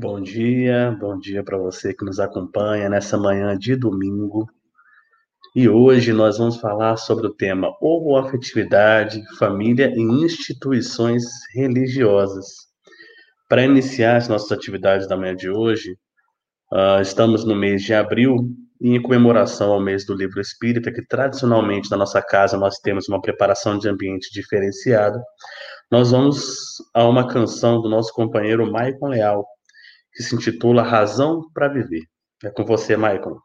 Bom 0.00 0.20
dia, 0.20 0.96
bom 1.00 1.18
dia 1.18 1.42
para 1.42 1.58
você 1.58 1.92
que 1.92 2.04
nos 2.04 2.20
acompanha 2.20 2.88
nessa 2.88 3.18
manhã 3.18 3.58
de 3.58 3.74
domingo. 3.74 4.46
E 5.56 5.68
hoje 5.68 6.12
nós 6.12 6.38
vamos 6.38 6.58
falar 6.58 6.96
sobre 6.96 7.26
o 7.26 7.34
tema 7.34 7.76
homoafetividade, 7.82 9.20
família 9.40 9.92
e 9.92 10.00
instituições 10.00 11.24
religiosas. 11.52 12.46
Para 13.48 13.64
iniciar 13.64 14.18
as 14.18 14.28
nossas 14.28 14.52
atividades 14.52 15.08
da 15.08 15.16
manhã 15.16 15.34
de 15.34 15.50
hoje, 15.50 15.98
uh, 16.72 17.00
estamos 17.02 17.44
no 17.44 17.56
mês 17.56 17.82
de 17.82 17.92
abril 17.92 18.36
e 18.80 18.94
em 18.94 19.02
comemoração 19.02 19.72
ao 19.72 19.80
mês 19.80 20.06
do 20.06 20.14
livro 20.14 20.40
espírita, 20.40 20.92
que 20.92 21.04
tradicionalmente 21.08 21.90
na 21.90 21.96
nossa 21.96 22.22
casa 22.22 22.56
nós 22.56 22.78
temos 22.78 23.08
uma 23.08 23.20
preparação 23.20 23.76
de 23.76 23.88
ambiente 23.88 24.32
diferenciada, 24.32 25.20
nós 25.90 26.12
vamos 26.12 26.36
a 26.94 27.04
uma 27.04 27.26
canção 27.26 27.82
do 27.82 27.88
nosso 27.88 28.12
companheiro 28.12 28.70
Maicon 28.70 29.08
Leal, 29.08 29.44
que 30.18 30.24
se 30.24 30.34
intitula 30.34 30.82
Razão 30.82 31.48
para 31.54 31.68
Viver. 31.68 32.02
É 32.42 32.50
com 32.50 32.64
você, 32.64 32.96
Maicon. 32.96 33.38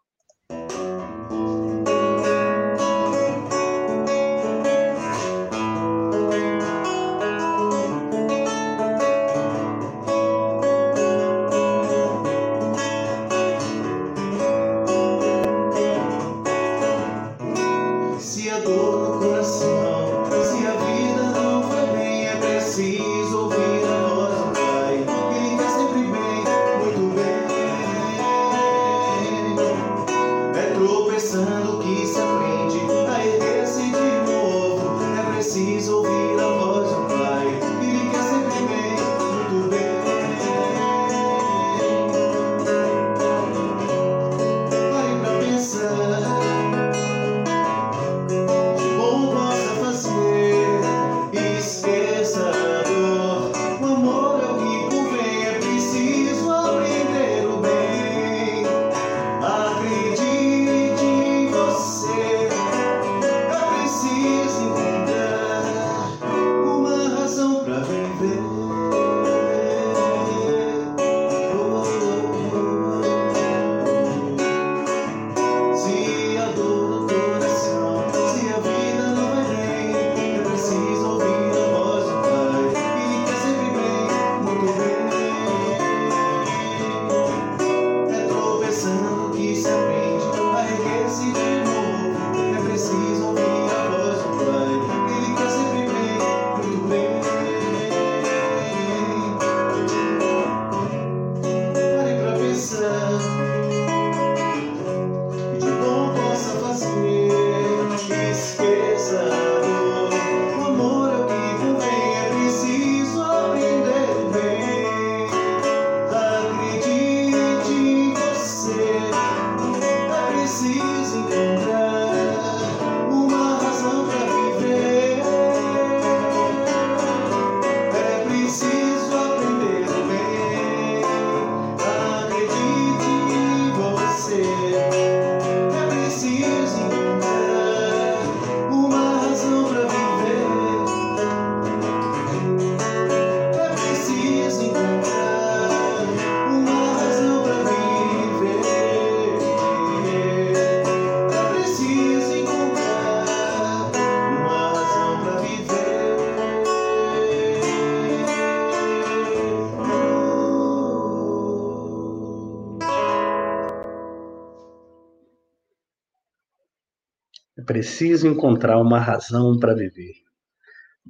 Preciso 167.74 168.28
encontrar 168.28 168.80
uma 168.80 169.00
razão 169.00 169.58
para 169.58 169.74
viver. 169.74 170.14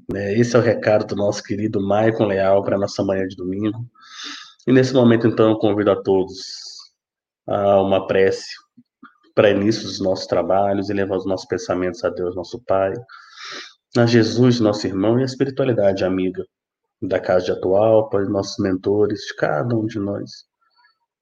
Né? 0.09 0.33
Esse 0.39 0.55
é 0.55 0.59
o 0.59 0.61
recado 0.61 1.05
do 1.05 1.13
nosso 1.13 1.43
querido 1.43 1.85
Maicon 1.85 2.25
Leal 2.25 2.63
para 2.63 2.77
nossa 2.77 3.03
manhã 3.03 3.27
de 3.27 3.35
domingo. 3.35 3.85
E 4.65 4.71
nesse 4.71 4.93
momento, 4.93 5.27
então, 5.27 5.49
eu 5.49 5.57
convido 5.57 5.91
a 5.91 6.01
todos 6.01 6.41
a 7.45 7.81
uma 7.81 8.07
prece 8.07 8.47
para 9.35 9.49
início 9.49 9.83
dos 9.83 9.99
nossos 9.99 10.25
trabalhos 10.25 10.89
e 10.89 10.93
levar 10.93 11.17
os 11.17 11.25
nossos 11.25 11.45
pensamentos 11.45 12.01
a 12.05 12.09
Deus, 12.09 12.33
nosso 12.33 12.63
Pai, 12.63 12.93
a 13.97 14.05
Jesus, 14.05 14.61
nosso 14.61 14.87
irmão, 14.87 15.19
e 15.19 15.23
a 15.23 15.25
espiritualidade 15.25 16.05
amiga 16.05 16.45
da 17.01 17.19
casa 17.19 17.45
de 17.45 17.51
atual, 17.51 18.07
para 18.07 18.23
os 18.23 18.29
nossos 18.29 18.57
mentores, 18.63 19.19
de 19.19 19.35
cada 19.35 19.75
um 19.75 19.85
de 19.85 19.99
nós, 19.99 20.45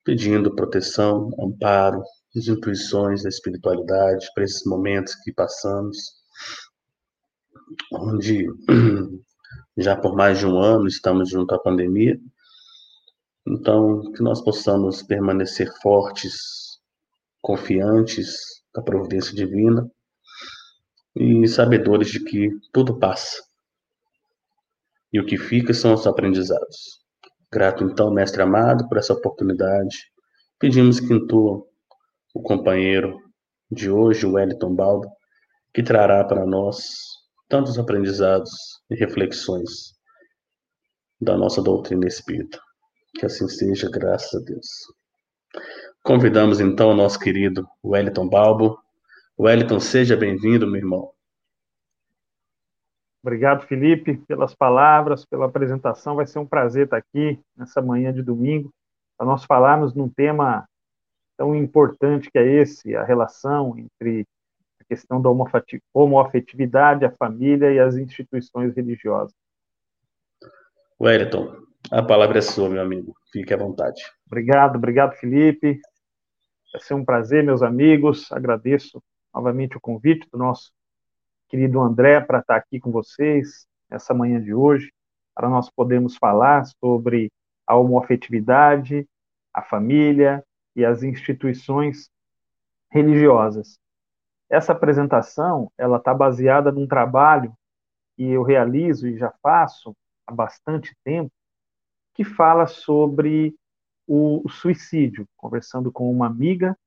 pedindo 0.04 0.54
proteção, 0.54 1.32
amparo, 1.40 2.04
as 2.36 2.48
intuições 2.48 3.24
da 3.24 3.30
espiritualidade 3.30 4.28
para 4.34 4.44
esses 4.44 4.66
momentos 4.66 5.16
que 5.16 5.34
passamos, 5.34 5.98
onde 7.94 8.48
já 9.78 9.96
por 9.96 10.16
mais 10.16 10.40
de 10.40 10.46
um 10.46 10.60
ano 10.60 10.88
estamos 10.88 11.30
junto 11.30 11.54
à 11.54 11.60
pandemia. 11.60 12.20
Então, 13.46 14.12
que 14.14 14.22
nós 14.22 14.42
possamos 14.42 15.02
permanecer 15.02 15.72
fortes, 15.82 16.80
confiantes 17.42 18.62
da 18.74 18.82
providência 18.82 19.36
divina 19.36 19.90
e 21.16 21.48
sabedores 21.48 22.10
de 22.10 22.24
que 22.24 22.50
tudo 22.72 22.98
passa. 23.00 23.44
E 25.12 25.20
o 25.20 25.26
que 25.26 25.38
fica 25.38 25.74
são 25.74 25.94
os 25.94 26.08
aprendizados. 26.08 27.02
Grato, 27.52 27.84
então, 27.84 28.14
mestre 28.14 28.42
amado, 28.42 28.88
por 28.88 28.98
essa 28.98 29.12
oportunidade. 29.12 29.98
Pedimos 30.58 31.02
que 31.02 31.14
intuam 31.14 31.66
o 32.34 32.42
companheiro 32.42 33.20
de 33.70 33.90
hoje, 33.90 34.26
o 34.26 34.34
Wellington 34.34 34.76
Baldo, 34.76 35.10
que 35.74 35.84
trará 35.84 36.24
para 36.24 36.46
nós 36.46 36.86
tantos 37.48 37.78
aprendizados 37.78 38.52
e 38.90 38.96
reflexões 38.96 39.94
da 41.20 41.38
nossa 41.38 41.62
doutrina 41.62 42.08
espírita. 42.08 42.60
Que 43.18 43.26
assim 43.26 43.48
seja, 43.48 43.90
graças 43.90 44.42
a 44.42 44.44
Deus. 44.44 44.68
Convidamos 46.04 46.60
então 46.60 46.90
o 46.90 46.96
nosso 46.96 47.20
querido 47.20 47.68
Wellington 47.84 48.28
Balbo. 48.28 48.80
Wellington, 49.40 49.80
seja 49.80 50.16
bem-vindo, 50.16 50.66
meu 50.66 50.78
irmão. 50.78 51.12
Obrigado, 53.24 53.68
Felipe, 53.68 54.18
pelas 54.28 54.56
palavras, 54.56 55.26
pela 55.26 55.46
apresentação. 55.46 56.16
Vai 56.16 56.26
ser 56.26 56.40
um 56.40 56.46
prazer 56.46 56.86
estar 56.86 56.98
aqui 56.98 57.40
nessa 57.56 57.82
manhã 57.82 58.12
de 58.12 58.24
domingo 58.24 58.74
para 59.16 59.28
nós 59.28 59.46
falarmos 59.46 59.94
num 59.94 60.10
tema 60.10 60.68
tão 61.42 61.56
importante 61.56 62.30
que 62.30 62.38
é 62.38 62.46
esse, 62.46 62.96
a 62.96 63.04
relação 63.04 63.76
entre 63.76 64.28
a 64.80 64.84
questão 64.84 65.20
da 65.20 65.28
homoafetividade, 65.92 67.04
a 67.04 67.10
família 67.10 67.72
e 67.72 67.80
as 67.80 67.96
instituições 67.96 68.76
religiosas. 68.76 69.34
Wellington, 71.02 71.56
a 71.90 72.04
palavra 72.04 72.38
é 72.38 72.42
sua, 72.42 72.70
meu 72.70 72.80
amigo. 72.80 73.16
Fique 73.34 73.52
à 73.52 73.58
vontade. 73.58 74.04
Obrigado, 74.28 74.76
obrigado, 74.76 75.16
Felipe. 75.16 75.82
Vai 76.72 76.82
ser 76.84 76.94
um 76.94 77.04
prazer, 77.04 77.44
meus 77.44 77.64
amigos. 77.64 78.32
Agradeço 78.32 79.02
novamente 79.34 79.76
o 79.76 79.82
convite 79.82 80.30
do 80.32 80.38
nosso 80.38 80.72
querido 81.50 81.82
André 81.82 82.22
para 82.22 82.38
estar 82.38 82.56
aqui 82.56 82.80
com 82.80 82.92
vocês 82.92 83.66
essa 83.90 84.14
manhã 84.14 84.40
de 84.40 84.54
hoje, 84.54 84.94
para 85.34 85.50
nós 85.50 85.72
podermos 85.72 86.18
falar 86.18 86.66
sobre 86.80 87.32
a 87.66 87.76
homoafetividade, 87.76 89.08
a 89.52 89.64
família 89.64 90.44
e 90.76 90.86
as 90.86 91.04
instituições 91.04 92.10
religiosas. 92.90 93.80
Essa 94.50 94.74
apresentação, 94.74 95.72
ela 95.78 95.98
está 95.98 96.14
baseada 96.14 96.72
num 96.72 96.88
trabalho 96.88 97.54
que 98.16 98.24
eu 98.24 98.44
realizo 98.44 99.08
e 99.08 99.18
já 99.18 99.32
faço 99.42 99.96
há 100.28 100.34
bastante 100.34 100.96
tempo, 101.04 101.32
que 102.14 102.24
fala 102.24 102.68
sobre 102.68 103.56
o 104.06 104.48
suicídio. 104.50 105.26
Conversando 105.38 105.92
com 105.92 106.12
uma 106.12 106.28
amiga, 106.28 106.78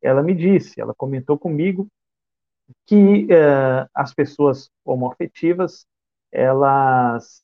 ela 0.00 0.22
me 0.22 0.34
disse, 0.34 0.80
ela 0.80 0.94
comentou 0.94 1.38
comigo 1.38 1.86
que 2.86 3.24
uh, 3.24 3.88
as 3.94 4.14
pessoas 4.14 4.70
homoafetivas 4.84 5.86
elas 6.32 7.42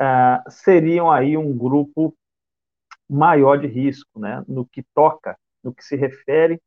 uh, 0.00 0.50
seriam 0.50 1.10
aí 1.10 1.36
um 1.36 1.56
grupo 1.56 2.14
maior 3.12 3.58
de 3.58 3.66
risco, 3.66 4.18
né, 4.18 4.42
no 4.48 4.64
que 4.64 4.82
toca, 4.94 5.36
no 5.62 5.72
que 5.74 5.84
se 5.84 5.96
refere 5.96 6.60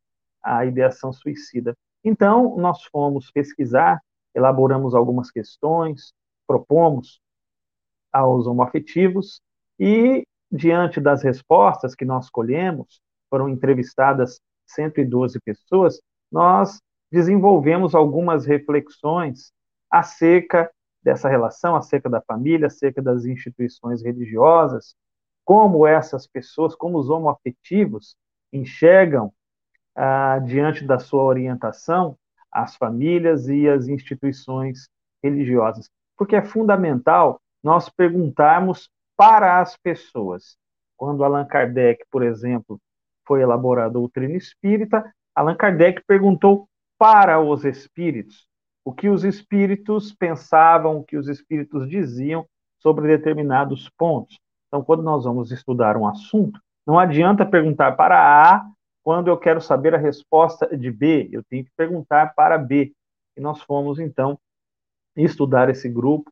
à 0.43 0.65
ideação 0.65 1.11
suicida. 1.11 1.75
Então, 2.03 2.55
nós 2.57 2.83
fomos 2.85 3.31
pesquisar, 3.31 3.99
elaboramos 4.33 4.93
algumas 4.93 5.31
questões, 5.31 6.13
propomos 6.45 7.19
aos 8.13 8.45
homoafetivos 8.45 9.41
e, 9.79 10.23
diante 10.51 11.01
das 11.01 11.23
respostas 11.23 11.95
que 11.95 12.05
nós 12.05 12.29
colhemos, 12.29 13.01
foram 13.29 13.49
entrevistadas 13.49 14.39
112 14.67 15.39
pessoas, 15.39 15.99
nós 16.31 16.79
desenvolvemos 17.11 17.95
algumas 17.95 18.45
reflexões 18.45 19.51
acerca 19.89 20.71
dessa 21.01 21.27
relação, 21.27 21.75
acerca 21.75 22.09
da 22.09 22.21
família, 22.21 22.67
acerca 22.67 23.01
das 23.01 23.25
instituições 23.25 24.03
religiosas, 24.03 24.95
como 25.45 25.87
essas 25.87 26.27
pessoas, 26.27 26.75
como 26.75 26.97
os 26.97 27.09
homoafetivos 27.09 28.17
enxergam 28.51 29.31
ah, 29.95 30.39
diante 30.39 30.83
da 30.83 30.99
sua 30.99 31.23
orientação 31.23 32.17
as 32.51 32.77
famílias 32.77 33.49
e 33.49 33.67
as 33.67 33.87
instituições 33.89 34.89
religiosas. 35.21 35.89
Porque 36.17 36.37
é 36.37 36.41
fundamental 36.41 37.41
nós 37.61 37.89
perguntarmos 37.89 38.89
para 39.17 39.59
as 39.59 39.75
pessoas. 39.75 40.57
Quando 40.95 41.23
Allan 41.25 41.45
Kardec, 41.45 42.05
por 42.09 42.23
exemplo, 42.23 42.79
foi 43.27 43.41
elaborar 43.41 43.87
a 43.87 43.89
doutrina 43.89 44.35
espírita, 44.37 45.03
Allan 45.35 45.55
Kardec 45.55 46.01
perguntou 46.07 46.69
para 46.97 47.41
os 47.41 47.65
espíritos 47.65 48.47
o 48.85 48.93
que 48.93 49.09
os 49.09 49.25
espíritos 49.25 50.13
pensavam, 50.13 50.99
o 50.99 51.03
que 51.03 51.17
os 51.17 51.27
espíritos 51.27 51.89
diziam 51.89 52.45
sobre 52.79 53.07
determinados 53.07 53.89
pontos. 53.97 54.39
Então, 54.67 54.83
quando 54.83 55.03
nós 55.03 55.23
vamos 55.23 55.51
estudar 55.51 55.97
um 55.97 56.07
assunto, 56.07 56.59
não 56.85 56.99
adianta 56.99 57.45
perguntar 57.45 57.93
para 57.93 58.17
A 58.17 58.65
quando 59.03 59.27
eu 59.27 59.37
quero 59.37 59.61
saber 59.61 59.93
a 59.93 59.99
resposta 59.99 60.75
de 60.75 60.91
B, 60.91 61.29
eu 61.31 61.43
tenho 61.43 61.63
que 61.63 61.71
perguntar 61.77 62.33
para 62.33 62.57
B. 62.57 62.91
E 63.37 63.41
nós 63.41 63.61
fomos, 63.61 63.99
então, 63.99 64.39
estudar 65.15 65.69
esse 65.69 65.87
grupo, 65.87 66.31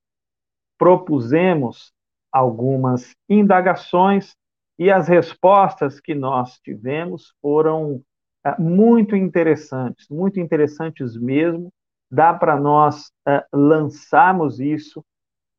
propusemos 0.78 1.94
algumas 2.32 3.16
indagações 3.30 4.36
e 4.78 4.92
as 4.92 5.08
respostas 5.08 6.00
que 6.00 6.16
nós 6.16 6.60
tivemos 6.60 7.34
foram 7.42 8.02
é, 8.44 8.60
muito 8.60 9.16
interessantes, 9.16 10.08
muito 10.10 10.40
interessantes 10.40 11.16
mesmo. 11.16 11.72
Dá 12.12 12.34
para 12.34 12.60
nós 12.60 13.12
é, 13.28 13.46
lançarmos 13.54 14.60
isso 14.60 15.06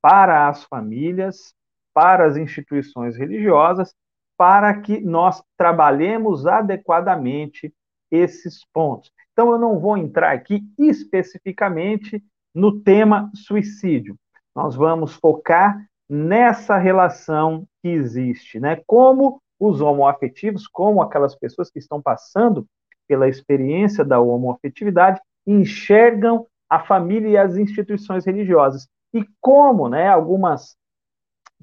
para 0.03 0.49
as 0.49 0.65
famílias, 0.65 1.55
para 1.94 2.26
as 2.26 2.37
instituições 2.37 3.17
religiosas, 3.17 3.94
para 4.37 4.75
que 4.81 5.00
nós 5.00 5.43
trabalhemos 5.56 6.46
adequadamente 6.46 7.73
esses 8.11 8.64
pontos. 8.73 9.11
Então, 9.32 9.50
eu 9.52 9.58
não 9.58 9.79
vou 9.79 9.96
entrar 9.96 10.32
aqui 10.32 10.62
especificamente 10.79 12.23
no 12.55 12.81
tema 12.81 13.31
suicídio. 13.35 14.17
Nós 14.55 14.75
vamos 14.76 15.14
focar 15.14 15.85
nessa 16.08 16.76
relação 16.76 17.67
que 17.82 17.88
existe, 17.88 18.61
né? 18.61 18.81
Como 18.87 19.41
os 19.58 19.81
homoafetivos, 19.81 20.67
como 20.67 21.02
aquelas 21.02 21.35
pessoas 21.35 21.70
que 21.70 21.79
estão 21.79 22.00
passando 22.02 22.67
pela 23.08 23.29
experiência 23.29 24.05
da 24.05 24.20
homoafetividade, 24.20 25.20
enxergam 25.46 26.46
a 26.69 26.81
família 26.81 27.29
e 27.29 27.37
as 27.37 27.56
instituições 27.56 28.25
religiosas. 28.25 28.88
E 29.12 29.25
como, 29.41 29.88
né, 29.88 30.08
algumas 30.08 30.76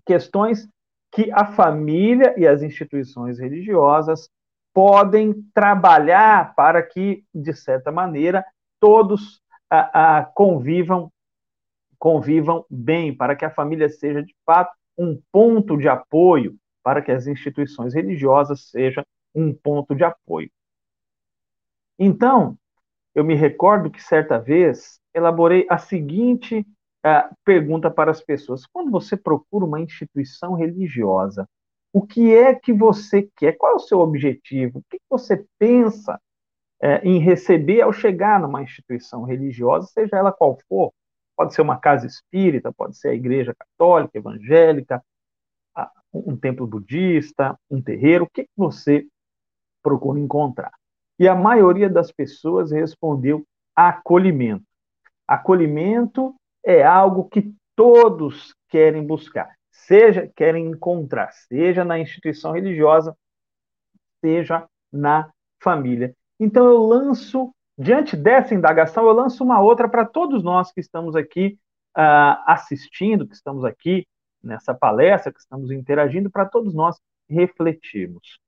questões 0.05 0.67
que 1.11 1.31
a 1.31 1.45
família 1.45 2.33
e 2.37 2.47
as 2.47 2.61
instituições 2.61 3.39
religiosas 3.39 4.29
podem 4.73 5.33
trabalhar 5.53 6.55
para 6.55 6.81
que, 6.81 7.23
de 7.33 7.53
certa 7.53 7.91
maneira, 7.91 8.45
todos 8.79 9.41
a, 9.69 10.19
a, 10.19 10.25
convivam 10.25 11.11
convivam 11.99 12.65
bem, 12.67 13.15
para 13.15 13.35
que 13.35 13.45
a 13.45 13.51
família 13.51 13.87
seja 13.87 14.23
de 14.23 14.35
fato 14.43 14.75
um 14.97 15.21
ponto 15.31 15.77
de 15.77 15.87
apoio, 15.87 16.57
para 16.81 16.99
que 16.99 17.11
as 17.11 17.27
instituições 17.27 17.93
religiosas 17.93 18.71
sejam 18.71 19.03
um 19.35 19.53
ponto 19.53 19.93
de 19.93 20.03
apoio. 20.03 20.49
Então, 21.99 22.57
eu 23.13 23.23
me 23.23 23.35
recordo 23.35 23.91
que 23.91 24.01
certa 24.01 24.39
vez 24.39 24.99
elaborei 25.13 25.67
a 25.69 25.77
seguinte 25.77 26.65
uh, 27.05 27.35
pergunta 27.43 27.89
para 27.89 28.11
as 28.11 28.21
pessoas: 28.21 28.65
quando 28.65 28.91
você 28.91 29.15
procura 29.17 29.65
uma 29.65 29.79
instituição 29.79 30.53
religiosa, 30.53 31.47
o 31.93 32.05
que 32.05 32.33
é 32.33 32.55
que 32.55 32.71
você 32.71 33.29
quer? 33.35 33.53
Qual 33.53 33.73
é 33.73 33.75
o 33.75 33.79
seu 33.79 33.99
objetivo? 33.99 34.79
O 34.79 34.83
que 34.89 34.99
você 35.09 35.45
pensa 35.59 36.19
uh, 36.81 36.87
em 37.03 37.19
receber 37.19 37.81
ao 37.81 37.93
chegar 37.93 38.39
numa 38.39 38.63
instituição 38.63 39.23
religiosa, 39.23 39.87
seja 39.87 40.17
ela 40.17 40.31
qual 40.31 40.57
for? 40.67 40.91
Pode 41.35 41.53
ser 41.53 41.61
uma 41.61 41.79
casa 41.79 42.05
espírita, 42.05 42.71
pode 42.71 42.97
ser 42.97 43.09
a 43.09 43.13
igreja 43.13 43.55
católica, 43.55 44.17
evangélica, 44.17 45.03
um 46.13 46.35
templo 46.35 46.67
budista, 46.67 47.57
um 47.69 47.81
terreiro. 47.81 48.25
O 48.25 48.29
que 48.29 48.47
você 48.55 49.07
procura 49.81 50.19
encontrar? 50.19 50.71
E 51.17 51.27
a 51.27 51.35
maioria 51.35 51.89
das 51.89 52.11
pessoas 52.11 52.71
respondeu 52.71 53.45
acolhimento. 53.75 54.65
Acolhimento 55.27 56.35
é 56.63 56.83
algo 56.83 57.29
que 57.29 57.53
todos 57.75 58.53
querem 58.69 59.05
buscar, 59.05 59.49
seja 59.71 60.31
querem 60.35 60.67
encontrar, 60.67 61.31
seja 61.31 61.83
na 61.83 61.99
instituição 61.99 62.51
religiosa, 62.51 63.15
seja 64.19 64.67
na 64.91 65.31
família. 65.59 66.15
Então 66.39 66.65
eu 66.65 66.83
lanço 66.83 67.53
Diante 67.81 68.15
dessa 68.15 68.53
indagação, 68.53 69.07
eu 69.07 69.11
lanço 69.11 69.43
uma 69.43 69.59
outra 69.59 69.89
para 69.89 70.05
todos 70.05 70.43
nós 70.43 70.71
que 70.71 70.79
estamos 70.79 71.15
aqui 71.15 71.57
uh, 71.97 72.37
assistindo, 72.45 73.27
que 73.27 73.33
estamos 73.33 73.65
aqui 73.65 74.07
nessa 74.43 74.71
palestra, 74.71 75.33
que 75.33 75.39
estamos 75.39 75.71
interagindo, 75.71 76.29
para 76.29 76.45
todos 76.45 76.75
nós 76.75 76.99
refletirmos. 77.27 78.39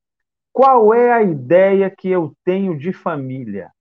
Qual 0.51 0.93
é 0.93 1.12
a 1.12 1.24
ideia 1.24 1.89
que 1.89 2.10
eu 2.10 2.36
tenho 2.46 2.77
de 2.77 2.93
família? 2.93 3.72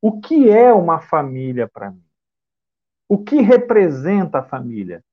O 0.00 0.20
que 0.22 0.48
é 0.48 0.72
uma 0.72 1.00
família 1.00 1.68
para 1.68 1.90
mim? 1.90 2.02
O 3.12 3.22
que 3.22 3.42
representa 3.42 4.38
a 4.38 4.42
família? 4.42 5.04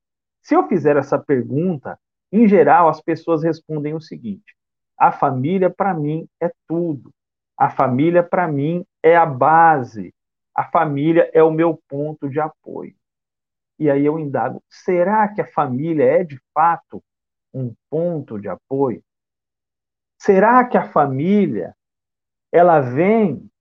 Se 0.41 0.56
eu 0.56 0.65
fizer 0.70 0.96
essa 0.96 1.20
pergunta, 1.20 2.00
em 2.32 2.48
geral 2.48 2.88
as 2.88 3.01
pessoas 3.01 3.44
respondem 3.44 3.94
o 3.94 4.00
seguinte: 4.00 4.56
a 4.98 5.12
família 5.12 5.70
para 5.70 5.94
mim 5.94 6.25
é 6.41 6.50
tudo. 6.65 7.13
A 7.58 7.70
família, 7.70 8.24
para 8.24 8.48
mim, 8.48 8.86
é 9.03 9.18
a 9.18 9.25
base. 9.25 10.15
A 10.56 10.63
família 10.63 11.29
é 11.34 11.44
o 11.44 11.51
meu 11.51 11.77
ponto 11.89 12.29
de 12.29 12.39
apoio. 12.39 12.96
E 13.77 13.91
aí 13.91 14.06
eu 14.06 14.18
indago: 14.18 14.63
será 14.70 15.27
que 15.27 15.41
a 15.41 15.48
família 15.48 16.06
é 16.06 16.24
de 16.24 16.39
fato 16.53 17.03
um 17.53 17.75
ponto 17.89 18.39
de 18.39 18.48
apoio? 18.48 19.03
Será 20.18 20.63
que 20.63 20.77
a 20.77 20.89
família 20.89 21.75
ela 22.50 22.79
vem 22.79 23.51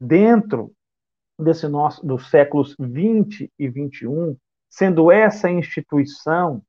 dentro 0.00 0.73
desse 1.38 1.66
nosso 1.68 2.04
dos 2.06 2.30
séculos 2.30 2.74
20 2.78 3.50
e 3.58 3.68
21, 3.68 4.36
sendo 4.68 5.10
essa 5.10 5.50
instituição 5.50 6.62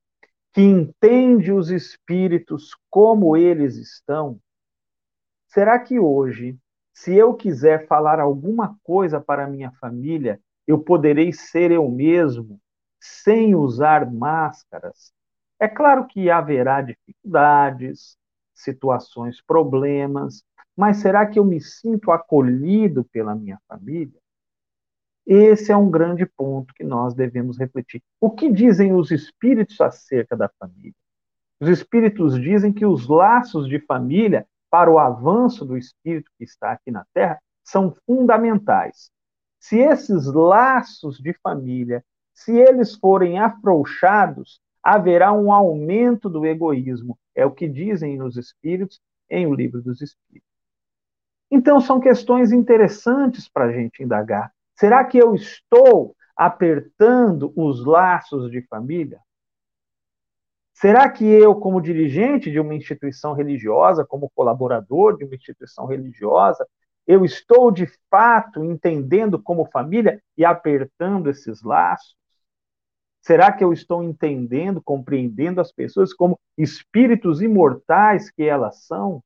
que 0.54 0.62
entende 0.62 1.52
os 1.52 1.70
espíritos 1.70 2.72
como 2.90 3.36
eles 3.36 3.76
estão? 3.76 4.40
Será 5.48 5.80
que 5.80 6.00
hoje 6.00 6.58
se 6.96 7.14
eu 7.14 7.34
quiser 7.34 7.88
falar 7.88 8.22
alguma 8.22 8.78
coisa 8.82 9.20
para 9.20 9.48
minha 9.48 9.70
família, 9.82 10.40
eu 10.66 10.80
poderei 10.80 11.34
ser 11.34 11.70
eu 11.70 11.90
mesmo, 11.92 12.60
sem 13.02 13.54
usar 13.54 14.10
máscaras? 14.10 15.12
É 15.60 15.68
claro 15.68 16.08
que 16.08 16.30
haverá 16.30 16.82
dificuldades, 16.82 18.18
situações, 18.54 19.42
problemas, 19.42 20.42
mas 20.76 20.98
será 20.98 21.26
que 21.26 21.38
eu 21.38 21.44
me 21.44 21.60
sinto 21.60 22.12
acolhido 22.12 23.04
pela 23.06 23.36
minha 23.36 23.60
família? 23.68 24.20
Esse 25.26 25.72
é 25.72 25.78
um 25.78 25.90
grande 25.90 26.26
ponto 26.26 26.74
que 26.74 26.84
nós 26.84 27.14
devemos 27.14 27.58
refletir. 27.58 28.04
O 28.22 28.30
que 28.30 28.52
dizem 28.52 28.94
os 28.94 29.10
espíritos 29.12 29.82
acerca 29.82 30.36
da 30.36 30.50
família? 30.60 30.94
Os 31.60 31.70
espíritos 31.70 32.40
dizem 32.40 32.72
que 32.72 32.86
os 32.86 33.08
laços 33.08 33.68
de 33.68 33.80
família 33.80 34.46
para 34.70 34.92
o 34.92 35.00
avanço 35.00 35.66
do 35.66 35.78
espírito 35.78 36.30
que 36.38 36.44
está 36.44 36.74
aqui 36.74 36.92
na 36.92 37.06
Terra 37.14 37.40
são 37.64 37.96
fundamentais. 38.06 39.10
Se 39.60 39.80
esses 39.80 40.26
laços 40.26 41.18
de 41.18 41.34
família, 41.42 42.04
se 42.34 42.52
eles 42.52 42.96
forem 42.96 43.40
afrouxados, 43.40 44.60
haverá 44.84 45.34
um 45.34 45.52
aumento 45.52 46.30
do 46.30 46.46
egoísmo. 46.46 47.18
É 47.34 47.46
o 47.46 47.52
que 47.52 47.68
dizem 47.68 48.22
os 48.22 48.38
espíritos 48.38 49.02
em 49.30 49.48
O 49.48 49.56
Livro 49.56 49.82
dos 49.82 50.02
Espíritos. 50.02 50.48
Então, 51.50 51.80
são 51.80 52.00
questões 52.00 52.52
interessantes 52.52 53.48
para 53.48 53.66
a 53.66 53.72
gente 53.72 54.04
indagar. 54.04 54.54
Será 54.76 55.04
que 55.06 55.18
eu 55.18 55.34
estou 55.34 56.16
apertando 56.36 57.54
os 57.56 57.86
laços 57.86 58.52
de 58.52 58.62
família? 58.68 59.20
Será 60.74 61.10
que 61.10 61.24
eu, 61.24 61.56
como 61.56 61.80
dirigente 61.80 62.52
de 62.52 62.60
uma 62.60 62.76
instituição 62.76 63.34
religiosa, 63.34 64.06
como 64.06 64.30
colaborador 64.36 65.18
de 65.18 65.24
uma 65.24 65.36
instituição 65.36 65.86
religiosa, 65.86 66.68
eu 67.08 67.24
estou 67.24 67.72
de 67.72 67.88
fato 68.10 68.64
entendendo 68.64 69.42
como 69.42 69.70
família 69.72 70.22
e 70.38 70.44
apertando 70.44 71.30
esses 71.30 71.64
laços? 71.64 72.18
Será 73.22 73.52
que 73.54 73.64
eu 73.64 73.72
estou 73.72 74.04
entendendo, 74.04 74.82
compreendendo 74.84 75.62
as 75.62 75.72
pessoas 75.72 76.14
como 76.14 76.38
espíritos 76.58 77.42
imortais 77.42 78.30
que 78.30 78.44
elas 78.44 78.84
são, 78.84 79.24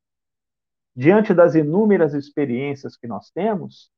diante 0.95 1.33
das 1.33 1.55
inúmeras 1.55 2.13
experiências 2.13 2.95
que 2.95 3.07
nós 3.07 3.31
temos? 3.31 3.91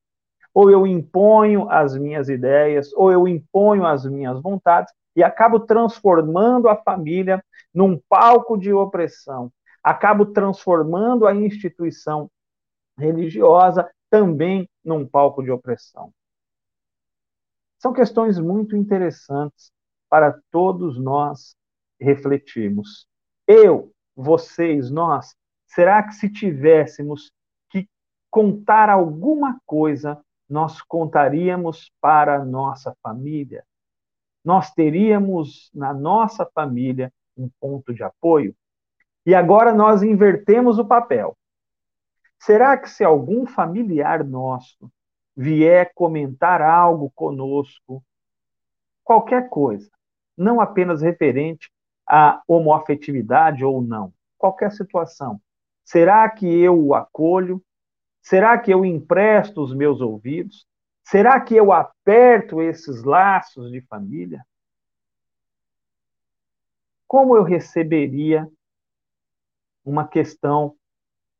Ou 0.54 0.70
eu 0.70 0.86
imponho 0.86 1.68
as 1.70 1.96
minhas 1.96 2.28
ideias, 2.28 2.92
ou 2.94 3.10
eu 3.10 3.26
imponho 3.26 3.86
as 3.86 4.04
minhas 4.04 4.40
vontades 4.40 4.92
e 5.16 5.22
acabo 5.22 5.60
transformando 5.60 6.68
a 6.68 6.76
família 6.76 7.42
num 7.72 7.98
palco 8.08 8.56
de 8.56 8.72
opressão, 8.72 9.50
acabo 9.82 10.26
transformando 10.26 11.26
a 11.26 11.34
instituição 11.34 12.30
religiosa 12.98 13.90
também 14.10 14.68
num 14.84 15.06
palco 15.06 15.42
de 15.42 15.50
opressão. 15.50 16.12
São 17.78 17.92
questões 17.92 18.38
muito 18.38 18.76
interessantes 18.76 19.72
para 20.08 20.38
todos 20.50 21.00
nós 21.00 21.56
refletirmos. 22.00 23.06
Eu, 23.46 23.92
vocês, 24.14 24.90
nós, 24.90 25.34
será 25.66 26.02
que 26.02 26.12
se 26.14 26.30
tivéssemos 26.30 27.32
que 27.70 27.88
contar 28.30 28.90
alguma 28.90 29.58
coisa, 29.66 30.22
nós 30.52 30.82
contaríamos 30.82 31.90
para 31.98 32.36
a 32.36 32.44
nossa 32.44 32.94
família? 33.02 33.64
Nós 34.44 34.70
teríamos 34.70 35.70
na 35.72 35.94
nossa 35.94 36.44
família 36.54 37.10
um 37.34 37.48
ponto 37.58 37.94
de 37.94 38.02
apoio? 38.02 38.54
E 39.24 39.34
agora 39.34 39.72
nós 39.72 40.02
invertemos 40.02 40.78
o 40.78 40.84
papel. 40.84 41.34
Será 42.38 42.76
que 42.76 42.90
se 42.90 43.02
algum 43.02 43.46
familiar 43.46 44.22
nosso 44.22 44.92
vier 45.34 45.90
comentar 45.94 46.60
algo 46.60 47.10
conosco, 47.14 48.04
qualquer 49.02 49.48
coisa, 49.48 49.90
não 50.36 50.60
apenas 50.60 51.00
referente 51.00 51.72
à 52.06 52.42
homoafetividade 52.46 53.64
ou 53.64 53.80
não, 53.80 54.12
qualquer 54.36 54.70
situação, 54.70 55.40
será 55.82 56.28
que 56.28 56.46
eu 56.46 56.78
o 56.78 56.94
acolho? 56.94 57.62
Será 58.22 58.58
que 58.58 58.72
eu 58.72 58.84
empresto 58.84 59.62
os 59.62 59.74
meus 59.74 60.00
ouvidos? 60.00 60.66
Será 61.04 61.40
que 61.40 61.54
eu 61.54 61.72
aperto 61.72 62.62
esses 62.62 63.02
laços 63.02 63.70
de 63.70 63.80
família? 63.82 64.42
Como 67.06 67.36
eu 67.36 67.42
receberia 67.42 68.48
uma 69.84 70.06
questão 70.06 70.74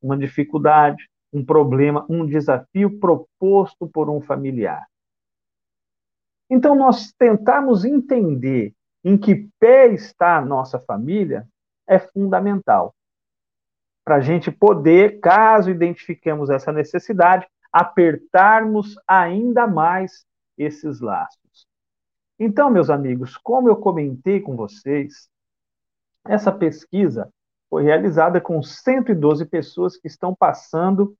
uma 0.02 0.18
dificuldade, 0.18 1.08
um 1.32 1.44
problema, 1.44 2.04
um 2.10 2.26
desafio 2.26 2.98
proposto 2.98 3.88
por 3.88 4.10
um 4.10 4.20
familiar. 4.20 4.86
Então, 6.50 6.74
nós 6.74 7.12
tentarmos 7.12 7.84
entender 7.84 8.74
em 9.04 9.16
que 9.16 9.48
pé 9.58 9.88
está 9.88 10.36
a 10.36 10.44
nossa 10.44 10.78
família 10.80 11.48
é 11.86 11.98
fundamental. 11.98 12.94
Para 14.04 14.16
a 14.16 14.20
gente 14.20 14.50
poder, 14.50 15.20
caso 15.20 15.70
identifiquemos 15.70 16.50
essa 16.50 16.72
necessidade, 16.72 17.46
apertarmos 17.72 18.96
ainda 19.06 19.66
mais 19.66 20.26
esses 20.58 21.00
laços. 21.00 21.66
Então, 22.38 22.70
meus 22.70 22.90
amigos, 22.90 23.36
como 23.36 23.68
eu 23.68 23.76
comentei 23.76 24.40
com 24.40 24.56
vocês, 24.56 25.28
essa 26.24 26.50
pesquisa 26.50 27.32
foi 27.70 27.84
realizada 27.84 28.40
com 28.40 28.62
112 28.62 29.46
pessoas 29.46 29.96
que 29.96 30.06
estão 30.06 30.34
passando 30.34 31.16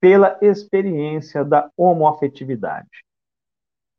pela 0.00 0.38
experiência 0.42 1.44
da 1.44 1.70
homoafetividade. 1.76 3.04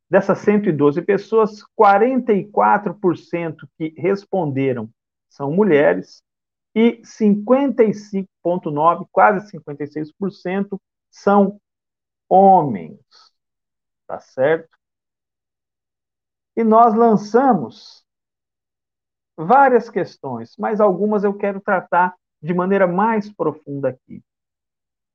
Dessas 0.09 0.39
112 0.39 1.01
pessoas, 1.01 1.63
44% 1.79 3.67
que 3.77 3.93
responderam 3.97 4.89
são 5.29 5.51
mulheres 5.51 6.23
e 6.79 7.01
55,9%, 7.01 9.05
quase 9.11 9.51
56%, 9.51 10.79
são 11.11 11.59
homens. 12.29 12.97
Tá 14.07 14.17
certo? 14.21 14.69
E 16.55 16.63
nós 16.63 16.95
lançamos 16.95 18.05
várias 19.35 19.89
questões, 19.89 20.55
mas 20.57 20.79
algumas 20.79 21.25
eu 21.25 21.33
quero 21.33 21.59
tratar 21.59 22.15
de 22.41 22.53
maneira 22.53 22.87
mais 22.87 23.29
profunda 23.29 23.89
aqui. 23.89 24.23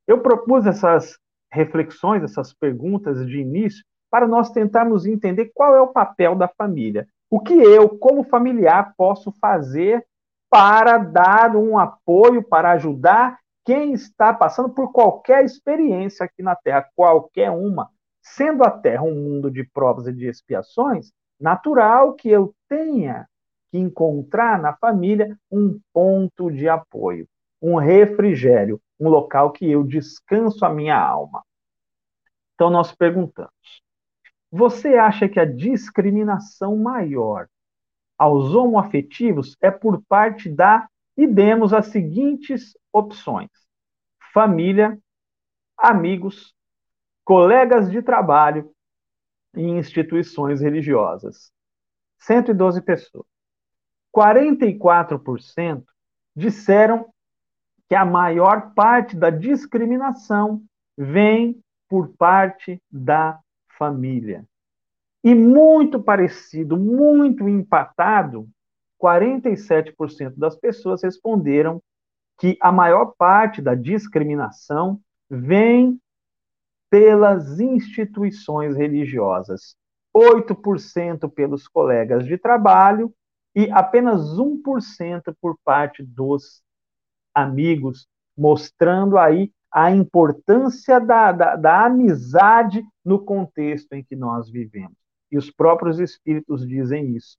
Eu 0.06 0.20
propus 0.20 0.66
essas 0.66 1.18
reflexões, 1.50 2.22
essas 2.22 2.52
perguntas 2.52 3.26
de 3.26 3.38
início, 3.38 3.82
para 4.10 4.28
nós 4.28 4.50
tentarmos 4.50 5.06
entender 5.06 5.50
qual 5.54 5.74
é 5.74 5.80
o 5.80 5.92
papel 5.92 6.36
da 6.36 6.46
família. 6.46 7.08
O 7.30 7.40
que 7.40 7.54
eu, 7.54 7.88
como 7.88 8.22
familiar, 8.22 8.92
posso 8.98 9.32
fazer 9.40 10.06
para 10.50 10.98
dar 10.98 11.56
um 11.56 11.78
apoio, 11.78 12.42
para 12.42 12.72
ajudar 12.72 13.38
quem 13.64 13.92
está 13.92 14.32
passando 14.32 14.70
por 14.70 14.92
qualquer 14.92 15.44
experiência 15.44 16.24
aqui 16.24 16.42
na 16.42 16.54
Terra, 16.54 16.88
qualquer 16.94 17.50
uma. 17.50 17.90
Sendo 18.22 18.62
a 18.62 18.70
Terra 18.70 19.02
um 19.02 19.14
mundo 19.14 19.50
de 19.50 19.64
provas 19.64 20.06
e 20.06 20.12
de 20.12 20.26
expiações, 20.26 21.12
natural 21.40 22.12
que 22.14 22.28
eu 22.28 22.54
tenha 22.68 23.26
que 23.70 23.78
encontrar 23.78 24.58
na 24.58 24.74
família 24.76 25.36
um 25.50 25.80
ponto 25.92 26.50
de 26.50 26.68
apoio, 26.68 27.26
um 27.60 27.76
refrigério, 27.76 28.80
um 29.00 29.08
local 29.08 29.50
que 29.50 29.70
eu 29.70 29.82
descanso 29.82 30.64
a 30.64 30.70
minha 30.70 30.98
alma. 30.98 31.42
Então 32.54 32.70
nós 32.70 32.94
perguntamos: 32.94 33.82
você 34.50 34.94
acha 34.94 35.28
que 35.28 35.40
a 35.40 35.44
discriminação 35.44 36.76
maior 36.76 37.48
aos 38.18 38.54
homoafetivos 38.54 39.56
é 39.60 39.70
por 39.70 40.02
parte 40.04 40.48
da 40.48 40.88
e 41.16 41.26
demos 41.26 41.72
as 41.72 41.86
seguintes 41.86 42.76
opções: 42.92 43.50
família, 44.32 44.98
amigos, 45.76 46.54
colegas 47.24 47.90
de 47.90 48.02
trabalho 48.02 48.70
e 49.54 49.62
instituições 49.62 50.60
religiosas. 50.60 51.52
112 52.18 52.80
pessoas. 52.82 53.26
44% 54.14 55.84
disseram 56.34 57.12
que 57.88 57.94
a 57.94 58.04
maior 58.04 58.72
parte 58.74 59.16
da 59.16 59.30
discriminação 59.30 60.62
vem 60.96 61.60
por 61.88 62.08
parte 62.16 62.80
da 62.90 63.38
família. 63.76 64.46
E 65.24 65.34
muito 65.34 66.02
parecido, 66.02 66.76
muito 66.76 67.48
empatado, 67.48 68.46
47% 69.02 70.34
das 70.36 70.54
pessoas 70.54 71.02
responderam 71.02 71.82
que 72.38 72.58
a 72.60 72.70
maior 72.70 73.14
parte 73.16 73.62
da 73.62 73.74
discriminação 73.74 75.00
vem 75.30 75.98
pelas 76.90 77.58
instituições 77.58 78.76
religiosas. 78.76 79.74
8% 80.14 81.28
pelos 81.28 81.66
colegas 81.66 82.24
de 82.24 82.38
trabalho 82.38 83.12
e 83.54 83.68
apenas 83.70 84.20
1% 84.38 85.34
por 85.40 85.58
parte 85.64 86.04
dos 86.04 86.62
amigos, 87.34 88.06
mostrando 88.36 89.18
aí 89.18 89.50
a 89.72 89.90
importância 89.90 91.00
da, 91.00 91.32
da, 91.32 91.56
da, 91.56 91.86
amizade 91.86 92.84
no 93.04 93.24
contexto 93.24 93.92
em 93.94 94.04
que 94.04 94.14
nós 94.14 94.48
vivemos. 94.48 95.03
E 95.30 95.38
os 95.38 95.50
próprios 95.50 95.98
espíritos 95.98 96.66
dizem 96.66 97.16
isso. 97.16 97.36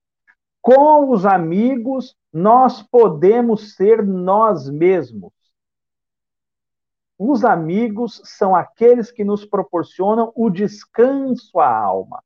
Com 0.60 1.10
os 1.10 1.24
amigos, 1.24 2.16
nós 2.32 2.82
podemos 2.82 3.76
ser 3.76 4.04
nós 4.04 4.68
mesmos. 4.68 5.32
Os 7.18 7.44
amigos 7.44 8.20
são 8.24 8.54
aqueles 8.54 9.10
que 9.10 9.24
nos 9.24 9.46
proporcionam 9.46 10.32
o 10.34 10.50
descanso 10.50 11.60
à 11.60 11.72
alma. 11.72 12.22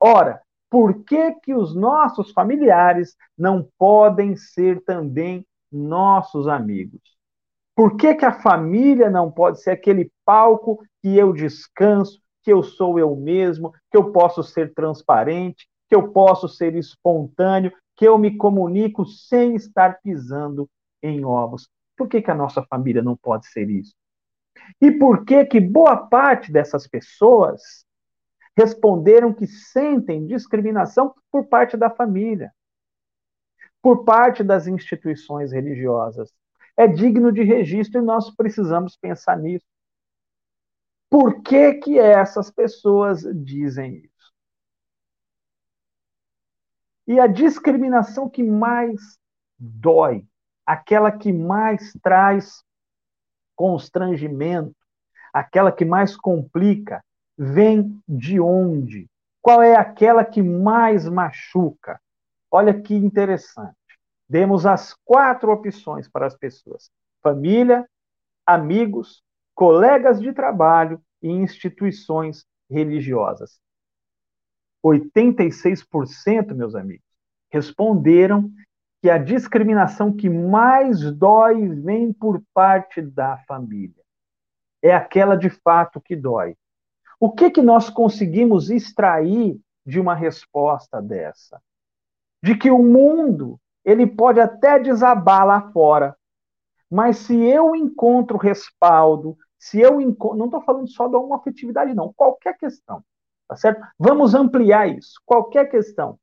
Ora, 0.00 0.40
por 0.70 1.04
que, 1.04 1.32
que 1.34 1.54
os 1.54 1.76
nossos 1.76 2.32
familiares 2.32 3.14
não 3.36 3.68
podem 3.78 4.34
ser 4.36 4.82
também 4.84 5.46
nossos 5.70 6.48
amigos? 6.48 7.00
Por 7.76 7.96
que, 7.98 8.14
que 8.14 8.24
a 8.24 8.40
família 8.40 9.10
não 9.10 9.30
pode 9.30 9.60
ser 9.60 9.72
aquele 9.72 10.10
palco 10.24 10.82
que 11.02 11.14
eu 11.14 11.30
descanso, 11.34 12.21
que 12.42 12.52
eu 12.52 12.62
sou 12.62 12.98
eu 12.98 13.14
mesmo, 13.14 13.72
que 13.90 13.96
eu 13.96 14.12
posso 14.12 14.42
ser 14.42 14.74
transparente, 14.74 15.68
que 15.88 15.94
eu 15.94 16.12
posso 16.12 16.48
ser 16.48 16.74
espontâneo, 16.74 17.72
que 17.96 18.06
eu 18.06 18.18
me 18.18 18.36
comunico 18.36 19.04
sem 19.04 19.54
estar 19.54 20.00
pisando 20.02 20.68
em 21.02 21.24
ovos? 21.24 21.68
Por 21.96 22.08
que, 22.08 22.22
que 22.22 22.30
a 22.30 22.34
nossa 22.34 22.62
família 22.62 23.02
não 23.02 23.16
pode 23.16 23.46
ser 23.46 23.68
isso? 23.68 23.94
E 24.80 24.90
por 24.90 25.24
que 25.24 25.44
que 25.44 25.60
boa 25.60 25.96
parte 25.96 26.52
dessas 26.52 26.86
pessoas 26.86 27.84
responderam 28.56 29.32
que 29.32 29.46
sentem 29.46 30.26
discriminação 30.26 31.14
por 31.30 31.46
parte 31.46 31.76
da 31.76 31.90
família, 31.90 32.52
por 33.80 34.04
parte 34.04 34.42
das 34.42 34.66
instituições 34.66 35.52
religiosas? 35.52 36.32
É 36.76 36.86
digno 36.86 37.30
de 37.30 37.42
registro 37.42 38.00
e 38.00 38.04
nós 38.04 38.34
precisamos 38.34 38.96
pensar 38.96 39.38
nisso. 39.38 39.66
Por 41.12 41.42
que 41.42 41.74
que 41.74 41.98
essas 41.98 42.50
pessoas 42.50 43.20
dizem 43.44 43.96
isso? 43.96 44.32
E 47.06 47.20
a 47.20 47.26
discriminação 47.26 48.30
que 48.30 48.42
mais 48.42 49.18
dói, 49.58 50.26
aquela 50.64 51.12
que 51.12 51.30
mais 51.30 51.92
traz 52.02 52.64
constrangimento, 53.54 54.74
aquela 55.34 55.70
que 55.70 55.84
mais 55.84 56.16
complica, 56.16 57.04
vem 57.36 58.02
de 58.08 58.40
onde? 58.40 59.06
Qual 59.42 59.62
é 59.62 59.76
aquela 59.76 60.24
que 60.24 60.42
mais 60.42 61.06
machuca? 61.06 62.00
Olha 62.50 62.80
que 62.80 62.94
interessante. 62.94 63.76
Demos 64.26 64.64
as 64.64 64.94
quatro 65.04 65.52
opções 65.52 66.08
para 66.08 66.26
as 66.26 66.34
pessoas: 66.34 66.90
família, 67.22 67.86
amigos, 68.46 69.22
colegas 69.62 70.20
de 70.20 70.32
trabalho 70.32 71.00
e 71.22 71.28
instituições 71.30 72.44
religiosas. 72.68 73.60
86%, 74.84 76.52
meus 76.52 76.74
amigos, 76.74 77.06
responderam 77.48 78.50
que 79.00 79.08
a 79.08 79.18
discriminação 79.18 80.12
que 80.12 80.28
mais 80.28 81.12
dói 81.12 81.68
vem 81.68 82.12
por 82.12 82.42
parte 82.52 83.00
da 83.00 83.38
família. 83.46 84.02
É 84.82 84.92
aquela 84.92 85.36
de 85.36 85.48
fato 85.48 86.00
que 86.00 86.16
dói. 86.16 86.56
O 87.20 87.30
que 87.30 87.48
que 87.48 87.62
nós 87.62 87.88
conseguimos 87.88 88.68
extrair 88.68 89.56
de 89.86 90.00
uma 90.00 90.16
resposta 90.16 91.00
dessa? 91.00 91.62
De 92.42 92.56
que 92.56 92.68
o 92.68 92.82
mundo, 92.82 93.60
ele 93.84 94.08
pode 94.08 94.40
até 94.40 94.80
desabar 94.80 95.46
lá 95.46 95.70
fora, 95.70 96.16
mas 96.90 97.18
se 97.18 97.36
eu 97.36 97.76
encontro 97.76 98.36
respaldo, 98.36 99.38
se 99.62 99.80
eu 99.80 100.00
encontro, 100.00 100.36
não 100.36 100.46
estou 100.46 100.60
falando 100.60 100.88
só 100.88 101.06
da 101.06 101.20
uma 101.20 101.36
afetividade 101.36 101.94
não, 101.94 102.12
qualquer 102.12 102.58
questão, 102.58 103.00
tá 103.46 103.54
certo? 103.54 103.80
Vamos 103.96 104.34
ampliar 104.34 104.88
isso, 104.88 105.22
qualquer 105.24 105.70
questão. 105.70 106.18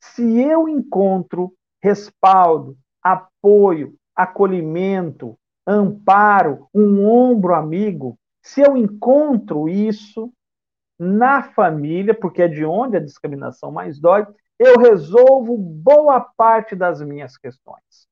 Se 0.00 0.40
eu 0.40 0.68
encontro 0.68 1.52
respaldo, 1.82 2.78
apoio, 3.02 3.96
acolhimento, 4.14 5.36
amparo, 5.66 6.68
um 6.72 7.04
ombro 7.04 7.52
amigo, 7.52 8.16
se 8.40 8.60
eu 8.60 8.76
encontro 8.76 9.68
isso 9.68 10.32
na 10.96 11.42
família, 11.42 12.14
porque 12.14 12.42
é 12.42 12.48
de 12.48 12.64
onde 12.64 12.96
a 12.96 13.04
discriminação 13.04 13.72
mais 13.72 13.98
dói, 13.98 14.24
eu 14.56 14.78
resolvo 14.78 15.58
boa 15.58 16.20
parte 16.20 16.76
das 16.76 17.02
minhas 17.02 17.36
questões. 17.36 18.06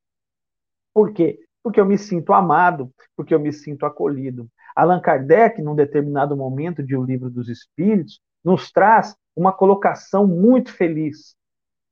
Por 0.93 1.13
quê? 1.13 1.39
Porque 1.67 1.81
eu 1.81 1.85
me 1.85 1.99
sinto 1.99 2.33
amado, 2.33 2.95
porque 3.17 3.35
eu 3.35 3.41
me 3.41 3.53
sinto 3.53 3.85
acolhido. 3.85 4.49
Allan 4.77 5.01
Kardec, 5.01 5.61
num 5.61 5.75
determinado 5.75 6.37
momento 6.37 6.81
de 6.81 6.97
O 6.97 7.03
Livro 7.03 7.29
dos 7.29 7.49
Espíritos, 7.49 8.21
nos 8.45 8.71
traz 8.71 9.17
uma 9.35 9.53
colocação 9.53 10.29
muito 10.29 10.73
feliz. 10.73 11.35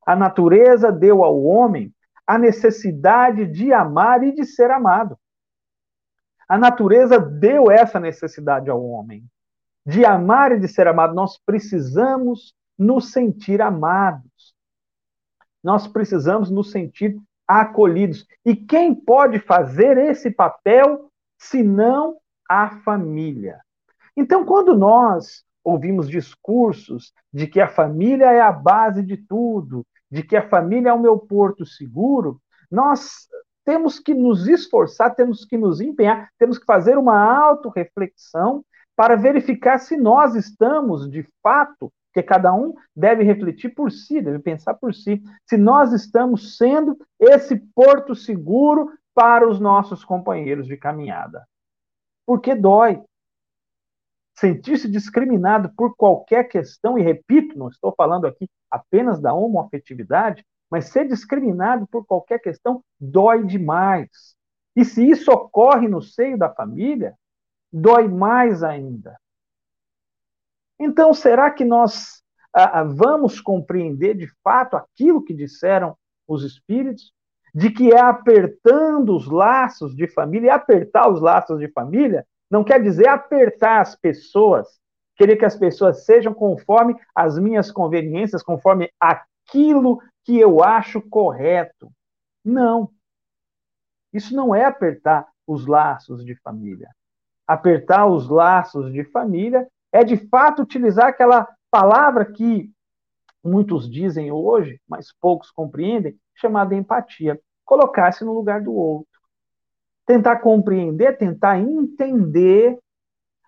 A 0.06 0.14
natureza 0.14 0.92
deu 0.92 1.24
ao 1.24 1.42
homem 1.42 1.92
a 2.24 2.38
necessidade 2.38 3.46
de 3.46 3.72
amar 3.72 4.22
e 4.22 4.32
de 4.32 4.46
ser 4.46 4.70
amado. 4.70 5.18
A 6.48 6.56
natureza 6.56 7.18
deu 7.18 7.68
essa 7.68 7.98
necessidade 7.98 8.70
ao 8.70 8.80
homem. 8.80 9.26
De 9.84 10.04
amar 10.04 10.52
e 10.52 10.60
de 10.60 10.68
ser 10.68 10.86
amado. 10.86 11.16
Nós 11.16 11.36
precisamos 11.44 12.54
nos 12.78 13.10
sentir 13.10 13.60
amados. 13.60 14.54
Nós 15.64 15.88
precisamos 15.88 16.48
nos 16.48 16.70
sentir 16.70 17.20
acolhidos. 17.46 18.26
E 18.44 18.54
quem 18.54 18.94
pode 18.94 19.38
fazer 19.38 19.98
esse 19.98 20.30
papel 20.30 21.10
senão 21.38 22.16
a 22.48 22.80
família? 22.80 23.60
Então, 24.16 24.44
quando 24.44 24.76
nós 24.76 25.44
ouvimos 25.62 26.08
discursos 26.08 27.12
de 27.32 27.46
que 27.46 27.60
a 27.60 27.68
família 27.68 28.30
é 28.30 28.40
a 28.40 28.52
base 28.52 29.02
de 29.02 29.16
tudo, 29.16 29.84
de 30.10 30.22
que 30.22 30.36
a 30.36 30.48
família 30.48 30.90
é 30.90 30.92
o 30.92 31.00
meu 31.00 31.18
porto 31.18 31.64
seguro, 31.64 32.40
nós 32.70 33.26
temos 33.64 33.98
que 33.98 34.14
nos 34.14 34.46
esforçar, 34.46 35.14
temos 35.14 35.44
que 35.44 35.56
nos 35.56 35.80
empenhar, 35.80 36.28
temos 36.38 36.58
que 36.58 36.66
fazer 36.66 36.98
uma 36.98 37.18
autorreflexão 37.18 38.64
para 38.94 39.16
verificar 39.16 39.78
se 39.78 39.96
nós 39.96 40.34
estamos, 40.34 41.10
de 41.10 41.26
fato, 41.42 41.92
que 42.14 42.22
cada 42.22 42.54
um 42.54 42.74
deve 42.94 43.24
refletir 43.24 43.74
por 43.74 43.90
si, 43.90 44.22
deve 44.22 44.38
pensar 44.38 44.74
por 44.74 44.94
si, 44.94 45.20
se 45.44 45.56
nós 45.56 45.92
estamos 45.92 46.56
sendo 46.56 46.96
esse 47.18 47.56
porto 47.74 48.14
seguro 48.14 48.92
para 49.12 49.48
os 49.48 49.58
nossos 49.58 50.04
companheiros 50.04 50.68
de 50.68 50.76
caminhada. 50.76 51.44
Porque 52.24 52.54
dói, 52.54 53.02
sentir-se 54.38 54.88
discriminado 54.88 55.72
por 55.76 55.96
qualquer 55.96 56.44
questão, 56.44 56.96
e 56.96 57.02
repito, 57.02 57.58
não 57.58 57.68
estou 57.68 57.92
falando 57.96 58.26
aqui 58.26 58.48
apenas 58.70 59.20
da 59.20 59.34
homoafetividade, 59.34 60.46
mas 60.70 60.90
ser 60.90 61.08
discriminado 61.08 61.86
por 61.88 62.06
qualquer 62.06 62.38
questão 62.38 62.82
dói 62.98 63.44
demais. 63.44 64.36
E 64.76 64.84
se 64.84 65.08
isso 65.08 65.32
ocorre 65.32 65.88
no 65.88 66.00
seio 66.00 66.38
da 66.38 66.48
família, 66.48 67.14
dói 67.72 68.06
mais 68.06 68.62
ainda. 68.62 69.18
Então, 70.78 71.14
será 71.14 71.50
que 71.50 71.64
nós 71.64 72.22
ah, 72.52 72.82
vamos 72.84 73.40
compreender 73.40 74.14
de 74.14 74.28
fato 74.42 74.76
aquilo 74.76 75.24
que 75.24 75.34
disseram 75.34 75.96
os 76.26 76.42
espíritos? 76.44 77.12
De 77.54 77.70
que 77.70 77.92
é 77.92 78.00
apertando 78.00 79.16
os 79.16 79.26
laços 79.26 79.94
de 79.94 80.08
família, 80.08 80.48
e 80.48 80.50
apertar 80.50 81.08
os 81.08 81.20
laços 81.20 81.58
de 81.58 81.68
família 81.68 82.26
não 82.50 82.64
quer 82.64 82.82
dizer 82.82 83.08
apertar 83.08 83.80
as 83.80 83.96
pessoas, 83.96 84.78
querer 85.16 85.36
que 85.36 85.44
as 85.44 85.56
pessoas 85.56 86.04
sejam 86.04 86.34
conforme 86.34 86.96
as 87.14 87.38
minhas 87.38 87.70
conveniências, 87.70 88.42
conforme 88.42 88.90
aquilo 89.00 90.00
que 90.24 90.38
eu 90.38 90.62
acho 90.62 91.00
correto. 91.02 91.90
Não. 92.44 92.90
Isso 94.12 94.34
não 94.34 94.54
é 94.54 94.64
apertar 94.64 95.26
os 95.46 95.66
laços 95.66 96.24
de 96.24 96.34
família. 96.36 96.88
Apertar 97.46 98.06
os 98.06 98.28
laços 98.28 98.92
de 98.92 99.04
família 99.04 99.68
é 99.94 100.02
de 100.02 100.16
fato 100.28 100.62
utilizar 100.62 101.06
aquela 101.06 101.48
palavra 101.70 102.24
que 102.24 102.68
muitos 103.42 103.88
dizem 103.88 104.32
hoje, 104.32 104.80
mas 104.88 105.12
poucos 105.20 105.52
compreendem, 105.52 106.18
chamada 106.34 106.74
empatia. 106.74 107.40
Colocar-se 107.64 108.24
no 108.24 108.34
lugar 108.34 108.60
do 108.60 108.74
outro 108.74 109.14
tentar 110.04 110.40
compreender, 110.40 111.16
tentar 111.16 111.58
entender 111.58 112.78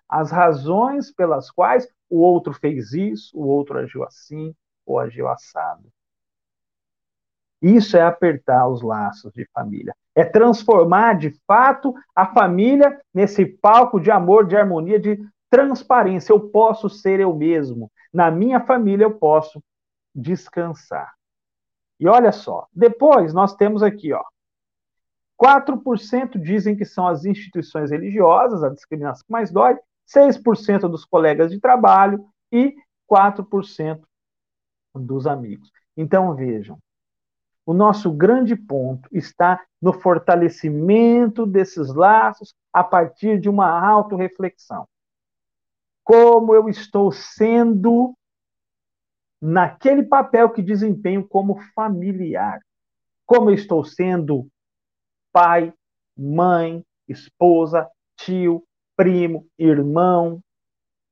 as 0.09 0.31
razões 0.31 1.11
pelas 1.11 1.51
quais 1.51 1.87
o 2.09 2.19
outro 2.19 2.53
fez 2.53 2.93
isso, 2.93 3.37
o 3.37 3.45
outro 3.45 3.77
agiu 3.77 4.03
assim 4.03 4.55
ou 4.85 4.99
agiu 4.99 5.27
assado. 5.27 5.83
Isso 7.61 7.97
é 7.97 8.01
apertar 8.01 8.67
os 8.69 8.81
laços 8.81 9.33
de 9.33 9.45
família. 9.53 9.93
É 10.15 10.23
transformar, 10.23 11.17
de 11.17 11.31
fato, 11.45 11.93
a 12.15 12.25
família 12.25 12.99
nesse 13.13 13.45
palco 13.45 13.99
de 13.99 14.09
amor, 14.09 14.47
de 14.47 14.55
harmonia, 14.55 14.99
de 14.99 15.19
transparência. 15.49 16.31
Eu 16.31 16.49
posso 16.49 16.89
ser 16.89 17.19
eu 17.19 17.35
mesmo. 17.35 17.91
Na 18.13 18.31
minha 18.31 18.59
família 18.59 19.05
eu 19.05 19.13
posso 19.13 19.61
descansar. 20.13 21.13
E 21.99 22.07
olha 22.07 22.31
só, 22.31 22.67
depois 22.71 23.33
nós 23.33 23.55
temos 23.55 23.81
aqui, 23.81 24.13
ó, 24.13 24.23
4% 25.41 26.39
dizem 26.39 26.75
que 26.75 26.85
são 26.85 27.07
as 27.07 27.25
instituições 27.25 27.91
religiosas, 27.91 28.63
a 28.63 28.69
discriminação 28.69 29.23
que 29.25 29.31
mais 29.31 29.51
dói, 29.51 29.77
6% 30.07 30.87
dos 30.89 31.05
colegas 31.05 31.51
de 31.51 31.59
trabalho 31.59 32.25
e 32.51 32.75
4% 33.11 34.01
dos 34.95 35.27
amigos. 35.27 35.71
Então, 35.95 36.33
vejam, 36.35 36.77
o 37.65 37.73
nosso 37.73 38.11
grande 38.11 38.55
ponto 38.55 39.07
está 39.11 39.61
no 39.81 39.93
fortalecimento 39.93 41.45
desses 41.45 41.93
laços 41.93 42.55
a 42.71 42.83
partir 42.83 43.39
de 43.39 43.49
uma 43.49 43.67
autorreflexão. 43.67 44.87
Como 46.07 46.55
eu 46.55 46.69
estou 46.69 47.11
sendo 47.11 48.15
naquele 49.41 50.03
papel 50.03 50.49
que 50.51 50.61
desempenho 50.61 51.27
como 51.27 51.59
familiar. 51.75 52.61
Como 53.25 53.49
eu 53.49 53.53
estou 53.53 53.83
sendo 53.83 54.47
pai, 55.33 55.73
mãe, 56.17 56.81
esposa, 57.09 57.85
tio, 58.15 58.63
primo, 58.95 59.45
irmão, 59.59 60.39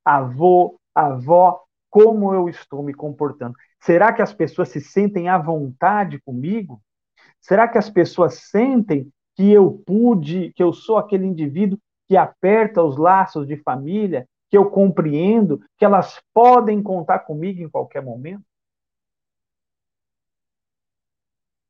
avô, 0.06 0.80
avó, 0.96 1.62
como 1.90 2.34
eu 2.34 2.48
estou 2.48 2.82
me 2.82 2.94
comportando? 2.94 3.54
Será 3.82 4.14
que 4.14 4.22
as 4.22 4.34
pessoas 4.34 4.70
se 4.70 4.80
sentem 4.80 5.28
à 5.28 5.38
vontade 5.38 6.22
comigo? 6.22 6.82
Será 7.42 7.68
que 7.68 7.78
as 7.78 7.90
pessoas 7.90 8.36
sentem 8.50 9.12
que 9.36 9.52
eu 9.52 9.84
pude, 9.86 10.54
que 10.54 10.64
eu 10.64 10.72
sou 10.72 10.98
aquele 10.98 11.26
indivíduo 11.26 11.78
que 12.08 12.16
aperta 12.16 12.82
os 12.82 12.96
laços 12.96 13.46
de 13.46 13.58
família, 13.58 14.26
que 14.50 14.58
eu 14.58 14.70
compreendo, 14.70 15.60
que 15.78 15.86
elas 15.86 16.22
podem 16.34 16.82
contar 16.82 17.20
comigo 17.20 17.62
em 17.62 17.70
qualquer 17.70 18.02
momento? 18.02 18.46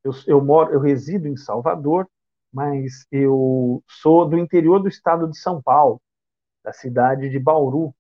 Eu, 0.03 0.11
eu 0.27 0.43
moro, 0.43 0.71
eu 0.71 0.79
resido 0.79 1.27
em 1.27 1.35
Salvador, 1.35 2.07
mas 2.53 3.05
eu 3.11 3.83
sou 3.87 4.27
do 4.27 4.37
interior 4.37 4.79
do 4.79 4.87
estado 4.87 5.27
de 5.29 5.37
São 5.37 5.61
Paulo, 5.61 6.01
da 6.63 6.71
cidade 6.71 7.29
de 7.29 7.39
Bauru. 7.39 7.93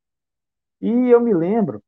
E 0.79 0.89
eu 1.09 1.19
me 1.19 1.33
lembro 1.33 1.83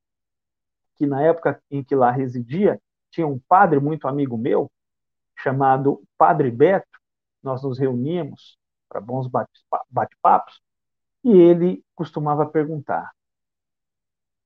que 0.96 1.06
na 1.06 1.22
época 1.22 1.62
em 1.70 1.84
que 1.84 1.96
lá 1.96 2.12
residia, 2.12 2.82
tinha 3.12 3.28
um 3.28 3.40
padre 3.48 3.80
muito 3.80 4.08
amigo 4.08 4.38
meu, 4.38 4.72
chamado 5.38 6.04
Padre 6.18 6.52
Beto. 6.52 7.00
Nós 7.42 7.64
nos 7.64 7.78
reuníamos 7.80 8.58
para 8.90 9.00
bons 9.00 9.30
bate-papos, 9.90 10.62
e 11.30 11.38
ele 11.38 11.84
costumava 11.96 12.46
perguntar: 12.46 13.12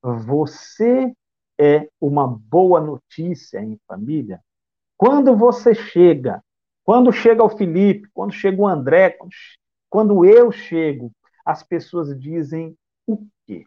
Você 0.02 1.14
é 1.58 1.88
uma 2.00 2.26
boa 2.26 2.80
notícia 2.80 3.60
em 3.60 3.78
família? 3.86 4.42
Quando 4.96 5.36
você 5.36 5.74
chega, 5.74 6.42
quando 6.84 7.12
chega 7.12 7.42
o 7.42 7.50
Felipe, 7.50 8.08
quando 8.12 8.32
chega 8.32 8.60
o 8.60 8.66
André, 8.66 9.16
quando, 9.90 10.24
eu 10.24 10.50
chego, 10.50 11.12
as 11.44 11.62
pessoas 11.62 12.18
dizem 12.18 12.76
o 13.06 13.26
quê? 13.46 13.64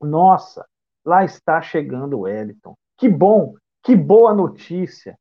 Nossa, 0.00 0.64
Lá 1.08 1.24
está 1.24 1.62
chegando 1.62 2.18
o 2.18 2.20
Wellington. 2.20 2.76
Que 2.98 3.08
bom, 3.08 3.54
que 3.82 3.96
boa 3.96 4.34
notícia. 4.34 5.18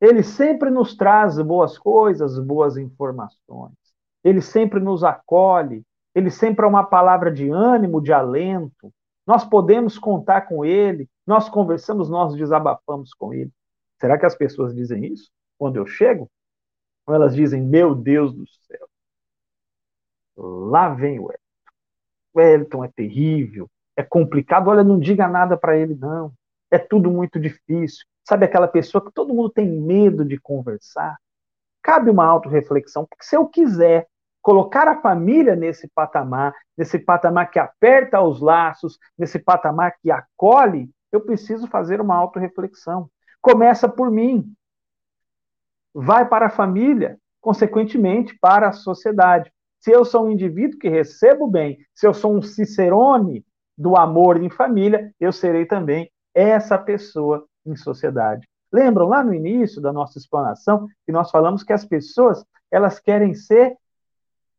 Ele 0.00 0.22
sempre 0.22 0.70
nos 0.70 0.96
traz 0.96 1.36
boas 1.36 1.76
coisas, 1.76 2.38
boas 2.38 2.78
informações. 2.78 3.74
Ele 4.22 4.40
sempre 4.40 4.80
nos 4.80 5.02
acolhe. 5.02 5.82
Ele 6.14 6.30
sempre 6.30 6.64
é 6.64 6.68
uma 6.68 6.84
palavra 6.84 7.30
de 7.30 7.48
ânimo, 7.50 8.00
de 8.00 8.12
alento. 8.12 8.92
Nós 9.26 9.44
podemos 9.44 9.98
contar 9.98 10.42
com 10.42 10.64
ele. 10.64 11.08
Nós 11.26 11.48
conversamos, 11.48 12.10
nós 12.10 12.34
desabafamos 12.34 13.14
com 13.14 13.32
ele. 13.32 13.50
Será 14.00 14.18
que 14.18 14.26
as 14.26 14.34
pessoas 14.34 14.74
dizem 14.74 15.06
isso 15.06 15.30
quando 15.58 15.76
eu 15.76 15.86
chego? 15.86 16.28
Ou 17.06 17.14
elas 17.14 17.34
dizem, 17.34 17.62
meu 17.62 17.94
Deus 17.94 18.32
do 18.32 18.46
céu, 18.46 18.88
lá 20.36 20.94
vem 20.94 21.18
o 21.18 21.24
Wellington. 21.24 21.40
O 22.32 22.38
Wellington 22.38 22.84
é 22.84 22.88
terrível, 22.88 23.68
é 23.96 24.02
complicado, 24.02 24.68
olha, 24.68 24.82
não 24.82 24.98
diga 24.98 25.28
nada 25.28 25.56
para 25.56 25.76
ele, 25.76 25.94
não. 25.94 26.32
É 26.70 26.78
tudo 26.78 27.10
muito 27.10 27.38
difícil. 27.38 28.06
Sabe 28.24 28.46
aquela 28.46 28.68
pessoa 28.68 29.04
que 29.04 29.12
todo 29.12 29.34
mundo 29.34 29.50
tem 29.50 29.68
medo 29.68 30.24
de 30.24 30.38
conversar? 30.38 31.18
Cabe 31.90 32.08
uma 32.08 32.24
autorreflexão, 32.24 33.04
porque 33.04 33.24
se 33.24 33.36
eu 33.36 33.48
quiser 33.48 34.06
colocar 34.40 34.86
a 34.86 35.00
família 35.00 35.56
nesse 35.56 35.88
patamar, 35.88 36.54
nesse 36.78 37.00
patamar 37.00 37.50
que 37.50 37.58
aperta 37.58 38.20
os 38.20 38.40
laços, 38.40 38.96
nesse 39.18 39.40
patamar 39.40 39.96
que 40.00 40.08
acolhe, 40.08 40.88
eu 41.10 41.20
preciso 41.20 41.66
fazer 41.66 42.00
uma 42.00 42.14
autorreflexão. 42.14 43.10
Começa 43.42 43.88
por 43.88 44.08
mim. 44.08 44.54
Vai 45.92 46.28
para 46.28 46.46
a 46.46 46.50
família, 46.50 47.18
consequentemente 47.40 48.38
para 48.40 48.68
a 48.68 48.72
sociedade. 48.72 49.52
Se 49.80 49.90
eu 49.90 50.04
sou 50.04 50.26
um 50.26 50.30
indivíduo 50.30 50.78
que 50.78 50.88
recebo 50.88 51.48
bem, 51.48 51.76
se 51.92 52.06
eu 52.06 52.14
sou 52.14 52.32
um 52.32 52.40
cicerone, 52.40 53.44
do 53.76 53.96
amor 53.96 54.40
em 54.40 54.48
família, 54.48 55.12
eu 55.18 55.32
serei 55.32 55.66
também 55.66 56.08
essa 56.32 56.78
pessoa 56.78 57.48
em 57.66 57.74
sociedade. 57.74 58.48
Lembram 58.72 59.08
lá 59.08 59.24
no 59.24 59.34
início 59.34 59.80
da 59.80 59.92
nossa 59.92 60.18
explanação 60.18 60.86
que 61.04 61.12
nós 61.12 61.30
falamos 61.30 61.62
que 61.62 61.72
as 61.72 61.84
pessoas, 61.84 62.44
elas 62.70 63.00
querem 63.00 63.34
ser 63.34 63.76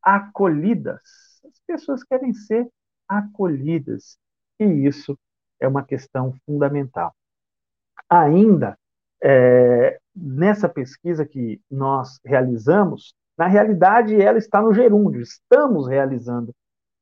acolhidas. 0.01 1.01
As 1.45 1.59
pessoas 1.65 2.03
querem 2.03 2.33
ser 2.33 2.67
acolhidas. 3.07 4.17
E 4.59 4.65
isso 4.65 5.17
é 5.59 5.67
uma 5.67 5.83
questão 5.83 6.33
fundamental. 6.45 7.15
Ainda, 8.09 8.77
é, 9.23 9.99
nessa 10.15 10.67
pesquisa 10.67 11.25
que 11.25 11.61
nós 11.69 12.19
realizamos, 12.25 13.15
na 13.37 13.47
realidade 13.47 14.19
ela 14.19 14.37
está 14.37 14.61
no 14.61 14.73
gerúndio, 14.73 15.21
estamos 15.21 15.87
realizando 15.87 16.53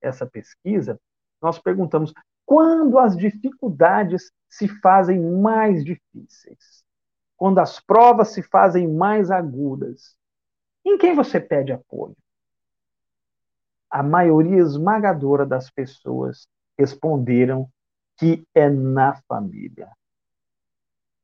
essa 0.01 0.25
pesquisa 0.25 0.99
nós 1.41 1.59
perguntamos 1.59 2.13
quando 2.45 2.97
as 2.97 3.15
dificuldades 3.15 4.31
se 4.49 4.67
fazem 4.67 5.19
mais 5.19 5.83
difíceis, 5.83 6.83
quando 7.39 7.59
as 7.59 7.79
provas 7.79 8.33
se 8.33 8.43
fazem 8.43 8.85
mais 8.85 9.31
agudas, 9.31 10.17
em 10.85 10.97
quem 10.97 11.15
você 11.15 11.39
pede 11.39 11.71
apoio? 11.71 12.17
A 13.89 14.03
maioria 14.03 14.57
esmagadora 14.57 15.45
das 15.45 15.69
pessoas 15.71 16.49
responderam 16.77 17.69
que 18.17 18.45
é 18.53 18.69
na 18.69 19.15
família. 19.25 19.89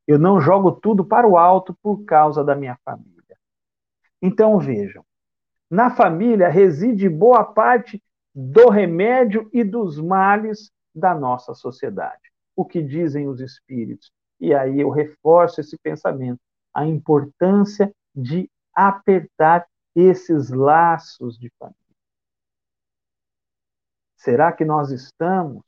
Eu 0.07 0.17
não 0.17 0.39
jogo 0.39 0.71
tudo 0.71 1.03
para 1.03 1.27
o 1.27 1.37
alto 1.37 1.77
por 1.83 2.05
causa 2.05 2.45
da 2.45 2.55
minha 2.55 2.77
família. 2.85 3.37
Então 4.21 4.57
vejam, 4.57 5.05
na 5.69 5.89
família 5.89 6.47
reside 6.47 7.09
boa 7.09 7.43
parte 7.43 8.01
do 8.33 8.69
remédio 8.69 9.49
e 9.51 9.65
dos 9.65 9.99
males 9.99 10.71
da 10.93 11.13
nossa 11.13 11.53
sociedade. 11.53 12.31
O 12.55 12.63
que 12.63 12.81
dizem 12.81 13.27
os 13.27 13.41
espíritos? 13.41 14.09
E 14.39 14.53
aí 14.53 14.81
eu 14.81 14.89
reforço 14.89 15.61
esse 15.61 15.77
pensamento, 15.77 16.39
a 16.73 16.85
importância 16.85 17.93
de 18.13 18.49
apertar 18.73 19.65
esses 19.95 20.49
laços 20.49 21.37
de 21.37 21.49
família. 21.57 21.77
Será 24.17 24.51
que 24.51 24.65
nós 24.65 24.91
estamos 24.91 25.63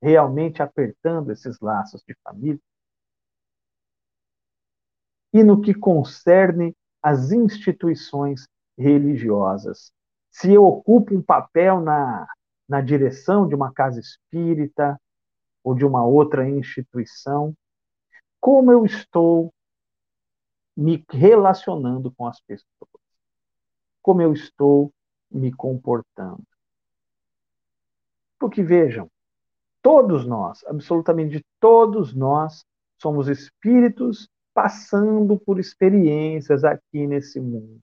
realmente 0.00 0.62
apertando 0.62 1.30
esses 1.30 1.60
laços 1.60 2.02
de 2.02 2.14
família? 2.24 2.60
E 5.32 5.42
no 5.44 5.60
que 5.60 5.72
concerne 5.72 6.74
às 7.02 7.30
instituições 7.32 8.46
religiosas, 8.76 9.92
se 10.30 10.52
eu 10.52 10.64
ocupo 10.64 11.14
um 11.14 11.22
papel 11.22 11.80
na, 11.80 12.26
na 12.68 12.80
direção 12.80 13.46
de 13.46 13.54
uma 13.54 13.72
casa 13.72 14.00
espírita 14.00 14.98
ou 15.62 15.74
de 15.74 15.84
uma 15.84 16.04
outra 16.04 16.48
instituição, 16.48 17.54
como 18.42 18.72
eu 18.72 18.84
estou 18.84 19.54
me 20.76 21.04
relacionando 21.08 22.10
com 22.10 22.26
as 22.26 22.40
pessoas, 22.40 22.90
como 24.02 24.20
eu 24.20 24.32
estou 24.32 24.92
me 25.30 25.52
comportando. 25.52 26.42
Porque 28.40 28.60
vejam, 28.60 29.08
todos 29.80 30.26
nós, 30.26 30.64
absolutamente 30.66 31.46
todos 31.60 32.12
nós, 32.12 32.66
somos 32.98 33.28
espíritos 33.28 34.28
passando 34.52 35.38
por 35.38 35.60
experiências 35.60 36.64
aqui 36.64 37.06
nesse 37.06 37.38
mundo. 37.38 37.80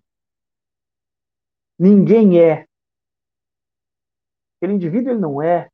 Ninguém 1.80 2.38
é. 2.38 2.68
Aquele 4.58 4.74
indivíduo 4.74 5.14
ele 5.14 5.22
não 5.22 5.42
é 5.42 5.70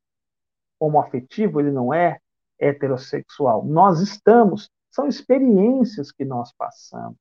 homoafetivo, 0.80 1.60
ele 1.60 1.72
não 1.72 1.92
é 1.92 2.20
heterossexual. 2.60 3.66
Nós 3.66 4.00
estamos, 4.00 4.70
são 4.96 5.10
experiências 5.10 6.10
que 6.10 6.24
nós 6.24 6.54
passamos 6.54 7.18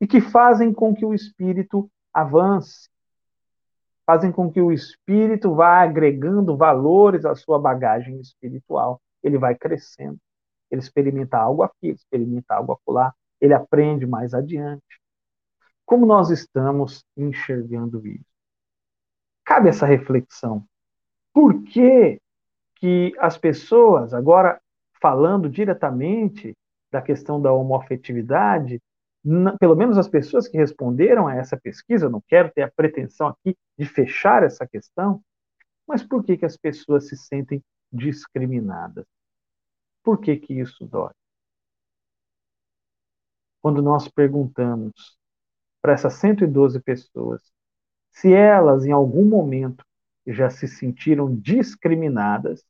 e 0.00 0.08
que 0.08 0.20
fazem 0.20 0.72
com 0.72 0.92
que 0.92 1.04
o 1.04 1.14
espírito 1.14 1.88
avance, 2.12 2.90
fazem 4.04 4.32
com 4.32 4.50
que 4.50 4.60
o 4.60 4.72
espírito 4.72 5.54
vá 5.54 5.80
agregando 5.80 6.56
valores 6.56 7.24
à 7.24 7.36
sua 7.36 7.60
bagagem 7.60 8.20
espiritual. 8.20 9.00
Ele 9.22 9.38
vai 9.38 9.54
crescendo, 9.54 10.18
ele 10.68 10.80
experimenta 10.80 11.38
algo 11.38 11.62
aqui, 11.62 11.90
experimenta 11.90 12.54
algo 12.56 12.72
acolá, 12.72 13.14
ele 13.40 13.54
aprende 13.54 14.04
mais 14.04 14.34
adiante. 14.34 15.00
Como 15.86 16.04
nós 16.04 16.28
estamos 16.28 17.04
enxergando 17.16 18.04
isso? 18.04 18.26
Cabe 19.44 19.68
essa 19.68 19.86
reflexão. 19.86 20.66
Por 21.32 21.62
que, 21.62 22.20
que 22.74 23.14
as 23.20 23.38
pessoas, 23.38 24.12
agora 24.12 24.60
falando 25.02 25.50
diretamente 25.50 26.56
da 26.92 27.02
questão 27.02 27.42
da 27.42 27.52
homoafetividade, 27.52 28.80
pelo 29.58 29.74
menos 29.74 29.98
as 29.98 30.08
pessoas 30.08 30.46
que 30.46 30.56
responderam 30.56 31.26
a 31.26 31.34
essa 31.34 31.56
pesquisa, 31.56 32.08
não 32.08 32.22
quero 32.28 32.52
ter 32.52 32.62
a 32.62 32.70
pretensão 32.70 33.26
aqui 33.26 33.56
de 33.76 33.84
fechar 33.84 34.44
essa 34.44 34.66
questão, 34.66 35.20
mas 35.86 36.04
por 36.04 36.24
que, 36.24 36.36
que 36.36 36.44
as 36.44 36.56
pessoas 36.56 37.08
se 37.08 37.16
sentem 37.16 37.60
discriminadas? 37.92 39.04
Por 40.04 40.20
que, 40.20 40.36
que 40.36 40.54
isso 40.54 40.86
dói? 40.86 41.12
Quando 43.60 43.82
nós 43.82 44.08
perguntamos 44.08 45.16
para 45.80 45.94
essas 45.94 46.14
112 46.14 46.80
pessoas 46.80 47.42
se 48.12 48.32
elas, 48.32 48.84
em 48.84 48.92
algum 48.92 49.24
momento, 49.24 49.84
já 50.26 50.50
se 50.50 50.68
sentiram 50.68 51.34
discriminadas, 51.34 52.64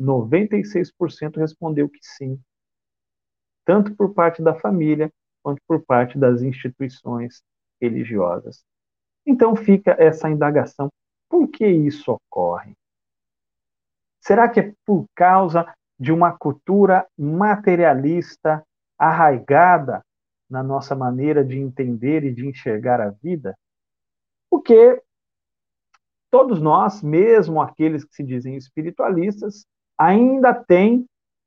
96% 0.00 1.36
respondeu 1.36 1.88
que 1.88 2.00
sim 2.02 2.40
tanto 3.66 3.94
por 3.96 4.14
parte 4.14 4.40
da 4.40 4.54
família 4.54 5.12
quanto 5.42 5.60
por 5.66 5.84
parte 5.84 6.16
das 6.16 6.40
instituições 6.40 7.42
religiosas. 7.80 8.64
Então 9.26 9.56
fica 9.56 9.96
essa 9.98 10.30
indagação: 10.30 10.88
por 11.28 11.48
que 11.48 11.66
isso 11.66 12.12
ocorre? 12.12 12.74
Será 14.20 14.48
que 14.48 14.60
é 14.60 14.74
por 14.84 15.06
causa 15.14 15.72
de 15.98 16.12
uma 16.12 16.36
cultura 16.36 17.06
materialista 17.18 18.64
arraigada 18.98 20.02
na 20.48 20.62
nossa 20.62 20.94
maneira 20.94 21.44
de 21.44 21.58
entender 21.58 22.24
e 22.24 22.32
de 22.32 22.46
enxergar 22.46 23.00
a 23.00 23.10
vida? 23.10 23.56
Porque 24.50 25.02
todos 26.30 26.60
nós, 26.60 27.02
mesmo 27.02 27.60
aqueles 27.60 28.04
que 28.04 28.14
se 28.14 28.22
dizem 28.22 28.56
espiritualistas, 28.56 29.66
ainda 29.98 30.52
têm 30.52 31.06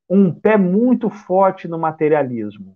um 0.09 0.33
pé 0.33 0.57
muito 0.57 1.09
forte 1.09 1.67
no 1.67 1.77
materialismo, 1.77 2.75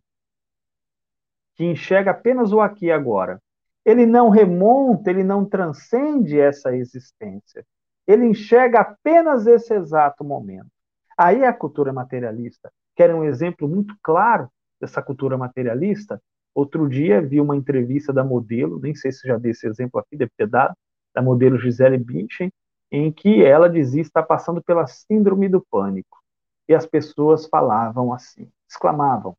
que 1.56 1.64
enxerga 1.64 2.12
apenas 2.12 2.52
o 2.52 2.62
aqui 2.62 2.88
e 2.88 2.92
agora. 2.92 3.42
Ele 3.86 4.06
não 4.06 4.30
remonta, 4.30 5.10
ele 5.10 5.24
não 5.24 5.44
transcende 5.44 6.40
essa 6.40 6.76
existência. 6.76 7.66
Ele 8.08 8.26
enxerga 8.26 8.82
apenas 8.82 9.46
esse 9.46 9.74
exato 9.74 10.24
momento. 10.24 10.70
Aí 11.18 11.44
a 11.44 11.54
cultura 11.54 11.92
materialista. 11.92 12.72
Quer 12.96 13.14
um 13.14 13.24
exemplo 13.24 13.68
muito 13.68 13.96
claro 14.02 14.50
dessa 14.80 15.02
cultura 15.02 15.38
materialista? 15.38 16.22
Outro 16.54 16.88
dia 16.88 17.22
vi 17.22 17.42
uma 17.42 17.56
entrevista 17.56 18.14
da 18.14 18.24
modelo, 18.24 18.80
nem 18.80 18.94
sei 18.94 19.12
se 19.12 19.28
já 19.28 19.38
dei 19.38 19.52
esse 19.52 19.68
exemplo 19.68 20.00
aqui, 20.00 20.16
deve 20.16 20.32
ter 20.38 20.48
dado, 20.48 20.76
da 21.14 21.22
modelo 21.22 21.58
Gisele 21.58 21.98
Bündchen, 21.98 22.52
em 22.94 23.12
que 23.12 23.44
ela 23.44 23.68
dizia 23.68 24.04
estar 24.04 24.22
passando 24.22 24.62
pela 24.62 24.86
síndrome 24.86 25.50
do 25.50 25.60
pânico. 25.60 26.22
E 26.70 26.76
as 26.76 26.86
pessoas 26.86 27.48
falavam 27.48 28.14
assim, 28.14 28.48
exclamavam: 28.70 29.36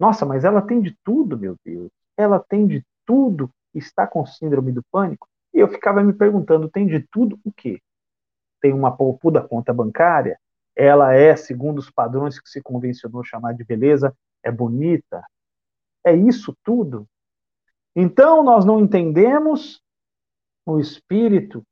Nossa, 0.00 0.26
mas 0.26 0.44
ela 0.44 0.60
tem 0.60 0.80
de 0.80 0.98
tudo, 1.04 1.38
meu 1.38 1.56
Deus. 1.64 1.90
Ela 2.16 2.40
tem 2.40 2.66
de 2.66 2.84
tudo, 3.06 3.48
está 3.72 4.04
com 4.04 4.26
síndrome 4.26 4.72
do 4.72 4.82
pânico. 4.90 5.28
E 5.54 5.60
eu 5.60 5.68
ficava 5.68 6.02
me 6.02 6.12
perguntando: 6.12 6.68
tem 6.68 6.88
de 6.88 7.00
tudo 7.12 7.38
o 7.44 7.52
quê? 7.52 7.80
Tem 8.60 8.72
uma 8.72 8.94
poupuda 8.94 9.46
conta 9.46 9.72
bancária? 9.72 10.36
Ela 10.74 11.14
é, 11.14 11.36
segundo 11.36 11.78
os 11.78 11.90
padrões 11.90 12.40
que 12.40 12.48
se 12.48 12.60
convencionou 12.60 13.22
chamar 13.22 13.54
de 13.54 13.64
beleza, 13.64 14.12
é 14.42 14.50
bonita? 14.50 15.24
É 16.04 16.14
isso 16.14 16.52
tudo? 16.64 17.06
Então 17.94 18.42
nós 18.42 18.64
não 18.64 18.80
entendemos 18.80 19.80
o 20.66 20.80
espírito 20.80 21.64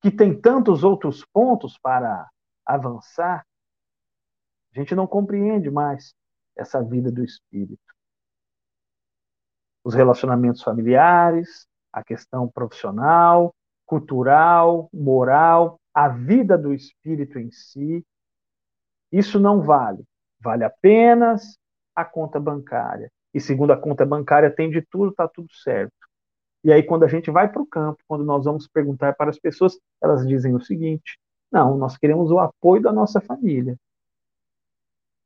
que 0.00 0.10
tem 0.10 0.38
tantos 0.38 0.82
outros 0.82 1.24
pontos 1.32 1.78
para 1.78 2.28
avançar 2.64 3.44
a 4.74 4.78
gente 4.78 4.94
não 4.94 5.06
compreende 5.06 5.70
mais 5.70 6.14
essa 6.56 6.82
vida 6.82 7.10
do 7.10 7.24
espírito. 7.24 7.82
Os 9.82 9.94
relacionamentos 9.94 10.62
familiares, 10.62 11.66
a 11.92 12.04
questão 12.04 12.48
profissional, 12.48 13.52
cultural, 13.84 14.88
moral, 14.92 15.80
a 15.92 16.08
vida 16.08 16.56
do 16.56 16.72
espírito 16.72 17.38
em 17.38 17.50
si, 17.50 18.04
isso 19.10 19.40
não 19.40 19.62
vale. 19.62 20.04
Vale 20.38 20.64
apenas 20.64 21.58
a 21.94 22.04
conta 22.04 22.38
bancária. 22.38 23.10
E 23.34 23.40
segundo 23.40 23.72
a 23.72 23.76
conta 23.76 24.06
bancária, 24.06 24.54
tem 24.54 24.70
de 24.70 24.82
tudo, 24.82 25.10
está 25.10 25.26
tudo 25.26 25.52
certo. 25.52 25.99
E 26.62 26.72
aí, 26.72 26.82
quando 26.82 27.04
a 27.04 27.08
gente 27.08 27.30
vai 27.30 27.50
para 27.50 27.62
o 27.62 27.66
campo, 27.66 28.02
quando 28.06 28.24
nós 28.24 28.44
vamos 28.44 28.68
perguntar 28.68 29.14
para 29.14 29.30
as 29.30 29.38
pessoas, 29.38 29.78
elas 30.02 30.26
dizem 30.26 30.54
o 30.54 30.60
seguinte: 30.60 31.18
não, 31.50 31.76
nós 31.76 31.96
queremos 31.96 32.30
o 32.30 32.38
apoio 32.38 32.82
da 32.82 32.92
nossa 32.92 33.20
família. 33.20 33.78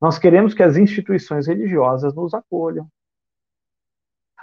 Nós 0.01 0.19
queremos 0.19 0.55
que 0.55 0.63
as 0.63 0.77
instituições 0.77 1.47
religiosas 1.47 2.15
nos 2.15 2.35
acolham. 2.35 2.89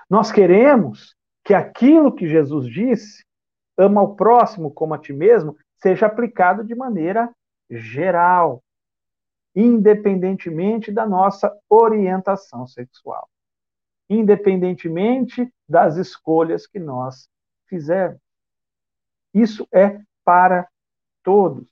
Nós 0.09 0.31
queremos 0.31 1.15
que 1.43 1.53
aquilo 1.53 2.13
que 2.13 2.27
Jesus 2.27 2.67
disse, 2.67 3.23
ama 3.77 4.01
ao 4.01 4.15
próximo 4.15 4.71
como 4.71 4.93
a 4.93 4.97
ti 4.97 5.13
mesmo, 5.13 5.55
seja 5.77 6.05
aplicado 6.05 6.63
de 6.63 6.75
maneira 6.75 7.33
geral, 7.69 8.61
independentemente 9.55 10.91
da 10.91 11.05
nossa 11.05 11.55
orientação 11.69 12.67
sexual, 12.67 13.27
independentemente 14.13 15.49
das 15.67 15.95
escolhas 15.95 16.67
que 16.67 16.77
nós 16.77 17.29
fizermos. 17.67 18.19
Isso 19.33 19.65
é 19.73 20.01
para 20.25 20.67
todos. 21.23 21.71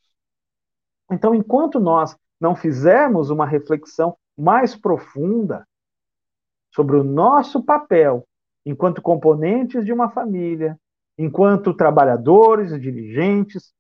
Então, 1.12 1.36
enquanto 1.36 1.82
nós 1.82 2.16
não 2.40 2.56
fizermos 2.56 3.30
uma 3.30 3.46
reflexão 3.46 4.18
mais 4.38 4.74
profunda 4.74 5.68
sobre 6.74 6.96
o 6.96 7.04
nosso 7.04 7.62
papel 7.62 8.26
enquanto 8.66 9.02
componentes 9.02 9.84
de 9.84 9.92
uma 9.92 10.10
família, 10.10 10.80
enquanto 11.18 11.74
trabalhadores, 11.74 12.80
dirigentes, 12.80 13.74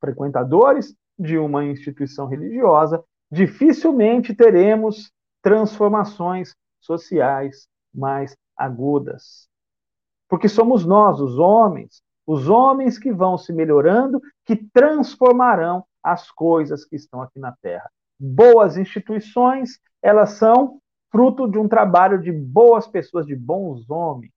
frequentadores 0.00 0.96
de 1.16 1.38
uma 1.38 1.64
instituição 1.64 2.26
religiosa, 2.26 3.04
dificilmente 3.30 4.34
teremos 4.34 5.12
transformações 5.40 6.56
sociais 6.80 7.68
mais 7.96 8.36
agudas. 8.56 9.48
Porque 10.28 10.48
somos 10.48 10.84
nós, 10.84 11.20
os 11.20 11.38
homens, 11.38 12.02
os 12.26 12.48
homens 12.48 12.98
que 12.98 13.12
vão 13.12 13.38
se 13.38 13.52
melhorando, 13.52 14.20
que 14.44 14.56
transformarão 14.56 15.84
as 16.02 16.30
coisas 16.30 16.84
que 16.84 16.96
estão 16.96 17.22
aqui 17.22 17.38
na 17.38 17.52
Terra. 17.62 17.90
Boas 18.18 18.76
instituições, 18.76 19.78
elas 20.02 20.30
são 20.30 20.80
fruto 21.10 21.48
de 21.48 21.58
um 21.58 21.68
trabalho 21.68 22.20
de 22.20 22.32
boas 22.32 22.86
pessoas, 22.86 23.26
de 23.26 23.36
bons 23.36 23.88
homens, 23.88 24.32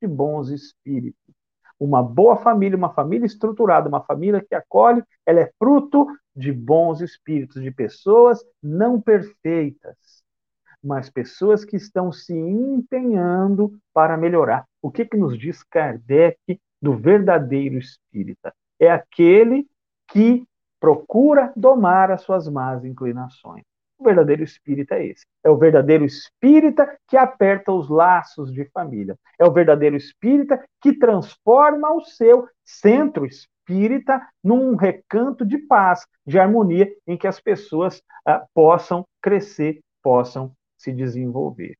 de 0.00 0.06
bons 0.06 0.48
espíritos. 0.50 1.34
Uma 1.78 2.02
boa 2.02 2.36
família, 2.36 2.76
uma 2.76 2.92
família 2.92 3.26
estruturada, 3.26 3.88
uma 3.88 4.02
família 4.02 4.44
que 4.44 4.54
acolhe, 4.54 5.02
ela 5.26 5.40
é 5.40 5.52
fruto 5.58 6.06
de 6.34 6.52
bons 6.52 7.00
espíritos, 7.00 7.60
de 7.60 7.70
pessoas 7.70 8.40
não 8.62 9.00
perfeitas, 9.00 10.21
mas 10.82 11.10
pessoas 11.10 11.64
que 11.64 11.76
estão 11.76 12.10
se 12.10 12.34
empenhando 12.34 13.72
para 13.92 14.16
melhorar. 14.16 14.64
O 14.80 14.90
que, 14.90 15.04
que 15.04 15.16
nos 15.16 15.38
diz 15.38 15.62
Kardec 15.62 16.60
do 16.80 16.96
verdadeiro 16.96 17.78
espírita? 17.78 18.52
É 18.80 18.90
aquele 18.90 19.66
que 20.08 20.44
procura 20.80 21.52
domar 21.54 22.10
as 22.10 22.22
suas 22.22 22.48
más 22.48 22.84
inclinações. 22.84 23.62
O 23.96 24.04
verdadeiro 24.04 24.42
espírita 24.42 24.96
é 24.96 25.06
esse. 25.06 25.24
É 25.44 25.48
o 25.48 25.56
verdadeiro 25.56 26.04
espírita 26.04 26.98
que 27.06 27.16
aperta 27.16 27.70
os 27.70 27.88
laços 27.88 28.52
de 28.52 28.64
família. 28.70 29.16
É 29.38 29.44
o 29.44 29.52
verdadeiro 29.52 29.94
espírita 29.94 30.60
que 30.80 30.92
transforma 30.92 31.94
o 31.94 32.00
seu 32.00 32.48
centro 32.64 33.24
espírita 33.24 34.20
num 34.42 34.74
recanto 34.74 35.46
de 35.46 35.56
paz, 35.56 36.04
de 36.26 36.36
harmonia, 36.36 36.92
em 37.06 37.16
que 37.16 37.28
as 37.28 37.40
pessoas 37.40 38.02
ah, 38.26 38.44
possam 38.52 39.06
crescer, 39.22 39.80
possam 40.02 40.52
se 40.82 40.92
desenvolver. 40.92 41.76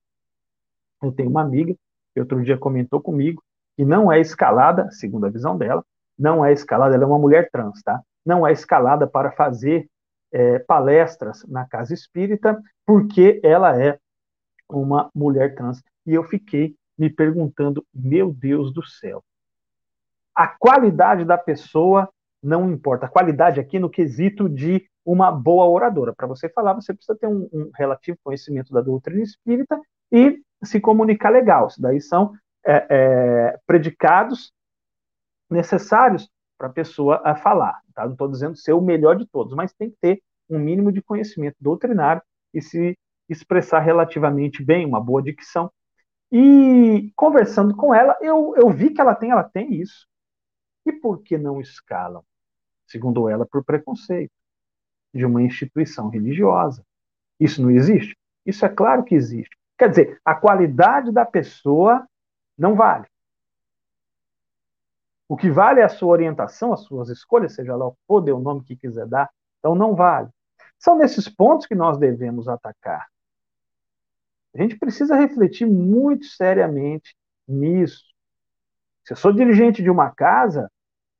Eu 1.03 1.13
tenho 1.13 1.31
uma 1.31 1.43
amiga 1.43 1.75
que 2.15 2.21
outro 2.21 2.43
dia 2.43 2.57
comentou 2.57 3.01
comigo 3.01 3.43
que 3.77 3.85
não 3.85 4.13
é 4.13 4.21
escalada, 4.21 4.91
segundo 4.91 5.27
a 5.27 5.31
visão 5.31 5.57
dela, 5.57 5.85
não 6.19 6.45
é 6.45 6.53
escalada, 6.53 6.95
ela 6.95 7.05
é 7.05 7.07
uma 7.07 7.19
mulher 7.19 7.49
trans, 7.51 7.83
tá? 7.83 8.01
não 8.25 8.47
é 8.47 8.53
escalada 8.53 9.07
para 9.07 9.33
fazer 9.33 9.89
é, 10.31 10.59
palestras 10.61 11.45
na 11.49 11.67
casa 11.67 11.93
espírita, 11.93 12.61
porque 12.87 13.41
ela 13.43 13.81
é 13.81 13.99
uma 14.69 15.11
mulher 15.15 15.55
trans. 15.55 15.83
E 16.07 16.15
eu 16.15 16.25
fiquei 16.25 16.75
me 16.97 17.11
perguntando, 17.11 17.85
meu 17.93 18.33
Deus 18.33 18.73
do 18.73 18.85
céu, 18.85 19.23
a 20.35 20.47
qualidade 20.47 21.25
da 21.25 21.37
pessoa 21.37 22.09
não 22.43 22.71
importa. 22.71 23.07
A 23.07 23.09
qualidade 23.09 23.61
aqui 23.61 23.79
no 23.79 23.91
quesito 23.91 24.49
de 24.49 24.89
uma 25.05 25.31
boa 25.31 25.67
oradora. 25.67 26.15
Para 26.15 26.27
você 26.27 26.49
falar, 26.49 26.75
você 26.75 26.95
precisa 26.95 27.19
ter 27.19 27.27
um, 27.27 27.49
um, 27.53 27.71
relativo 27.75 28.19
conhecimento 28.23 28.73
da 28.73 28.81
doutrina 28.81 29.23
espírita 29.23 29.81
e 30.11 30.41
se 30.63 30.81
comunicar 30.81 31.31
legal. 31.31 31.67
Isso 31.67 31.81
daí 31.81 32.01
são 32.01 32.33
é, 32.65 32.87
é, 32.89 33.59
predicados 33.67 34.53
necessários 35.51 36.31
para 36.57 36.69
a 36.69 36.73
pessoa 36.73 37.21
a 37.25 37.35
falar. 37.35 37.81
Tá? 37.95 38.05
Não 38.05 38.13
estou 38.13 38.29
dizendo 38.29 38.57
ser 38.57 38.73
o 38.73 38.81
melhor 38.81 39.17
de 39.17 39.27
todos, 39.27 39.55
mas 39.55 39.73
tem 39.73 39.91
que 39.91 39.97
ter 40.01 40.23
um 40.49 40.59
mínimo 40.59 40.93
de 40.93 41.03
conhecimento 41.03 41.57
doutrinário 41.61 42.23
e 42.55 42.63
se 42.63 42.97
expressar 43.29 43.81
relativamente 43.81 44.63
bem, 44.65 44.87
uma 44.87 45.01
boa 45.01 45.23
dicção. 45.23 45.71
E 46.31 47.13
conversando 47.17 47.75
com 47.77 47.95
ela, 47.95 48.17
eu, 48.21 48.55
eu 48.57 48.71
vi 48.71 48.91
que 48.91 49.01
ela 49.01 49.15
tem, 49.15 49.31
ela 49.31 49.45
tem 49.45 49.75
isso. 49.75 50.07
E 50.87 50.93
por 50.93 51.23
que 51.23 51.37
não 51.37 51.61
escalam? 51.61 52.25
Segundo 52.87 53.29
ela, 53.29 53.47
por 53.47 53.65
preconceito 53.65 54.33
de 55.13 55.25
uma 55.25 55.43
instituição 55.43 56.09
religiosa. 56.09 56.85
Isso 57.39 57.63
não 57.63 57.71
existe? 57.71 58.17
Isso 58.47 58.65
é 58.65 58.69
claro 58.69 59.05
que 59.05 59.15
existe. 59.15 59.57
Quer 59.79 59.89
dizer, 59.89 60.21
a 60.25 60.35
qualidade 60.35 61.11
da 61.13 61.25
pessoa 61.25 62.07
não 62.57 62.75
vale. 62.75 63.07
O 65.29 65.37
que 65.37 65.51
vale 65.51 65.81
é 65.81 65.85
a 65.85 65.89
sua 65.89 66.09
orientação, 66.11 66.73
as 66.73 66.83
suas 66.83 67.09
escolhas, 67.09 67.55
seja 67.55 67.75
lá 67.75 67.91
o 68.07 68.21
dê 68.21 68.33
o 68.33 68.39
nome 68.39 68.65
que 68.65 68.77
quiser 68.77 69.07
dar. 69.07 69.31
Então 69.59 69.75
não 69.75 69.95
vale. 69.95 70.29
São 70.79 70.97
nesses 70.97 71.29
pontos 71.29 71.67
que 71.67 71.75
nós 71.75 71.97
devemos 71.97 72.49
atacar. 72.49 73.09
A 74.55 74.61
gente 74.61 74.79
precisa 74.79 75.17
refletir 75.17 75.67
muito 75.67 76.27
seriamente 76.27 77.17
nisso. 77.49 78.05
Se 79.05 79.15
eu 79.15 79.17
sou 79.17 79.33
dirigente 79.33 79.83
de 79.83 79.91
uma 79.91 80.11
casa, 80.11 80.71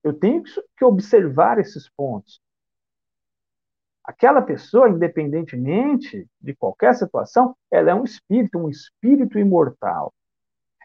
eu 0.05 0.13
tenho 0.13 0.43
que 0.77 0.85
observar 0.85 1.59
esses 1.59 1.89
pontos. 1.89 2.41
Aquela 4.05 4.43
pessoa, 4.43 4.89
independentemente 4.89 6.27
de 6.41 6.55
qualquer 6.55 6.95
situação, 6.95 7.57
ela 7.71 7.91
é 7.91 7.95
um 7.95 8.05
espírito, 8.05 8.59
um 8.59 8.69
espírito 8.69 9.39
imortal. 9.39 10.13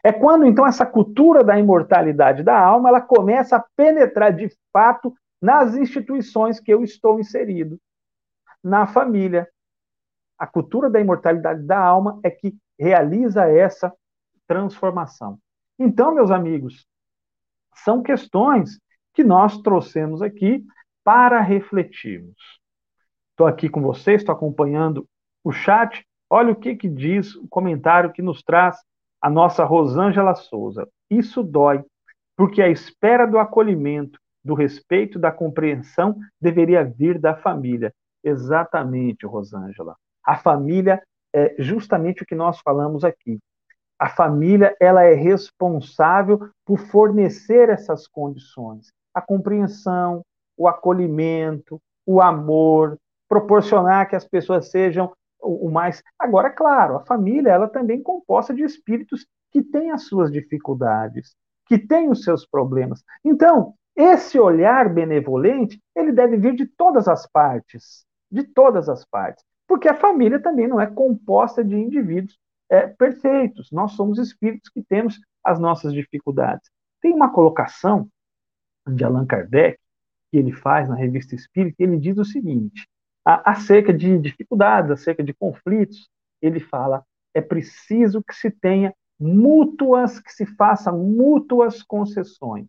É 0.04 0.12
quando 0.12 0.46
então 0.46 0.66
essa 0.66 0.86
cultura 0.86 1.42
da 1.42 1.58
imortalidade 1.58 2.42
da 2.42 2.58
alma, 2.58 2.88
ela 2.88 3.00
começa 3.00 3.56
a 3.56 3.64
penetrar 3.76 4.32
de 4.32 4.48
fato 4.72 5.12
nas 5.42 5.74
instituições 5.74 6.60
que 6.60 6.72
eu 6.72 6.84
estou 6.84 7.18
inserido, 7.18 7.78
na 8.62 8.86
família. 8.86 9.48
A 10.38 10.46
cultura 10.46 10.88
da 10.88 11.00
imortalidade 11.00 11.62
da 11.62 11.78
alma 11.78 12.20
é 12.22 12.30
que 12.30 12.56
realiza 12.78 13.50
essa 13.50 13.92
transformação. 14.46 15.38
Então, 15.76 16.14
meus 16.14 16.30
amigos, 16.30 16.86
são 17.74 18.02
questões 18.02 18.80
que 19.12 19.24
nós 19.24 19.60
trouxemos 19.62 20.22
aqui 20.22 20.64
para 21.04 21.40
refletirmos. 21.40 22.57
Estou 23.38 23.46
aqui 23.46 23.68
com 23.68 23.80
vocês, 23.80 24.20
estou 24.20 24.34
acompanhando 24.34 25.06
o 25.44 25.52
chat. 25.52 26.04
Olha 26.28 26.50
o 26.50 26.56
que, 26.56 26.74
que 26.74 26.88
diz 26.88 27.36
o 27.36 27.46
comentário 27.46 28.12
que 28.12 28.20
nos 28.20 28.42
traz 28.42 28.76
a 29.22 29.30
nossa 29.30 29.62
Rosângela 29.62 30.34
Souza. 30.34 30.88
Isso 31.08 31.44
dói, 31.44 31.84
porque 32.36 32.60
a 32.60 32.68
espera 32.68 33.28
do 33.28 33.38
acolhimento, 33.38 34.18
do 34.44 34.54
respeito, 34.54 35.20
da 35.20 35.30
compreensão 35.30 36.18
deveria 36.40 36.82
vir 36.82 37.16
da 37.16 37.36
família. 37.36 37.94
Exatamente, 38.24 39.24
Rosângela. 39.24 39.94
A 40.26 40.36
família 40.36 41.00
é 41.32 41.54
justamente 41.60 42.24
o 42.24 42.26
que 42.26 42.34
nós 42.34 42.58
falamos 42.58 43.04
aqui. 43.04 43.38
A 44.00 44.08
família 44.08 44.76
ela 44.80 45.04
é 45.04 45.14
responsável 45.14 46.50
por 46.66 46.80
fornecer 46.80 47.68
essas 47.68 48.08
condições, 48.08 48.88
a 49.14 49.22
compreensão, 49.22 50.22
o 50.56 50.66
acolhimento, 50.66 51.80
o 52.04 52.20
amor, 52.20 52.98
proporcionar 53.28 54.08
que 54.08 54.16
as 54.16 54.24
pessoas 54.24 54.70
sejam 54.70 55.12
o, 55.40 55.70
mais. 55.70 56.02
Agora, 56.18 56.50
claro, 56.50 56.96
a 56.96 57.04
família 57.04 57.50
ela 57.50 57.68
também 57.68 58.00
é 58.00 58.02
composta 58.02 58.54
de 58.54 58.62
espíritos 58.62 59.26
que 59.50 59.62
têm 59.62 59.90
as 59.90 60.04
suas 60.04 60.30
dificuldades, 60.30 61.34
que 61.66 61.78
têm 61.78 62.10
os 62.10 62.22
seus 62.22 62.46
problemas. 62.46 63.02
Então, 63.24 63.74
esse 63.96 64.38
olhar 64.38 64.92
benevolente 64.92 65.80
ele 65.94 66.12
deve 66.12 66.36
vir 66.36 66.54
de 66.54 66.66
todas 66.66 67.08
as 67.08 67.26
partes, 67.26 68.04
de 68.30 68.44
todas 68.44 68.88
as 68.88 69.04
partes, 69.04 69.44
porque 69.66 69.88
a 69.88 69.94
família 69.94 70.40
também 70.40 70.68
não 70.68 70.80
é 70.80 70.86
composta 70.86 71.64
de 71.64 71.76
indivíduos 71.76 72.38
é, 72.70 72.86
perfeitos. 72.86 73.70
Nós 73.72 73.92
somos 73.92 74.18
espíritos 74.18 74.70
que 74.70 74.82
temos 74.82 75.18
as 75.42 75.58
nossas 75.58 75.92
dificuldades. 75.92 76.70
Tem 77.00 77.12
uma 77.12 77.32
colocação 77.32 78.08
de 78.86 79.04
Allan 79.04 79.26
Kardec 79.26 79.78
que 80.30 80.36
ele 80.36 80.52
faz 80.52 80.88
na 80.88 80.94
revista 80.94 81.34
Espírita, 81.34 81.82
ele 81.82 81.98
diz 81.98 82.18
o 82.18 82.24
seguinte: 82.24 82.86
acerca 83.28 83.92
de 83.92 84.18
dificuldades, 84.18 84.90
acerca 84.90 85.22
de 85.22 85.34
conflitos, 85.34 86.08
ele 86.40 86.60
fala: 86.60 87.04
é 87.34 87.40
preciso 87.40 88.22
que 88.22 88.34
se 88.34 88.50
tenha 88.50 88.94
mútuas, 89.20 90.18
que 90.18 90.32
se 90.32 90.46
faça 90.46 90.90
mútuas 90.90 91.82
concessões. 91.82 92.68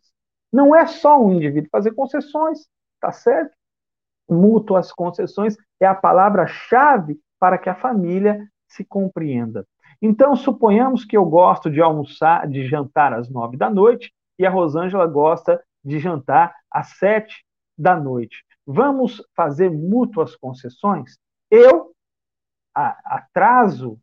Não 0.51 0.75
é 0.75 0.85
só 0.85 1.21
um 1.21 1.33
indivíduo 1.33 1.69
fazer 1.71 1.91
concessões, 1.91 2.67
tá 2.99 3.11
certo? 3.11 3.55
Mútuas 4.29 4.91
concessões 4.91 5.55
é 5.79 5.85
a 5.85 5.95
palavra-chave 5.95 7.19
para 7.39 7.57
que 7.57 7.69
a 7.69 7.75
família 7.75 8.45
se 8.67 8.83
compreenda. 8.83 9.65
Então, 10.01 10.35
suponhamos 10.35 11.05
que 11.05 11.15
eu 11.15 11.25
gosto 11.25 11.69
de 11.69 11.81
almoçar, 11.81 12.47
de 12.47 12.67
jantar 12.67 13.13
às 13.13 13.29
nove 13.29 13.57
da 13.57 13.69
noite, 13.69 14.11
e 14.37 14.45
a 14.45 14.49
Rosângela 14.49 15.05
gosta 15.05 15.61
de 15.83 15.99
jantar 15.99 16.55
às 16.71 16.97
sete 16.97 17.45
da 17.77 17.95
noite. 17.95 18.43
Vamos 18.71 19.19
fazer 19.35 19.71
mútuas 19.71 20.35
concessões? 20.35 21.17
Eu 21.49 21.91
atraso 22.75 23.99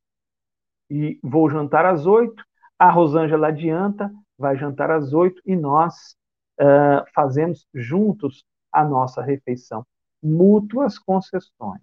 e 0.91 1.21
vou 1.23 1.49
jantar 1.49 1.87
às 1.87 2.05
oito, 2.05 2.43
a 2.77 2.91
Rosângela 2.91 3.47
adianta, 3.47 4.13
vai 4.37 4.57
jantar 4.57 4.91
às 4.91 5.13
oito 5.13 5.41
e 5.47 5.55
nós 5.55 6.17
uh, 6.61 7.05
fazemos 7.15 7.65
juntos 7.73 8.45
a 8.73 8.85
nossa 8.85 9.23
refeição. 9.23 9.87
Mútuas 10.21 10.99
concessões. 10.99 11.81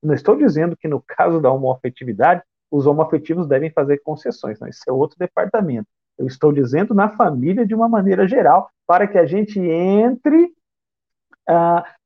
Não 0.00 0.14
estou 0.14 0.36
dizendo 0.36 0.76
que 0.76 0.86
no 0.86 1.02
caso 1.02 1.40
da 1.40 1.50
homoafetividade, 1.50 2.44
os 2.70 2.86
homoafetivos 2.86 3.48
devem 3.48 3.72
fazer 3.72 3.98
concessões, 4.04 4.60
não, 4.60 4.68
isso 4.68 4.84
é 4.88 4.92
outro 4.92 5.18
departamento. 5.18 5.88
Eu 6.16 6.28
estou 6.28 6.52
dizendo 6.52 6.94
na 6.94 7.08
família 7.08 7.66
de 7.66 7.74
uma 7.74 7.88
maneira 7.88 8.28
geral, 8.28 8.70
para 8.86 9.08
que 9.08 9.18
a 9.18 9.26
gente 9.26 9.58
entre 9.58 10.54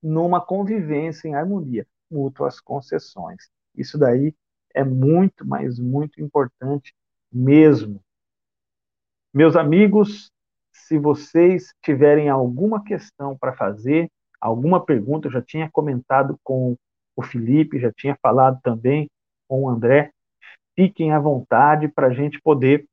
numa 0.03 0.41
convivência 0.41 1.29
em 1.29 1.35
harmonia, 1.35 1.87
mútuas 2.11 2.61
concessões. 2.61 3.51
Isso 3.75 3.99
daí 3.99 4.35
é 4.75 4.85
muito, 4.85 5.47
mas 5.47 5.79
muito 5.79 6.21
importante 6.21 6.95
mesmo. 7.33 8.01
Meus 9.33 9.57
amigos, 9.57 10.31
se 10.73 10.99
vocês 10.99 11.75
tiverem 11.83 12.29
alguma 12.29 12.83
questão 12.85 13.37
para 13.37 13.53
fazer, 13.53 14.11
alguma 14.41 14.85
pergunta, 14.85 15.29
eu 15.29 15.33
já 15.33 15.43
tinha 15.43 15.71
comentado 15.71 16.39
com 16.43 16.77
o 17.17 17.23
Felipe, 17.23 17.81
já 17.81 17.93
tinha 17.93 18.17
falado 18.21 18.61
também 18.63 19.09
com 19.49 19.63
o 19.63 19.69
André, 19.69 20.11
fiquem 20.75 21.13
à 21.13 21.19
vontade 21.19 21.89
para 21.89 22.09
a 22.09 22.13
gente 22.13 22.41
poder 22.41 22.87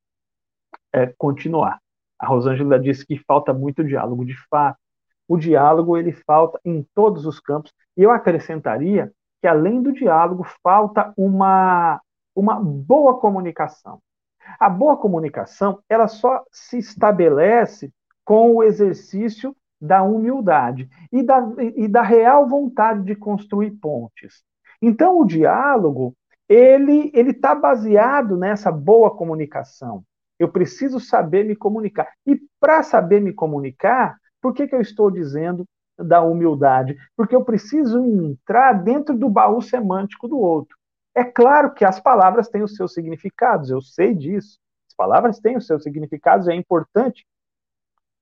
é, 0.94 1.08
continuar. 1.18 1.80
A 2.18 2.28
Rosângela 2.28 2.80
disse 2.80 3.06
que 3.06 3.18
falta 3.18 3.54
muito 3.54 3.84
diálogo, 3.84 4.26
de 4.26 4.36
fato 4.48 4.80
o 5.32 5.38
diálogo 5.38 5.96
ele 5.96 6.12
falta 6.12 6.60
em 6.66 6.86
todos 6.94 7.26
os 7.26 7.40
campos. 7.40 7.74
E 7.96 8.04
eu 8.04 8.12
acrescentaria 8.12 9.14
que, 9.40 9.48
além 9.48 9.82
do 9.82 9.94
diálogo, 9.94 10.46
falta 10.62 11.14
uma, 11.16 12.02
uma 12.36 12.60
boa 12.60 13.18
comunicação. 13.18 14.02
A 14.60 14.68
boa 14.68 14.98
comunicação 14.98 15.80
ela 15.88 16.10
só 16.10 16.44
se 16.52 16.78
estabelece 16.78 17.94
com 18.26 18.58
o 18.58 18.62
exercício 18.62 19.56
da 19.80 20.04
humildade 20.04 20.90
e 21.10 21.24
da, 21.24 21.48
e 21.78 21.88
da 21.88 22.02
real 22.02 22.46
vontade 22.46 23.02
de 23.04 23.16
construir 23.16 23.72
pontes. 23.72 24.44
Então, 24.82 25.18
o 25.18 25.26
diálogo 25.26 26.14
ele 26.50 27.10
está 27.16 27.56
baseado 27.56 28.36
nessa 28.36 28.70
boa 28.70 29.16
comunicação. 29.16 30.04
Eu 30.38 30.50
preciso 30.50 31.00
saber 31.00 31.46
me 31.46 31.56
comunicar. 31.56 32.12
E 32.28 32.38
para 32.60 32.84
saber 32.84 33.22
me 33.22 33.32
comunicar, 33.32 34.20
por 34.42 34.54
que, 34.54 34.68
que 34.68 34.76
eu 34.76 34.82
estou 34.82 35.12
dizendo 35.12 35.66
da 35.98 36.22
humildade? 36.22 36.98
Porque 37.16 37.36
eu 37.36 37.44
preciso 37.46 38.04
entrar 38.04 38.74
dentro 38.74 39.16
do 39.18 39.30
baú 39.30 39.62
semântico 39.62 40.28
do 40.28 40.38
outro. 40.40 40.76
É 41.14 41.24
claro 41.24 41.74
que 41.74 41.86
as 41.86 42.00
palavras 42.00 42.50
têm 42.50 42.64
os 42.64 42.76
seus 42.76 42.94
significados, 42.94 43.70
eu 43.70 43.82
sei 43.82 44.16
disso. 44.16 44.60
As 44.90 44.96
palavras 44.96 45.40
têm 45.40 45.58
os 45.58 45.68
seus 45.68 45.84
significados, 45.84 46.48
é 46.48 46.56
importante 46.56 47.26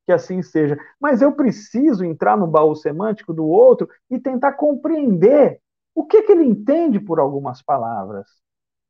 que 0.05 0.11
assim 0.11 0.41
seja. 0.41 0.77
Mas 0.99 1.21
eu 1.21 1.31
preciso 1.31 2.03
entrar 2.03 2.35
no 2.35 2.47
baú 2.47 2.75
semântico 2.75 3.33
do 3.33 3.45
outro 3.45 3.87
e 4.09 4.19
tentar 4.19 4.53
compreender 4.53 5.61
o 5.93 6.05
que, 6.05 6.23
que 6.23 6.31
ele 6.31 6.45
entende 6.45 6.99
por 6.99 7.19
algumas 7.19 7.61
palavras. 7.61 8.27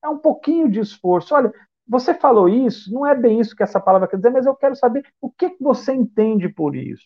É 0.04 0.08
um 0.08 0.18
pouquinho 0.18 0.70
de 0.70 0.80
esforço. 0.80 1.36
Olha, 1.36 1.54
você 1.86 2.14
falou 2.14 2.48
isso, 2.48 2.94
não 2.94 3.06
é 3.06 3.14
bem 3.16 3.40
isso 3.40 3.56
que 3.56 3.64
essa 3.64 3.80
palavra 3.80 4.08
quer 4.08 4.18
dizer, 4.18 4.30
mas 4.30 4.46
eu 4.46 4.56
quero 4.56 4.76
saber 4.76 5.06
o 5.20 5.30
que, 5.30 5.50
que 5.50 5.64
você 5.64 5.94
entende 5.94 6.48
por 6.48 6.76
isso 6.76 7.06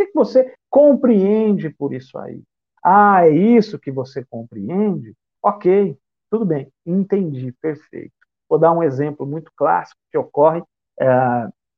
que, 0.00 0.06
que 0.06 0.14
você 0.14 0.54
compreende 0.68 1.70
por 1.70 1.92
isso 1.92 2.18
aí? 2.18 2.42
Ah, 2.82 3.26
é 3.26 3.30
isso 3.30 3.78
que 3.78 3.90
você 3.90 4.24
compreende? 4.24 5.14
Ok, 5.42 5.96
tudo 6.30 6.44
bem, 6.44 6.72
entendi, 6.86 7.52
perfeito. 7.60 8.12
Vou 8.48 8.58
dar 8.58 8.72
um 8.72 8.82
exemplo 8.82 9.26
muito 9.26 9.50
clássico 9.54 10.00
que 10.10 10.18
ocorre 10.18 10.62
é, 10.98 11.06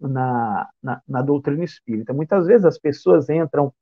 na, 0.00 0.68
na, 0.82 1.02
na 1.06 1.22
doutrina 1.22 1.64
espírita. 1.64 2.12
Muitas 2.12 2.46
vezes 2.46 2.64
as 2.64 2.78
pessoas 2.78 3.28
entram 3.28 3.72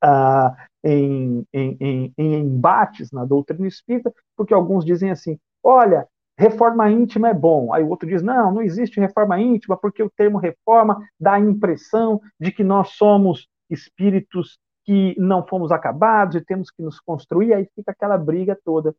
ah, 0.00 0.54
em, 0.82 1.46
em, 1.52 1.76
em, 1.80 2.14
em 2.16 2.34
embates 2.34 3.10
na 3.10 3.24
doutrina 3.24 3.66
espírita, 3.66 4.12
porque 4.36 4.54
alguns 4.54 4.84
dizem 4.84 5.10
assim: 5.10 5.38
olha, 5.62 6.06
reforma 6.40 6.90
íntima 6.90 7.28
é 7.28 7.34
bom. 7.34 7.72
Aí 7.72 7.84
o 7.84 7.88
outro 7.90 8.08
diz: 8.08 8.22
não, 8.22 8.50
não 8.50 8.62
existe 8.62 8.98
reforma 8.98 9.38
íntima, 9.38 9.76
porque 9.76 10.02
o 10.02 10.08
termo 10.08 10.38
reforma 10.38 10.98
dá 11.18 11.34
a 11.34 11.40
impressão 11.40 12.18
de 12.40 12.50
que 12.50 12.64
nós 12.64 12.92
somos 12.92 13.46
espíritos 13.68 14.58
que 14.84 15.14
não 15.18 15.46
fomos 15.46 15.70
acabados 15.70 16.36
e 16.36 16.40
temos 16.40 16.70
que 16.70 16.82
nos 16.82 16.98
construir, 16.98 17.52
aí 17.52 17.68
fica 17.76 17.92
aquela 17.92 18.16
briga 18.16 18.58
toda. 18.64 18.96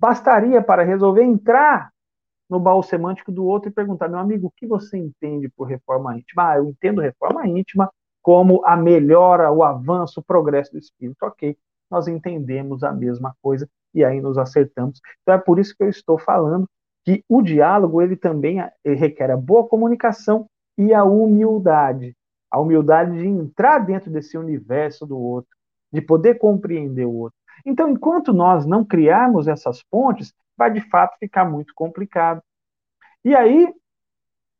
Bastaria 0.00 0.62
para 0.62 0.82
resolver 0.82 1.22
entrar 1.22 1.90
no 2.48 2.58
baú 2.58 2.82
semântico 2.82 3.30
do 3.30 3.44
outro 3.44 3.68
e 3.68 3.72
perguntar: 3.72 4.08
meu 4.08 4.18
amigo, 4.18 4.46
o 4.46 4.52
que 4.56 4.66
você 4.66 4.96
entende 4.96 5.50
por 5.50 5.64
reforma 5.64 6.16
íntima? 6.16 6.50
Ah, 6.50 6.56
eu 6.56 6.64
entendo 6.64 7.02
reforma 7.02 7.46
íntima 7.46 7.90
como 8.22 8.64
a 8.64 8.74
melhora, 8.74 9.52
o 9.52 9.62
avanço, 9.62 10.20
o 10.20 10.24
progresso 10.24 10.72
do 10.72 10.78
espírito. 10.78 11.22
Ok, 11.26 11.58
nós 11.90 12.08
entendemos 12.08 12.82
a 12.82 12.90
mesma 12.90 13.36
coisa 13.42 13.68
e 13.94 14.04
aí 14.04 14.20
nos 14.20 14.36
acertamos. 14.38 15.00
Então 15.22 15.34
é 15.34 15.38
por 15.38 15.58
isso 15.58 15.74
que 15.76 15.82
eu 15.84 15.88
estou 15.88 16.18
falando 16.18 16.68
que 17.04 17.22
o 17.28 17.42
diálogo 17.42 18.00
ele 18.00 18.16
também 18.16 18.60
eh, 18.60 18.70
requer 18.84 19.30
a 19.30 19.36
boa 19.36 19.66
comunicação 19.68 20.46
e 20.76 20.92
a 20.92 21.04
humildade. 21.04 22.16
A 22.50 22.58
humildade 22.58 23.18
de 23.18 23.26
entrar 23.26 23.78
dentro 23.78 24.10
desse 24.10 24.38
universo 24.38 25.06
do 25.06 25.18
outro, 25.18 25.50
de 25.92 26.00
poder 26.00 26.38
compreender 26.38 27.04
o 27.04 27.12
outro. 27.12 27.36
Então, 27.64 27.88
enquanto 27.88 28.32
nós 28.32 28.64
não 28.64 28.84
criarmos 28.84 29.48
essas 29.48 29.82
pontes, 29.82 30.32
vai 30.56 30.72
de 30.72 30.80
fato 30.88 31.16
ficar 31.18 31.44
muito 31.44 31.74
complicado. 31.74 32.42
E 33.24 33.34
aí, 33.34 33.72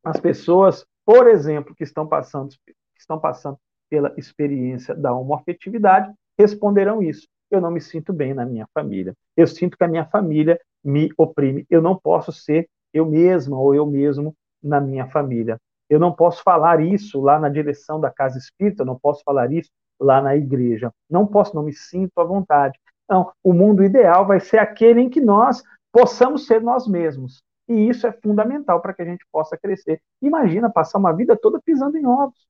as 0.02 0.20
pessoas, 0.20 0.86
por 1.04 1.26
exemplo, 1.28 1.74
que 1.74 1.84
estão 1.84 2.06
passando 2.06 2.54
estão 2.96 3.18
passando 3.18 3.58
pela 3.88 4.12
experiência 4.16 4.94
da 4.94 5.12
homoafetividade 5.12 6.12
responderão 6.38 7.02
isso. 7.02 7.28
Eu 7.50 7.60
não 7.60 7.70
me 7.70 7.80
sinto 7.80 8.12
bem 8.12 8.34
na 8.34 8.44
minha 8.44 8.66
família. 8.74 9.14
Eu 9.36 9.46
sinto 9.46 9.76
que 9.76 9.84
a 9.84 9.88
minha 9.88 10.04
família 10.06 10.60
me 10.82 11.10
oprime. 11.16 11.66
Eu 11.70 11.80
não 11.80 11.96
posso 11.96 12.32
ser 12.32 12.68
eu 12.92 13.04
mesma 13.06 13.58
ou 13.58 13.74
eu 13.74 13.86
mesmo 13.86 14.34
na 14.62 14.80
minha 14.80 15.06
família. 15.06 15.58
Eu 15.88 15.98
não 15.98 16.12
posso 16.12 16.42
falar 16.42 16.80
isso 16.80 17.20
lá 17.20 17.38
na 17.38 17.48
direção 17.48 18.00
da 18.00 18.10
casa 18.10 18.38
espírita, 18.38 18.82
eu 18.82 18.86
não 18.86 18.98
posso 18.98 19.22
falar 19.22 19.52
isso 19.52 19.70
lá 20.00 20.20
na 20.20 20.36
igreja. 20.36 20.90
Não 21.10 21.26
posso, 21.26 21.54
não 21.54 21.62
me 21.62 21.72
sinto 21.72 22.18
à 22.18 22.24
vontade. 22.24 22.78
Não, 23.08 23.30
o 23.42 23.52
mundo 23.52 23.84
ideal 23.84 24.26
vai 24.26 24.40
ser 24.40 24.58
aquele 24.58 25.00
em 25.00 25.10
que 25.10 25.20
nós 25.20 25.62
possamos 25.92 26.46
ser 26.46 26.62
nós 26.62 26.86
mesmos. 26.88 27.42
E 27.68 27.88
isso 27.88 28.06
é 28.06 28.12
fundamental 28.12 28.80
para 28.80 28.94
que 28.94 29.02
a 29.02 29.04
gente 29.04 29.26
possa 29.30 29.56
crescer. 29.56 30.00
Imagina 30.22 30.70
passar 30.70 30.98
uma 30.98 31.12
vida 31.12 31.36
toda 31.36 31.60
pisando 31.62 31.96
em 31.96 32.06
ovos. 32.06 32.46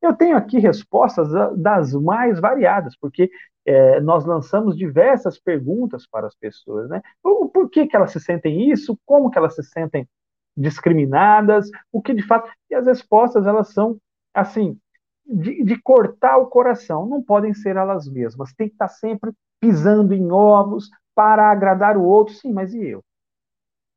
Eu 0.00 0.14
tenho 0.14 0.36
aqui 0.36 0.58
respostas 0.58 1.28
das 1.58 1.92
mais 1.92 2.40
variadas, 2.40 2.96
porque 2.98 3.30
é, 3.70 4.00
nós 4.00 4.24
lançamos 4.24 4.76
diversas 4.76 5.38
perguntas 5.38 6.06
para 6.06 6.26
as 6.26 6.34
pessoas, 6.34 6.88
né? 6.88 7.00
O, 7.22 7.48
por 7.48 7.70
que, 7.70 7.86
que 7.86 7.96
elas 7.96 8.12
se 8.12 8.20
sentem 8.20 8.70
isso? 8.70 8.98
Como 9.06 9.30
que 9.30 9.38
elas 9.38 9.54
se 9.54 9.62
sentem 9.62 10.08
discriminadas? 10.56 11.70
O 11.92 12.02
que 12.02 12.14
de 12.14 12.22
fato... 12.22 12.50
E 12.70 12.74
as 12.74 12.86
respostas, 12.86 13.46
elas 13.46 13.68
são, 13.72 13.98
assim, 14.34 14.78
de, 15.26 15.64
de 15.64 15.80
cortar 15.82 16.38
o 16.38 16.46
coração. 16.46 17.06
Não 17.06 17.22
podem 17.22 17.54
ser 17.54 17.76
elas 17.76 18.08
mesmas. 18.08 18.52
Tem 18.54 18.68
que 18.68 18.74
estar 18.74 18.88
sempre 18.88 19.32
pisando 19.60 20.14
em 20.14 20.30
ovos 20.32 20.88
para 21.14 21.50
agradar 21.50 21.96
o 21.96 22.04
outro. 22.04 22.34
Sim, 22.34 22.52
mas 22.52 22.74
e 22.74 22.84
eu? 22.84 23.04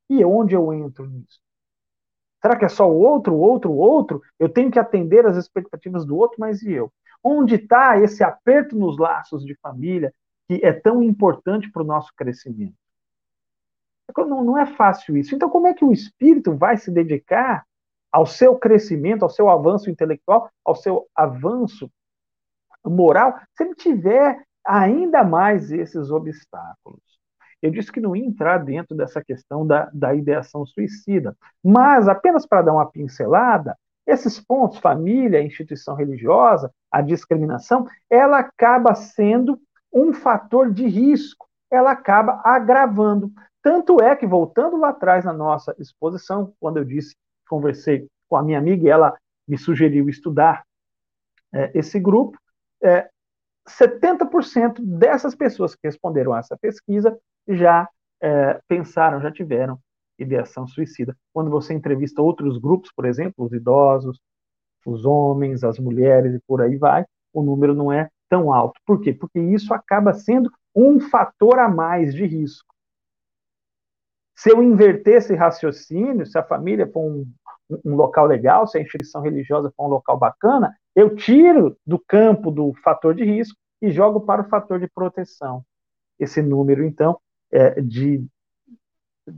E 0.10 0.24
onde 0.24 0.56
eu 0.56 0.74
entro 0.74 1.06
nisso? 1.08 1.42
Será 2.42 2.58
que 2.58 2.66
é 2.66 2.70
só 2.70 2.90
o 2.90 3.00
outro, 3.00 3.34
o 3.34 3.40
outro, 3.40 3.72
o 3.72 3.78
outro? 3.78 4.22
Eu 4.38 4.50
tenho 4.50 4.70
que 4.70 4.78
atender 4.78 5.26
às 5.26 5.38
expectativas 5.38 6.06
do 6.06 6.18
outro, 6.18 6.38
mas 6.40 6.62
e 6.62 6.74
eu? 6.74 6.92
Onde 7.24 7.56
está 7.56 7.98
esse 8.00 8.24
aperto 8.24 8.78
nos 8.78 8.98
laços 8.98 9.46
de 9.46 9.56
família 9.56 10.14
que 10.48 10.60
é 10.64 10.74
tão 10.74 11.02
importante 11.02 11.72
para 11.72 11.82
o 11.82 11.86
nosso 11.86 12.12
crescimento? 12.16 12.76
Não, 14.18 14.44
não 14.44 14.58
é 14.58 14.66
fácil 14.66 15.18
isso. 15.18 15.34
Então, 15.34 15.50
como 15.50 15.68
é 15.68 15.74
que 15.74 15.86
o 15.86 15.92
espírito 15.92 16.56
vai 16.56 16.78
se 16.78 16.92
dedicar 16.92 17.66
ao 18.12 18.26
seu 18.26 18.56
crescimento, 18.58 19.24
ao 19.24 19.30
seu 19.30 19.50
avanço 19.50 19.90
intelectual, 19.90 20.50
ao 20.64 20.76
seu 20.76 21.08
avanço 21.16 21.90
moral, 22.86 23.40
se 23.56 23.64
ele 23.64 23.74
tiver 23.74 24.44
ainda 24.66 25.24
mais 25.24 25.72
esses 25.72 26.12
obstáculos? 26.12 27.02
Eu 27.62 27.72
disse 27.72 27.92
que 27.92 28.02
não 28.02 28.14
ia 28.14 28.26
entrar 28.26 28.58
dentro 28.58 28.96
dessa 28.96 29.24
questão 29.24 29.66
da, 29.66 29.90
da 29.94 30.14
ideação 30.14 30.66
suicida, 30.66 31.36
mas 31.64 32.10
apenas 32.10 32.46
para 32.46 32.62
dar 32.62 32.74
uma 32.74 32.92
pincelada, 32.92 33.78
esses 34.06 34.40
pontos, 34.40 34.80
família, 34.80 35.42
instituição 35.42 35.96
religiosa, 35.96 36.72
a 36.92 37.02
discriminação, 37.02 37.88
ela 38.10 38.40
acaba 38.40 38.94
sendo 38.96 39.60
um 39.94 40.14
fator 40.14 40.72
de 40.72 40.86
risco, 40.88 41.48
ela 41.72 41.92
acaba 41.92 42.42
agravando. 42.44 43.32
Tanto 43.62 44.02
é 44.02 44.16
que, 44.16 44.28
voltando 44.28 44.78
lá 44.78 44.90
atrás 44.90 45.24
na 45.24 45.34
nossa 45.34 45.76
exposição, 45.80 46.54
quando 46.60 46.78
eu 46.78 46.84
disse, 46.84 47.16
conversei 47.48 48.08
com 48.28 48.36
a 48.36 48.44
minha 48.44 48.58
amiga 48.58 48.86
e 48.86 48.90
ela 48.90 49.18
me 49.48 49.58
sugeriu 49.58 50.10
estudar 50.10 50.64
é, 51.54 51.72
esse 51.74 52.00
grupo, 52.00 52.38
é, 52.82 53.10
70% 53.68 54.82
dessas 54.82 55.36
pessoas 55.36 55.76
que 55.76 55.88
responderam 55.88 56.34
a 56.34 56.40
essa 56.40 56.58
pesquisa 56.58 57.18
já 57.48 57.88
é, 58.22 58.60
pensaram, 58.68 59.22
já 59.22 59.32
tiveram 59.32 59.80
ideação 60.18 60.68
suicida. 60.68 61.16
Quando 61.34 61.50
você 61.50 61.74
entrevista 61.74 62.22
outros 62.22 62.58
grupos, 62.58 62.92
por 62.96 63.06
exemplo, 63.06 63.46
os 63.46 63.54
idosos, 63.54 64.20
os 64.86 65.06
homens, 65.06 65.64
as 65.64 65.80
mulheres 65.80 66.36
e 66.36 66.40
por 66.48 66.62
aí 66.62 66.78
vai, 66.78 67.06
o 67.34 67.42
número 67.42 67.74
não 67.74 67.92
é 67.92 68.10
tão 68.30 68.54
alto. 68.54 68.80
Por 68.86 69.02
quê? 69.02 69.14
Porque 69.14 69.40
isso 69.40 69.74
acaba 69.74 70.14
sendo 70.14 70.52
um 70.76 71.00
fator 71.00 71.60
a 71.60 71.70
mais 71.70 72.14
de 72.14 72.26
risco. 72.26 72.74
Se 74.36 74.52
eu 74.52 74.62
inverter 74.62 75.16
esse 75.16 75.36
raciocínio, 75.36 76.26
se 76.26 76.38
a 76.38 76.44
família 76.44 76.88
for 76.88 77.02
um, 77.02 77.32
um 77.86 77.96
local 77.96 78.26
legal, 78.26 78.68
se 78.68 78.78
a 78.78 78.82
instituição 78.82 79.22
religiosa 79.22 79.72
for 79.76 79.86
um 79.86 79.90
local 79.90 80.18
bacana, 80.18 80.76
eu 80.96 81.16
tiro 81.16 81.78
do 81.86 82.00
campo 82.00 82.52
do 82.52 82.74
fator 82.84 83.14
de 83.14 83.24
risco 83.24 83.58
e 83.82 83.92
jogo 83.92 84.22
para 84.22 84.42
o 84.42 84.50
fator 84.50 84.80
de 84.80 84.88
proteção. 84.88 85.64
Esse 86.20 86.42
número, 86.42 86.84
então, 86.84 87.20
é, 87.52 87.82
de, 87.82 88.26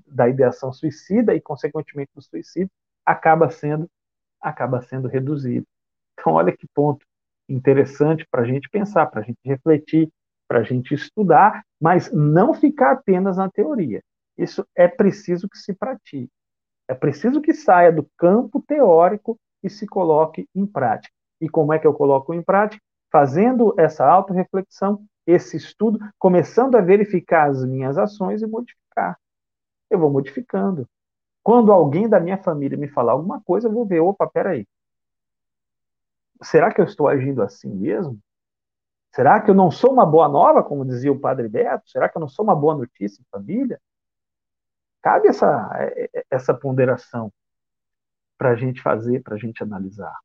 da 0.07 0.27
ideação 0.29 0.71
suicida 0.73 1.33
e, 1.35 1.41
consequentemente, 1.41 2.11
do 2.15 2.21
suicídio 2.21 2.71
acaba 3.05 3.49
sendo, 3.49 3.89
acaba 4.41 4.81
sendo 4.81 5.07
reduzido. 5.07 5.65
Então, 6.13 6.33
olha 6.33 6.55
que 6.55 6.67
ponto 6.73 7.05
interessante 7.47 8.25
para 8.29 8.41
a 8.41 8.45
gente 8.45 8.69
pensar, 8.69 9.05
para 9.07 9.21
a 9.21 9.23
gente 9.23 9.37
refletir, 9.45 10.09
para 10.47 10.59
a 10.59 10.63
gente 10.63 10.93
estudar, 10.93 11.63
mas 11.79 12.11
não 12.11 12.53
ficar 12.53 12.91
apenas 12.93 13.37
na 13.37 13.49
teoria. 13.49 14.01
Isso 14.37 14.65
é 14.75 14.87
preciso 14.87 15.47
que 15.47 15.57
se 15.57 15.73
pratique. 15.73 16.31
É 16.87 16.93
preciso 16.93 17.41
que 17.41 17.53
saia 17.53 17.91
do 17.91 18.07
campo 18.17 18.61
teórico 18.61 19.37
e 19.63 19.69
se 19.69 19.87
coloque 19.87 20.47
em 20.55 20.65
prática. 20.65 21.13
E 21.41 21.49
como 21.49 21.73
é 21.73 21.79
que 21.79 21.87
eu 21.87 21.93
coloco 21.93 22.33
em 22.33 22.41
prática? 22.41 22.81
Fazendo 23.11 23.73
essa 23.77 24.05
autorreflexão 24.05 25.05
esse 25.25 25.57
estudo, 25.57 25.99
começando 26.19 26.75
a 26.75 26.81
verificar 26.81 27.49
as 27.49 27.65
minhas 27.65 27.97
ações 27.97 28.41
e 28.41 28.47
modificar. 28.47 29.17
Eu 29.89 29.99
vou 29.99 30.11
modificando. 30.11 30.87
Quando 31.43 31.71
alguém 31.71 32.09
da 32.09 32.19
minha 32.19 32.37
família 32.37 32.77
me 32.77 32.87
falar 32.87 33.11
alguma 33.11 33.41
coisa, 33.41 33.67
eu 33.67 33.71
vou 33.71 33.85
ver, 33.85 33.99
opa, 33.99 34.27
peraí. 34.27 34.67
Será 36.41 36.73
que 36.73 36.81
eu 36.81 36.85
estou 36.85 37.07
agindo 37.07 37.41
assim 37.41 37.69
mesmo? 37.69 38.19
Será 39.13 39.39
que 39.39 39.49
eu 39.49 39.55
não 39.55 39.71
sou 39.71 39.93
uma 39.93 40.05
boa 40.05 40.27
nova, 40.27 40.63
como 40.63 40.83
dizia 40.83 41.11
o 41.11 41.19
padre 41.19 41.47
Beto? 41.47 41.89
Será 41.89 42.09
que 42.09 42.17
eu 42.17 42.19
não 42.19 42.27
sou 42.27 42.43
uma 42.43 42.55
boa 42.55 42.75
notícia 42.75 43.21
em 43.21 43.25
família? 43.31 43.79
Cabe 45.01 45.27
essa, 45.27 45.69
essa 46.29 46.53
ponderação 46.53 47.31
para 48.37 48.49
a 48.49 48.55
gente 48.55 48.81
fazer, 48.81 49.21
para 49.21 49.35
a 49.35 49.37
gente 49.37 49.63
analisar. 49.63 50.17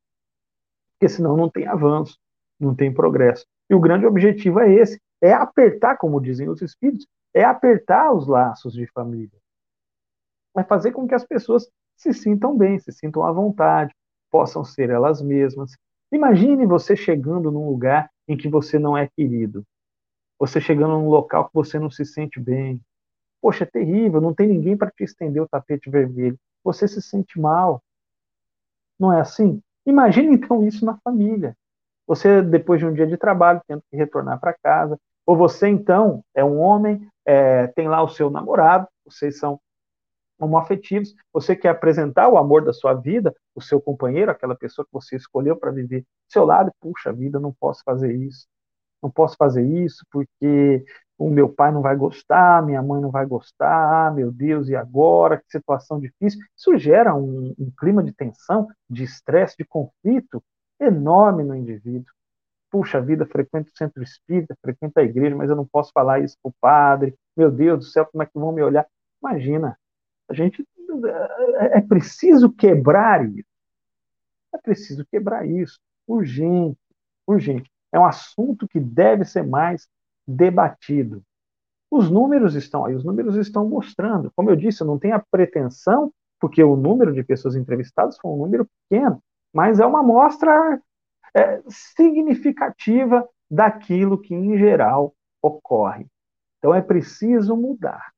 Porque 0.92 1.08
senão 1.08 1.36
não 1.36 1.48
tem 1.48 1.66
avanço, 1.66 2.18
não 2.58 2.74
tem 2.74 2.92
progresso. 2.92 3.46
E 3.68 3.74
o 3.74 3.80
grande 3.80 4.06
objetivo 4.06 4.58
é 4.58 4.72
esse: 4.72 5.00
é 5.20 5.32
apertar, 5.32 5.96
como 5.96 6.20
dizem 6.20 6.48
os 6.48 6.61
espíritos, 6.61 7.06
é 7.32 7.44
apertar 7.44 8.12
os 8.12 8.26
laços 8.26 8.72
de 8.72 8.86
família. 8.86 9.38
É 10.57 10.64
fazer 10.64 10.92
com 10.92 11.07
que 11.07 11.14
as 11.14 11.24
pessoas 11.24 11.68
se 11.96 12.12
sintam 12.12 12.57
bem, 12.57 12.78
se 12.78 12.92
sintam 12.92 13.24
à 13.24 13.32
vontade, 13.32 13.94
possam 14.30 14.64
ser 14.64 14.90
elas 14.90 15.20
mesmas. 15.20 15.76
Imagine 16.12 16.66
você 16.66 16.96
chegando 16.96 17.51
num 17.51 17.68
lugar 17.68 18.11
em 18.26 18.36
que 18.36 18.48
você 18.48 18.78
não 18.78 18.96
é 18.96 19.09
querido. 19.09 19.64
Você 20.38 20.61
chegando 20.61 20.92
num 20.92 21.09
local 21.09 21.46
que 21.48 21.55
você 21.55 21.78
não 21.78 21.90
se 21.90 22.05
sente 22.05 22.40
bem. 22.40 22.80
Poxa, 23.40 23.64
é 23.64 23.66
terrível, 23.66 24.20
não 24.20 24.34
tem 24.34 24.48
ninguém 24.48 24.76
para 24.76 24.90
te 24.90 25.05
estender 25.05 25.42
o 25.42 25.48
tapete 25.48 25.90
vermelho. 25.90 26.38
Você 26.64 26.88
se 26.88 27.01
sente 27.01 27.38
mal. 27.38 27.82
Não 28.98 29.12
é 29.12 29.20
assim? 29.20 29.62
Imagine 29.86 30.34
então 30.36 30.66
isso 30.66 30.84
na 30.84 30.98
família. 30.98 31.57
Você, 32.07 32.42
depois 32.42 32.80
de 32.80 32.86
um 32.86 32.92
dia 32.92 33.07
de 33.07 33.16
trabalho, 33.16 33.61
tendo 33.68 33.82
que 33.88 33.96
retornar 33.96 34.40
para 34.40 34.53
casa, 34.53 34.98
ou 35.24 35.36
você, 35.36 35.68
então, 35.68 36.24
é 36.34 36.44
um 36.44 36.59
homem, 36.59 37.07
é, 37.24 37.68
tem 37.68 37.86
lá 37.86 38.03
o 38.03 38.09
seu 38.09 38.28
namorado, 38.30 38.88
vocês 39.05 39.38
são 39.38 39.61
homoafetivos, 40.41 41.14
você 41.32 41.55
quer 41.57 41.68
apresentar 41.70 42.28
o 42.28 42.38
amor 42.38 42.64
da 42.64 42.72
sua 42.72 42.95
vida, 42.95 43.34
o 43.55 43.61
seu 43.61 43.80
companheiro, 43.80 44.30
aquela 44.30 44.55
pessoa 44.57 44.84
que 44.84 44.93
você 44.93 45.16
escolheu 45.16 45.57
para 45.57 45.70
viver 45.70 46.01
do 46.01 46.07
seu 46.32 46.45
lado, 46.45 46.72
puxa 46.80 47.12
vida, 47.12 47.38
não 47.38 47.53
posso 47.53 47.82
fazer 47.84 48.14
isso. 48.14 48.47
não 49.03 49.11
posso 49.11 49.36
fazer 49.36 49.64
isso 49.64 50.05
porque 50.11 50.84
o 51.18 51.28
meu 51.30 51.49
pai 51.49 51.70
não 51.72 51.82
vai 51.82 51.97
gostar, 51.97 52.64
minha 52.64 52.82
mãe 52.82 53.01
não 53.01 53.11
vai 53.11 53.26
gostar, 53.26 54.09
ah, 54.09 54.11
meu 54.11 54.32
Deus, 54.32 54.68
e 54.68 54.76
agora? 54.76 55.38
Que 55.38 55.51
situação 55.51 56.01
difícil. 56.01 56.41
Isso 56.57 56.76
gera 56.78 57.14
um, 57.14 57.55
um 57.59 57.70
clima 57.78 58.03
de 58.03 58.12
tensão, 58.12 58.68
de 58.88 59.05
estresse, 59.05 59.57
de 59.59 59.64
conflito 59.64 60.43
enorme 60.80 61.45
no 61.45 61.55
indivíduo. 61.55 62.11
Puxa 62.70 63.01
vida, 63.01 63.26
frequento 63.26 63.70
o 63.70 63.76
centro 63.76 64.03
espírita, 64.03 64.57
frequento 64.62 64.99
a 64.99 65.03
igreja, 65.03 65.36
mas 65.36 65.51
eu 65.51 65.57
não 65.57 65.66
posso 65.66 65.91
falar 65.93 66.20
isso 66.20 66.36
para 66.43 66.51
o 66.51 66.55
padre. 66.61 67.14
Meu 67.36 67.51
Deus 67.51 67.78
do 67.80 67.84
céu, 67.84 68.07
como 68.07 68.22
é 68.22 68.26
que 68.26 68.38
vão 68.38 68.53
me 68.53 68.62
olhar? 68.62 68.86
Imagina, 69.22 69.76
a 70.31 70.35
gente 70.35 70.64
é, 71.59 71.78
é 71.78 71.81
preciso 71.81 72.51
quebrar 72.51 73.28
isso. 73.28 73.49
É 74.55 74.59
preciso 74.59 75.05
quebrar 75.05 75.47
isso. 75.47 75.78
Urgente, 76.07 76.78
urgente. 77.26 77.70
É 77.93 77.99
um 77.99 78.05
assunto 78.05 78.68
que 78.68 78.78
deve 78.78 79.24
ser 79.24 79.43
mais 79.43 79.89
debatido. 80.26 81.22
Os 81.91 82.09
números 82.09 82.55
estão 82.55 82.85
aí, 82.85 82.95
os 82.95 83.05
números 83.05 83.35
estão 83.37 83.68
mostrando. 83.68 84.31
Como 84.37 84.49
eu 84.49 84.57
disse, 84.57 84.83
eu 84.83 84.87
não 84.87 84.99
tenho 84.99 85.16
a 85.16 85.24
pretensão, 85.31 86.12
porque 86.41 86.62
o 86.62 86.76
número 86.76 87.12
de 87.12 87.24
pessoas 87.24 87.57
entrevistadas 87.57 88.16
foi 88.16 88.31
um 88.31 88.37
número 88.37 88.68
pequeno, 88.89 89.20
mas 89.53 89.81
é 89.81 89.87
uma 89.87 89.99
amostra 89.99 90.81
é, 91.35 91.61
significativa 91.68 93.28
daquilo 93.51 94.16
que, 94.16 94.33
em 94.33 94.57
geral, 94.57 95.12
ocorre. 95.43 96.07
Então 96.59 96.72
é 96.72 96.81
preciso 96.81 97.57
mudar. 97.57 98.12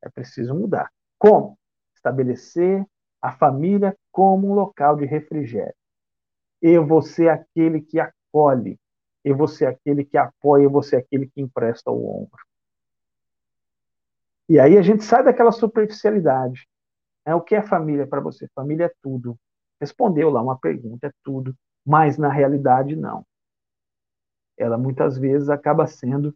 É 0.00 0.08
preciso 0.08 0.54
mudar. 0.54 0.88
Como? 1.20 1.58
Estabelecer 1.94 2.84
a 3.20 3.30
família 3.30 3.94
como 4.10 4.48
um 4.48 4.54
local 4.54 4.96
de 4.96 5.04
refrigério. 5.04 5.74
Eu 6.62 6.86
vou 6.86 7.02
ser 7.02 7.28
aquele 7.28 7.82
que 7.82 8.00
acolhe, 8.00 8.80
eu 9.22 9.36
vou 9.36 9.46
ser 9.46 9.66
aquele 9.66 10.02
que 10.02 10.16
apoia, 10.16 10.64
eu 10.64 10.70
vou 10.70 10.82
ser 10.82 10.96
aquele 10.96 11.26
que 11.26 11.42
empresta 11.42 11.90
o 11.90 12.22
ombro. 12.22 12.40
E 14.48 14.58
aí 14.58 14.78
a 14.78 14.82
gente 14.82 15.04
sai 15.04 15.22
daquela 15.22 15.52
superficialidade. 15.52 16.66
É, 17.26 17.34
o 17.34 17.40
que 17.42 17.54
é 17.54 17.62
família 17.62 18.06
para 18.06 18.20
você? 18.20 18.48
Família 18.54 18.86
é 18.86 18.92
tudo. 19.02 19.38
Respondeu 19.78 20.30
lá 20.30 20.40
uma 20.42 20.58
pergunta, 20.58 21.06
é 21.06 21.12
tudo. 21.22 21.54
Mas 21.84 22.16
na 22.16 22.30
realidade, 22.30 22.96
não. 22.96 23.26
Ela 24.56 24.78
muitas 24.78 25.18
vezes 25.18 25.50
acaba 25.50 25.86
sendo 25.86 26.34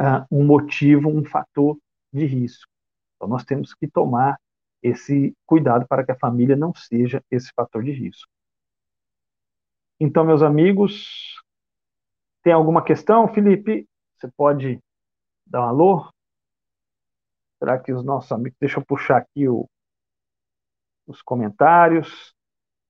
uh, 0.00 0.24
um 0.30 0.44
motivo, 0.44 1.10
um 1.10 1.22
fator 1.22 1.78
de 2.12 2.24
risco. 2.24 2.67
Então 3.18 3.28
nós 3.28 3.44
temos 3.44 3.74
que 3.74 3.88
tomar 3.88 4.40
esse 4.80 5.36
cuidado 5.44 5.86
para 5.88 6.04
que 6.04 6.12
a 6.12 6.18
família 6.18 6.56
não 6.56 6.72
seja 6.72 7.22
esse 7.30 7.52
fator 7.52 7.82
de 7.82 7.90
risco. 7.90 8.30
Então, 10.00 10.24
meus 10.24 10.42
amigos, 10.42 11.42
tem 12.42 12.52
alguma 12.52 12.84
questão, 12.84 13.26
Felipe? 13.34 13.88
Você 14.16 14.30
pode 14.36 14.80
dar 15.44 15.62
um 15.62 15.68
alô? 15.68 16.12
Será 17.58 17.76
que 17.78 17.92
os 17.92 18.04
nossos 18.04 18.30
amigos. 18.30 18.56
Deixa 18.60 18.78
eu 18.78 18.86
puxar 18.86 19.16
aqui 19.16 19.48
o, 19.48 19.68
os 21.06 21.20
comentários. 21.20 22.32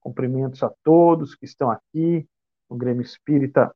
Cumprimentos 0.00 0.62
a 0.62 0.70
todos 0.82 1.34
que 1.34 1.46
estão 1.46 1.70
aqui 1.70 2.28
no 2.68 2.76
Grêmio 2.76 3.02
Espírita 3.02 3.74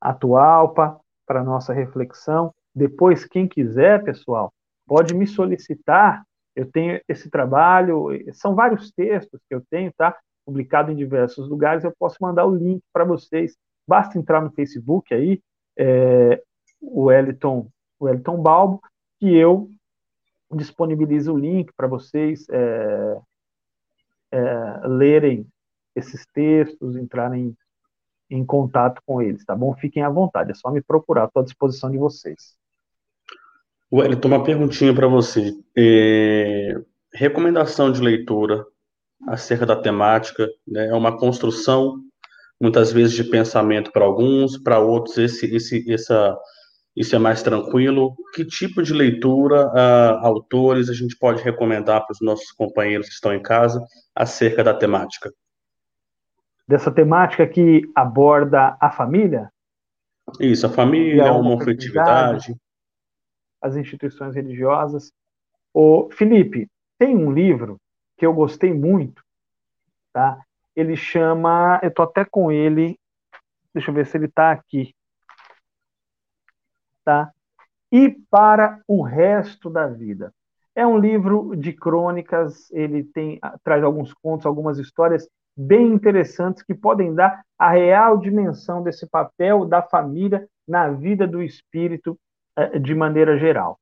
Atualpa 0.00 0.98
para 1.26 1.44
nossa 1.44 1.74
reflexão. 1.74 2.54
Depois, 2.74 3.26
quem 3.26 3.46
quiser, 3.46 4.02
pessoal, 4.02 4.52
pode 4.88 5.14
me 5.14 5.26
solicitar. 5.26 6.24
Eu 6.56 6.70
tenho 6.70 7.00
esse 7.06 7.30
trabalho, 7.30 8.08
são 8.32 8.54
vários 8.54 8.90
textos 8.90 9.40
que 9.48 9.54
eu 9.54 9.62
tenho, 9.70 9.92
tá? 9.96 10.16
Publicado 10.44 10.90
em 10.90 10.96
diversos 10.96 11.48
lugares. 11.48 11.84
Eu 11.84 11.92
posso 11.96 12.16
mandar 12.20 12.46
o 12.46 12.54
link 12.54 12.82
para 12.92 13.04
vocês 13.04 13.56
Basta 13.88 14.18
entrar 14.18 14.42
no 14.42 14.50
Facebook 14.50 15.14
aí, 15.14 15.42
é, 15.74 16.42
o 16.78 17.04
Wellington, 17.04 17.70
o 17.98 18.36
Balbo, 18.36 18.82
que 19.18 19.34
eu 19.34 19.70
disponibilizo 20.54 21.32
o 21.32 21.38
link 21.38 21.72
para 21.74 21.86
vocês 21.86 22.46
é, 22.50 23.18
é, 24.30 24.86
lerem 24.86 25.46
esses 25.96 26.26
textos, 26.34 26.96
entrarem 26.96 27.56
em 28.28 28.44
contato 28.44 29.00
com 29.06 29.22
eles, 29.22 29.42
tá 29.42 29.56
bom? 29.56 29.74
Fiquem 29.74 30.02
à 30.02 30.10
vontade, 30.10 30.50
é 30.50 30.54
só 30.54 30.70
me 30.70 30.82
procurar, 30.82 31.24
estou 31.24 31.40
à 31.40 31.44
disposição 31.44 31.90
de 31.90 31.96
vocês. 31.96 32.57
Wellington, 33.92 34.28
uma 34.28 34.44
perguntinha 34.44 34.94
para 34.94 35.06
você. 35.06 35.52
É, 35.76 36.74
recomendação 37.12 37.90
de 37.90 38.00
leitura 38.00 38.64
acerca 39.26 39.66
da 39.66 39.76
temática, 39.76 40.46
né, 40.66 40.88
é 40.88 40.94
uma 40.94 41.16
construção 41.16 41.96
muitas 42.60 42.92
vezes 42.92 43.14
de 43.14 43.24
pensamento 43.24 43.90
para 43.92 44.04
alguns, 44.04 44.58
para 44.58 44.78
outros 44.78 45.16
esse, 45.16 45.46
esse, 45.54 45.90
essa, 45.92 46.36
isso 46.94 47.14
é 47.14 47.18
mais 47.18 47.42
tranquilo. 47.42 48.16
Que 48.34 48.44
tipo 48.44 48.82
de 48.82 48.92
leitura, 48.92 49.68
uh, 49.68 50.26
autores, 50.26 50.90
a 50.90 50.94
gente 50.94 51.16
pode 51.16 51.42
recomendar 51.42 52.04
para 52.04 52.12
os 52.12 52.20
nossos 52.20 52.50
companheiros 52.52 53.06
que 53.06 53.14
estão 53.14 53.32
em 53.32 53.42
casa 53.42 53.82
acerca 54.14 54.64
da 54.64 54.74
temática? 54.74 55.32
Dessa 56.66 56.90
temática 56.90 57.46
que 57.46 57.82
aborda 57.94 58.76
a 58.80 58.90
família? 58.90 59.50
Isso, 60.38 60.66
a 60.66 60.68
família, 60.68 61.28
a 61.28 61.32
homofetividade. 61.32 62.54
As 63.60 63.76
instituições 63.76 64.34
religiosas. 64.34 65.12
O 65.72 66.08
Felipe, 66.10 66.68
tem 66.98 67.16
um 67.16 67.32
livro 67.32 67.80
que 68.16 68.26
eu 68.26 68.32
gostei 68.32 68.72
muito, 68.72 69.22
tá? 70.12 70.40
ele 70.80 70.96
chama, 70.96 71.80
eu 71.82 71.90
tô 71.90 72.02
até 72.02 72.24
com 72.24 72.52
ele, 72.52 72.96
deixa 73.74 73.90
eu 73.90 73.94
ver 73.94 74.06
se 74.06 74.16
ele 74.16 74.26
está 74.26 74.52
aqui, 74.52 74.94
tá? 77.04 77.32
E 77.90 78.10
para 78.30 78.80
o 78.86 79.02
resto 79.02 79.68
da 79.68 79.88
vida. 79.88 80.32
É 80.76 80.86
um 80.86 80.96
livro 80.96 81.56
de 81.56 81.72
crônicas, 81.72 82.70
ele 82.70 83.02
tem 83.02 83.40
traz 83.64 83.82
alguns 83.82 84.14
contos, 84.14 84.46
algumas 84.46 84.78
histórias 84.78 85.28
bem 85.56 85.92
interessantes 85.92 86.62
que 86.62 86.74
podem 86.74 87.12
dar 87.12 87.42
a 87.58 87.70
real 87.70 88.16
dimensão 88.16 88.80
desse 88.80 89.04
papel 89.08 89.64
da 89.64 89.82
família 89.82 90.48
na 90.66 90.90
vida 90.90 91.26
do 91.26 91.42
espírito 91.42 92.16
de 92.66 92.94
maneira 92.94 93.38
geral. 93.38 93.78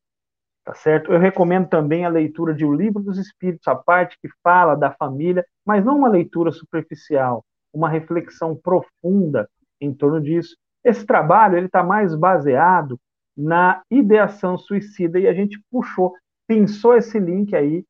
Tá 0.64 0.74
certo? 0.74 1.12
Eu 1.12 1.20
recomendo 1.20 1.68
também 1.68 2.04
a 2.04 2.08
leitura 2.08 2.52
de 2.52 2.64
O 2.64 2.74
Livro 2.74 3.00
dos 3.00 3.18
Espíritos, 3.18 3.68
a 3.68 3.76
parte 3.76 4.18
que 4.20 4.28
fala 4.42 4.74
da 4.74 4.90
família, 4.90 5.46
mas 5.64 5.84
não 5.84 5.96
uma 5.96 6.08
leitura 6.08 6.50
superficial, 6.50 7.44
uma 7.72 7.88
reflexão 7.88 8.56
profunda 8.56 9.48
em 9.80 9.94
torno 9.94 10.20
disso. 10.20 10.56
Esse 10.82 11.06
trabalho 11.06 11.56
ele 11.56 11.66
está 11.66 11.84
mais 11.84 12.16
baseado 12.16 12.98
na 13.36 13.82
ideação 13.88 14.58
suicida 14.58 15.20
e 15.20 15.28
a 15.28 15.32
gente 15.32 15.60
puxou, 15.70 16.14
pensou 16.48 16.96
esse 16.96 17.18
link 17.20 17.54
aí 17.54 17.84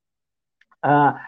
ah, 0.82 1.18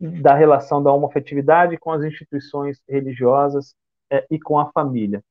da 0.00 0.34
relação 0.34 0.82
da 0.82 0.92
homofetividade 0.92 1.76
com 1.78 1.92
as 1.92 2.02
instituições 2.02 2.82
religiosas 2.88 3.74
eh, 4.10 4.26
e 4.30 4.40
com 4.40 4.58
a 4.58 4.70
família. 4.72 5.22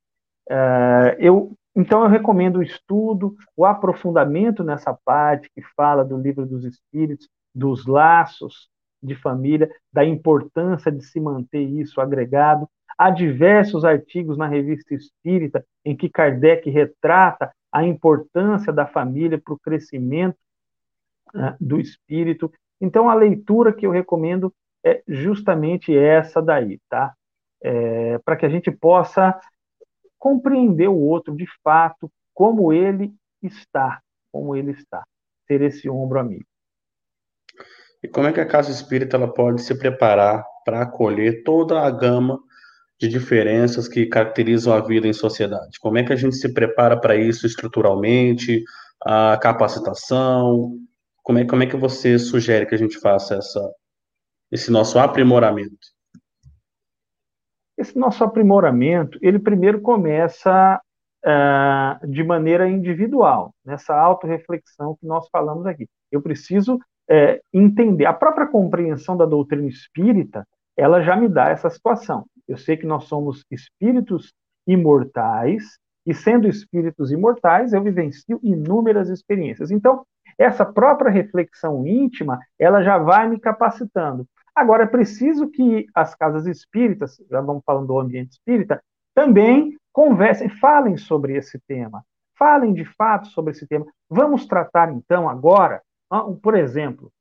Eh, 0.49 1.17
eu 1.19 1.56
então, 1.79 2.01
eu 2.01 2.09
recomendo 2.09 2.57
o 2.57 2.63
estudo, 2.63 3.35
o 3.55 3.63
aprofundamento 3.63 4.63
nessa 4.63 4.97
parte 5.05 5.47
que 5.53 5.61
fala 5.75 6.03
do 6.03 6.17
livro 6.17 6.43
dos 6.43 6.65
espíritos, 6.65 7.29
dos 7.53 7.85
laços 7.85 8.67
de 9.01 9.13
família, 9.13 9.69
da 9.93 10.03
importância 10.03 10.91
de 10.91 11.05
se 11.05 11.19
manter 11.19 11.61
isso 11.61 12.01
agregado. 12.01 12.67
Há 12.97 13.11
diversos 13.11 13.85
artigos 13.85 14.39
na 14.39 14.47
revista 14.47 14.95
Espírita 14.95 15.63
em 15.85 15.95
que 15.95 16.09
Kardec 16.09 16.67
retrata 16.67 17.51
a 17.71 17.85
importância 17.85 18.73
da 18.73 18.87
família 18.87 19.39
para 19.39 19.53
o 19.53 19.59
crescimento 19.59 20.35
uh, 21.35 21.55
do 21.61 21.79
espírito. 21.79 22.51
Então, 22.81 23.07
a 23.07 23.13
leitura 23.13 23.71
que 23.71 23.85
eu 23.85 23.91
recomendo 23.91 24.51
é 24.83 25.03
justamente 25.07 25.95
essa 25.95 26.41
daí, 26.41 26.79
tá? 26.89 27.13
É, 27.61 28.17
para 28.25 28.35
que 28.35 28.47
a 28.47 28.49
gente 28.49 28.71
possa 28.71 29.39
compreender 30.27 30.89
o 30.89 30.97
outro 30.97 31.33
de 31.33 31.45
fato, 31.63 32.11
como 32.33 32.73
ele 32.73 33.13
está, 33.41 34.01
como 34.29 34.57
ele 34.57 34.71
está, 34.71 35.05
ser 35.47 35.61
esse 35.61 35.89
ombro 35.89 36.19
amigo. 36.19 36.43
E 38.03 38.09
como 38.09 38.27
é 38.27 38.33
que 38.33 38.41
a 38.41 38.45
casa 38.45 38.69
espírita 38.69 39.15
ela 39.15 39.33
pode 39.33 39.61
se 39.61 39.73
preparar 39.79 40.43
para 40.65 40.81
acolher 40.81 41.43
toda 41.45 41.79
a 41.79 41.89
gama 41.89 42.37
de 42.99 43.07
diferenças 43.07 43.87
que 43.87 44.05
caracterizam 44.05 44.73
a 44.73 44.81
vida 44.81 45.07
em 45.07 45.13
sociedade? 45.13 45.79
Como 45.79 45.97
é 45.97 46.03
que 46.03 46.11
a 46.11 46.17
gente 46.17 46.35
se 46.35 46.53
prepara 46.53 46.99
para 46.99 47.15
isso 47.15 47.47
estruturalmente, 47.47 48.65
a 49.05 49.37
capacitação? 49.37 50.77
Como 51.23 51.39
é, 51.39 51.45
como 51.45 51.63
é 51.63 51.67
que 51.67 51.77
você 51.77 52.19
sugere 52.19 52.65
que 52.65 52.75
a 52.75 52.77
gente 52.77 52.99
faça 52.99 53.35
essa, 53.35 53.71
esse 54.51 54.69
nosso 54.69 54.99
aprimoramento? 54.99 55.87
Esse 57.77 57.97
nosso 57.97 58.23
aprimoramento, 58.23 59.19
ele 59.21 59.39
primeiro 59.39 59.81
começa 59.81 60.81
uh, 61.25 62.07
de 62.07 62.23
maneira 62.23 62.67
individual, 62.69 63.53
nessa 63.63 63.95
autorreflexão 63.95 64.97
que 64.99 65.05
nós 65.05 65.27
falamos 65.29 65.65
aqui. 65.65 65.87
Eu 66.11 66.21
preciso 66.21 66.75
uh, 66.75 67.39
entender, 67.53 68.05
a 68.05 68.13
própria 68.13 68.47
compreensão 68.47 69.15
da 69.15 69.25
doutrina 69.25 69.67
espírita, 69.67 70.45
ela 70.75 71.01
já 71.01 71.15
me 71.15 71.27
dá 71.27 71.49
essa 71.49 71.69
situação. 71.69 72.25
Eu 72.47 72.57
sei 72.57 72.77
que 72.77 72.85
nós 72.85 73.05
somos 73.05 73.43
espíritos 73.51 74.33
imortais 74.65 75.77
E 76.07 76.13
sendo 76.13 76.47
espíritos 76.47 77.11
imortais, 77.11 77.73
eu 77.73 77.83
vivencio 77.83 78.39
inúmeras 78.41 79.09
experiências. 79.09 79.71
Então, 79.71 80.05
essa 80.37 80.65
própria 80.65 81.11
reflexão 81.11 81.85
íntima, 81.85 82.39
ela 82.57 82.81
já 82.81 82.97
vai 82.97 83.27
me 83.27 83.37
capacitando. 83.37 84.25
Agora, 84.57 84.85
é 84.85 84.87
preciso 84.87 85.51
que 85.51 85.85
as 85.93 86.15
casas 86.15 86.47
espíritas, 86.47 87.23
já 87.29 87.39
vamos 87.41 87.61
falando 87.63 87.85
do 87.85 87.99
ambiente 87.99 88.31
espírita, 88.31 88.83
também 89.13 89.77
conversem, 89.93 90.49
falem 90.49 90.97
sobre 90.97 91.37
esse 91.37 91.59
tema. 91.67 92.03
Falem 92.35 92.73
de 92.73 92.83
fato 92.83 93.27
sobre 93.27 93.51
esse 93.51 93.67
tema. 93.67 93.85
Vamos 94.09 94.47
tratar, 94.47 94.91
então, 94.91 95.29
agora, 95.29 95.83
por 96.41 96.55
exemplo, 96.55 97.11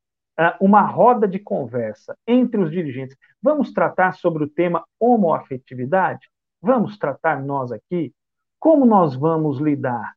uma 0.59 0.81
roda 0.81 1.29
de 1.29 1.39
conversa 1.39 2.17
entre 2.27 2.59
os 2.59 2.71
dirigentes. 2.71 3.15
Vamos 3.43 3.71
tratar 3.71 4.15
sobre 4.15 4.45
o 4.45 4.49
tema 4.49 4.83
homoafetividade? 4.99 6.31
Vamos 6.63 6.97
tratar 6.97 7.43
nós 7.43 7.71
aqui 7.71 8.15
como 8.59 8.87
nós 8.87 9.15
vamos 9.15 9.59
lidar 9.59 10.15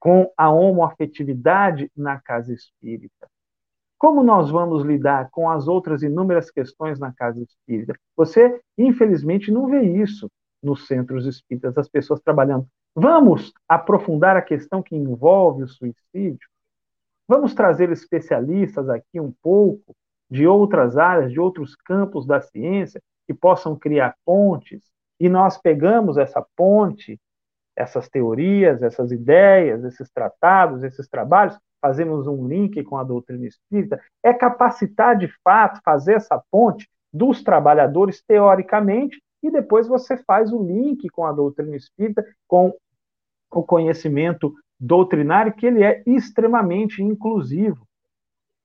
com 0.00 0.28
a 0.36 0.50
homoafetividade 0.50 1.88
na 1.96 2.20
casa 2.20 2.52
espírita? 2.52 3.30
Como 4.02 4.24
nós 4.24 4.50
vamos 4.50 4.82
lidar 4.82 5.30
com 5.30 5.48
as 5.48 5.68
outras 5.68 6.02
inúmeras 6.02 6.50
questões 6.50 6.98
na 6.98 7.12
casa 7.12 7.40
espírita? 7.40 7.94
Você, 8.16 8.60
infelizmente, 8.76 9.52
não 9.52 9.68
vê 9.68 9.80
isso 9.80 10.28
nos 10.60 10.88
centros 10.88 11.24
espíritas, 11.24 11.78
as 11.78 11.88
pessoas 11.88 12.20
trabalhando. 12.20 12.66
Vamos 12.96 13.52
aprofundar 13.68 14.36
a 14.36 14.42
questão 14.42 14.82
que 14.82 14.96
envolve 14.96 15.62
o 15.62 15.68
suicídio? 15.68 16.48
Vamos 17.28 17.54
trazer 17.54 17.92
especialistas 17.92 18.88
aqui 18.88 19.20
um 19.20 19.32
pouco 19.40 19.94
de 20.28 20.48
outras 20.48 20.96
áreas, 20.96 21.30
de 21.30 21.38
outros 21.38 21.76
campos 21.76 22.26
da 22.26 22.40
ciência, 22.40 23.00
que 23.24 23.32
possam 23.32 23.76
criar 23.76 24.16
pontes, 24.24 24.82
e 25.20 25.28
nós 25.28 25.58
pegamos 25.58 26.18
essa 26.18 26.44
ponte 26.56 27.20
essas 27.76 28.08
teorias, 28.08 28.82
essas 28.82 29.12
ideias, 29.12 29.84
esses 29.84 30.10
tratados, 30.10 30.82
esses 30.82 31.08
trabalhos, 31.08 31.56
fazemos 31.82 32.28
um 32.28 32.46
link 32.46 32.82
com 32.84 32.96
a 32.96 33.02
doutrina 33.02 33.44
espírita, 33.44 34.00
é 34.22 34.32
capacitar 34.32 35.18
de 35.18 35.28
fato 35.42 35.80
fazer 35.84 36.14
essa 36.14 36.40
ponte 36.50 36.88
dos 37.12 37.42
trabalhadores 37.42 38.22
teoricamente 38.22 39.20
e 39.42 39.50
depois 39.50 39.88
você 39.88 40.16
faz 40.16 40.52
o 40.52 40.62
link 40.62 41.08
com 41.10 41.26
a 41.26 41.32
doutrina 41.32 41.76
espírita, 41.76 42.24
com 42.46 42.72
o 43.50 43.62
conhecimento 43.62 44.54
doutrinário, 44.78 45.52
que 45.52 45.66
ele 45.66 45.82
é 45.82 46.02
extremamente 46.06 47.02
inclusivo. 47.02 47.86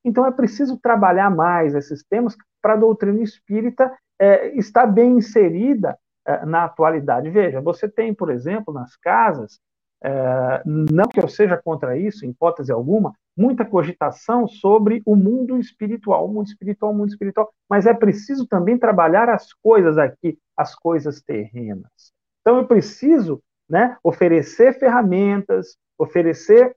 Então 0.05 0.25
é 0.25 0.31
preciso 0.31 0.77
trabalhar 0.77 1.29
mais 1.29 1.75
esses 1.75 2.03
temas 2.03 2.37
para 2.61 2.73
a 2.73 2.77
doutrina 2.77 3.21
espírita 3.21 3.91
é, 4.19 4.55
estar 4.57 4.85
bem 4.85 5.17
inserida 5.17 5.97
é, 6.25 6.45
na 6.45 6.63
atualidade. 6.65 7.29
Veja, 7.29 7.59
você 7.59 7.89
tem, 7.89 8.13
por 8.13 8.29
exemplo, 8.29 8.73
nas 8.73 8.95
casas, 8.95 9.59
é, 10.03 10.61
não 10.65 11.07
que 11.07 11.19
eu 11.19 11.27
seja 11.27 11.57
contra 11.57 11.97
isso, 11.97 12.25
em 12.25 12.29
hipótese 12.29 12.71
alguma, 12.71 13.13
muita 13.35 13.65
cogitação 13.65 14.47
sobre 14.47 15.01
o 15.05 15.15
mundo 15.15 15.57
espiritual, 15.57 16.25
o 16.25 16.33
mundo 16.33 16.47
espiritual, 16.47 16.91
o 16.91 16.95
mundo 16.95 17.09
espiritual, 17.09 17.51
mas 17.69 17.85
é 17.85 17.93
preciso 17.93 18.47
também 18.47 18.77
trabalhar 18.77 19.29
as 19.29 19.53
coisas 19.53 19.97
aqui, 19.97 20.37
as 20.55 20.75
coisas 20.75 21.21
terrenas. 21.21 22.13
Então 22.41 22.57
eu 22.57 22.67
preciso 22.67 23.41
né, 23.69 23.97
oferecer 24.03 24.77
ferramentas, 24.79 25.77
oferecer 25.97 26.75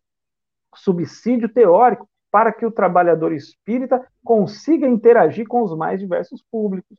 subsídio 0.75 1.49
teórico 1.49 2.09
para 2.31 2.53
que 2.53 2.65
o 2.65 2.71
trabalhador 2.71 3.33
espírita 3.33 4.07
consiga 4.25 4.89
interagir 4.89 5.47
com 5.47 5.63
os 5.63 5.77
mais 5.77 6.01
diversos 6.01 6.43
públicos, 6.51 6.97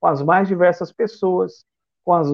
com 0.00 0.06
as 0.06 0.22
mais 0.22 0.48
diversas 0.48 0.92
pessoas, 0.92 1.64
com 2.04 2.14
as, 2.14 2.28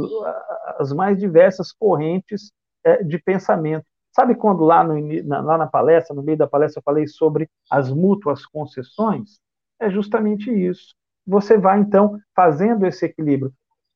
as 0.78 0.92
mais 0.92 1.18
diversas 1.18 1.72
correntes 1.72 2.52
é, 2.84 3.02
de 3.02 3.18
pensamento. 3.18 3.84
Sabe 4.14 4.34
quando 4.36 4.62
lá, 4.62 4.84
no, 4.84 4.94
na, 5.24 5.40
lá 5.40 5.58
na 5.58 5.66
palestra, 5.66 6.14
no 6.14 6.22
meio 6.22 6.38
da 6.38 6.46
palestra, 6.46 6.78
eu 6.78 6.84
falei 6.84 7.06
sobre 7.06 7.48
as 7.70 7.90
mútuas 7.90 8.46
concessões? 8.46 9.40
É 9.80 9.90
justamente 9.90 10.50
isso. 10.50 10.94
Você 11.26 11.58
vai, 11.58 11.80
então, 11.80 12.18
fazendo 12.34 12.86
esse 12.86 13.06
equilíbrio. 13.06 13.52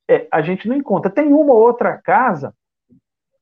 É, 0.09 0.27
a 0.31 0.41
gente 0.41 0.67
não 0.67 0.75
encontra. 0.75 1.09
Tem 1.09 1.31
uma 1.31 1.53
ou 1.53 1.59
outra 1.59 1.97
casa 1.97 2.53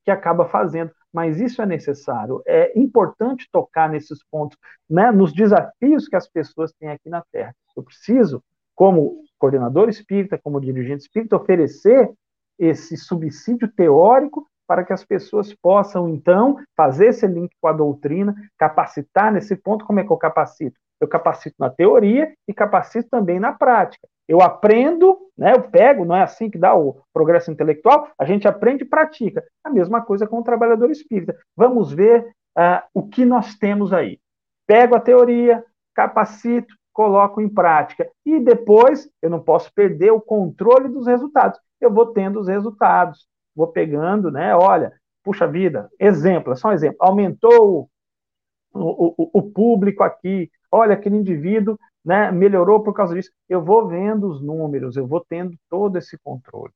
que 0.03 0.11
acaba 0.11 0.45
fazendo, 0.45 0.91
mas 1.11 1.39
isso 1.39 1.61
é 1.61 1.65
necessário. 1.65 2.43
É 2.45 2.77
importante 2.77 3.49
tocar 3.51 3.89
nesses 3.89 4.23
pontos, 4.29 4.57
né, 4.89 5.11
nos 5.11 5.33
desafios 5.33 6.07
que 6.07 6.15
as 6.15 6.29
pessoas 6.29 6.71
têm 6.73 6.89
aqui 6.89 7.09
na 7.09 7.23
Terra. 7.31 7.55
Eu 7.75 7.83
preciso, 7.83 8.43
como 8.75 9.23
coordenador 9.39 9.89
espírita, 9.89 10.37
como 10.37 10.61
dirigente 10.61 11.03
espírita, 11.03 11.35
oferecer 11.35 12.11
esse 12.59 12.97
subsídio 12.97 13.67
teórico 13.67 14.47
para 14.67 14.83
que 14.83 14.93
as 14.93 15.03
pessoas 15.03 15.53
possam, 15.53 16.09
então, 16.09 16.57
fazer 16.75 17.07
esse 17.07 17.25
link 17.25 17.51
com 17.61 17.67
a 17.67 17.73
doutrina, 17.73 18.35
capacitar 18.57 19.31
nesse 19.31 19.55
ponto. 19.55 19.85
Como 19.85 19.99
é 19.99 20.03
que 20.03 20.11
eu 20.11 20.17
capacito? 20.17 20.77
Eu 20.99 21.07
capacito 21.07 21.55
na 21.59 21.69
teoria 21.69 22.33
e 22.47 22.53
capacito 22.53 23.09
também 23.09 23.39
na 23.39 23.53
prática. 23.53 24.07
Eu 24.27 24.41
aprendo, 24.41 25.17
né, 25.37 25.53
eu 25.53 25.61
pego, 25.61 26.03
não 26.03 26.15
é 26.15 26.21
assim 26.21 26.49
que 26.49 26.57
dá 26.57 26.75
o 26.75 27.01
progresso 27.13 27.49
intelectual, 27.49 28.09
a 28.19 28.25
gente 28.25 28.47
aprende 28.47 28.83
e 28.83 28.87
pratica. 28.87 29.43
A 29.63 29.69
mesma 29.69 30.01
coisa 30.01 30.27
com 30.27 30.39
o 30.39 30.43
trabalhador 30.43 30.91
espírita. 30.91 31.37
Vamos 31.55 31.93
ver 31.93 32.27
uh, 32.57 32.81
o 32.93 33.07
que 33.07 33.23
nós 33.25 33.55
temos 33.55 33.93
aí. 33.93 34.19
Pego 34.67 34.95
a 34.95 34.99
teoria, 34.99 35.63
capacito, 35.95 36.75
coloco 36.91 37.39
em 37.39 37.47
prática. 37.47 38.09
E 38.25 38.39
depois 38.39 39.09
eu 39.21 39.29
não 39.29 39.39
posso 39.39 39.71
perder 39.73 40.11
o 40.11 40.19
controle 40.19 40.89
dos 40.89 41.07
resultados. 41.07 41.59
Eu 41.79 41.93
vou 41.93 42.07
tendo 42.07 42.39
os 42.39 42.47
resultados, 42.47 43.27
vou 43.57 43.67
pegando, 43.67 44.29
né? 44.29 44.55
Olha, 44.55 44.93
puxa 45.23 45.47
vida, 45.47 45.89
exemplo, 45.99 46.53
é 46.53 46.55
só 46.55 46.69
um 46.69 46.73
exemplo. 46.73 46.97
Aumentou 46.99 47.89
o, 48.71 49.23
o, 49.23 49.29
o 49.33 49.41
público 49.41 50.03
aqui, 50.03 50.51
olha, 50.71 50.93
aquele 50.93 51.17
indivíduo 51.17 51.77
né, 52.05 52.31
melhorou 52.31 52.83
por 52.83 52.93
causa 52.93 53.15
disso. 53.15 53.31
Eu 53.49 53.63
vou 53.63 53.87
vendo 53.87 54.29
os 54.29 54.41
números, 54.41 54.95
eu 54.95 55.07
vou 55.07 55.25
tendo 55.27 55.57
todo 55.69 55.97
esse 55.97 56.17
controle. 56.19 56.71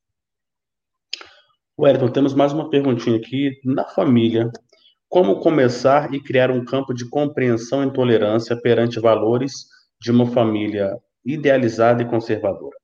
Wellington, 1.79 2.09
temos 2.09 2.34
mais 2.34 2.51
uma 2.51 2.69
perguntinha 2.69 3.17
aqui. 3.17 3.51
Na 3.63 3.86
família, 3.86 4.51
como 5.07 5.39
começar 5.39 6.13
e 6.13 6.21
criar 6.21 6.49
um 6.51 6.65
campo 6.65 6.93
de 6.93 7.07
compreensão 7.07 7.84
e 7.84 7.93
tolerância 7.93 8.59
perante 8.59 8.99
valores 8.99 9.67
de 9.99 10.11
uma 10.11 10.25
família 10.25 10.97
idealizada 11.23 12.01
e 12.01 12.09
conservadora? 12.09 12.80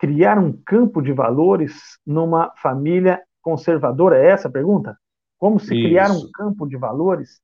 Criar 0.00 0.38
um 0.38 0.52
campo 0.52 1.00
de 1.02 1.12
valores 1.12 1.98
numa 2.06 2.52
família 2.56 3.22
conservadora? 3.42 4.18
É 4.18 4.30
essa 4.30 4.48
a 4.48 4.50
pergunta? 4.50 4.96
Como 5.38 5.60
se 5.60 5.74
Isso. 5.74 5.86
criar 5.86 6.10
um 6.10 6.30
campo 6.32 6.66
de 6.66 6.76
valores 6.76 7.40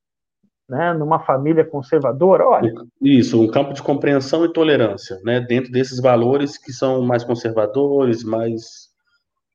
né, 0.67 0.93
numa 0.93 1.19
família 1.19 1.63
conservadora? 1.63 2.45
Olha. 2.45 2.73
Isso, 3.01 3.41
um 3.41 3.49
campo 3.49 3.73
de 3.73 3.81
compreensão 3.81 4.43
e 4.43 4.51
tolerância, 4.51 5.19
né, 5.23 5.39
dentro 5.39 5.71
desses 5.71 6.01
valores 6.01 6.57
que 6.57 6.73
são 6.73 7.01
mais 7.01 7.23
conservadores, 7.23 8.23
mais 8.23 8.89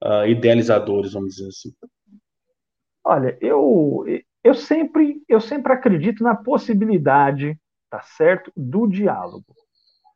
uh, 0.03 0.27
idealizadores, 0.27 1.13
vamos 1.13 1.35
dizer 1.35 1.49
assim. 1.49 1.73
Olha, 3.05 3.37
eu, 3.41 4.05
eu 4.43 4.55
sempre, 4.55 5.23
eu 5.29 5.41
sempre 5.41 5.73
acredito 5.73 6.23
na 6.23 6.35
possibilidade, 6.35 7.59
tá 7.91 8.01
certo, 8.01 8.53
do 8.57 8.87
diálogo. 8.87 9.45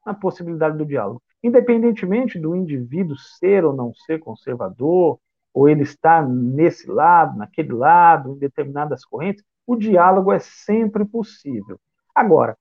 Na 0.05 0.15
possibilidade 0.15 0.79
do 0.79 0.87
diálogo. 0.87 1.21
Independentemente 1.47 2.41
do 2.41 2.57
indivíduo 2.57 3.17
ser 3.17 3.65
ou 3.65 3.73
não 3.73 3.95
ser 3.95 4.19
conservador, 4.19 5.17
ou 5.55 5.69
ele 5.69 5.85
estar 5.85 6.29
nesse 6.29 6.91
lado, 6.91 7.39
naquele 7.39 7.73
lado, 7.73 8.33
em 8.33 8.39
determinadas 8.39 9.05
correntes, 9.05 9.45
o 9.65 9.77
diálogo 9.77 10.33
é 10.33 10.41
sempre 10.41 11.05
possível. 11.05 11.79
Agora, 12.13 12.59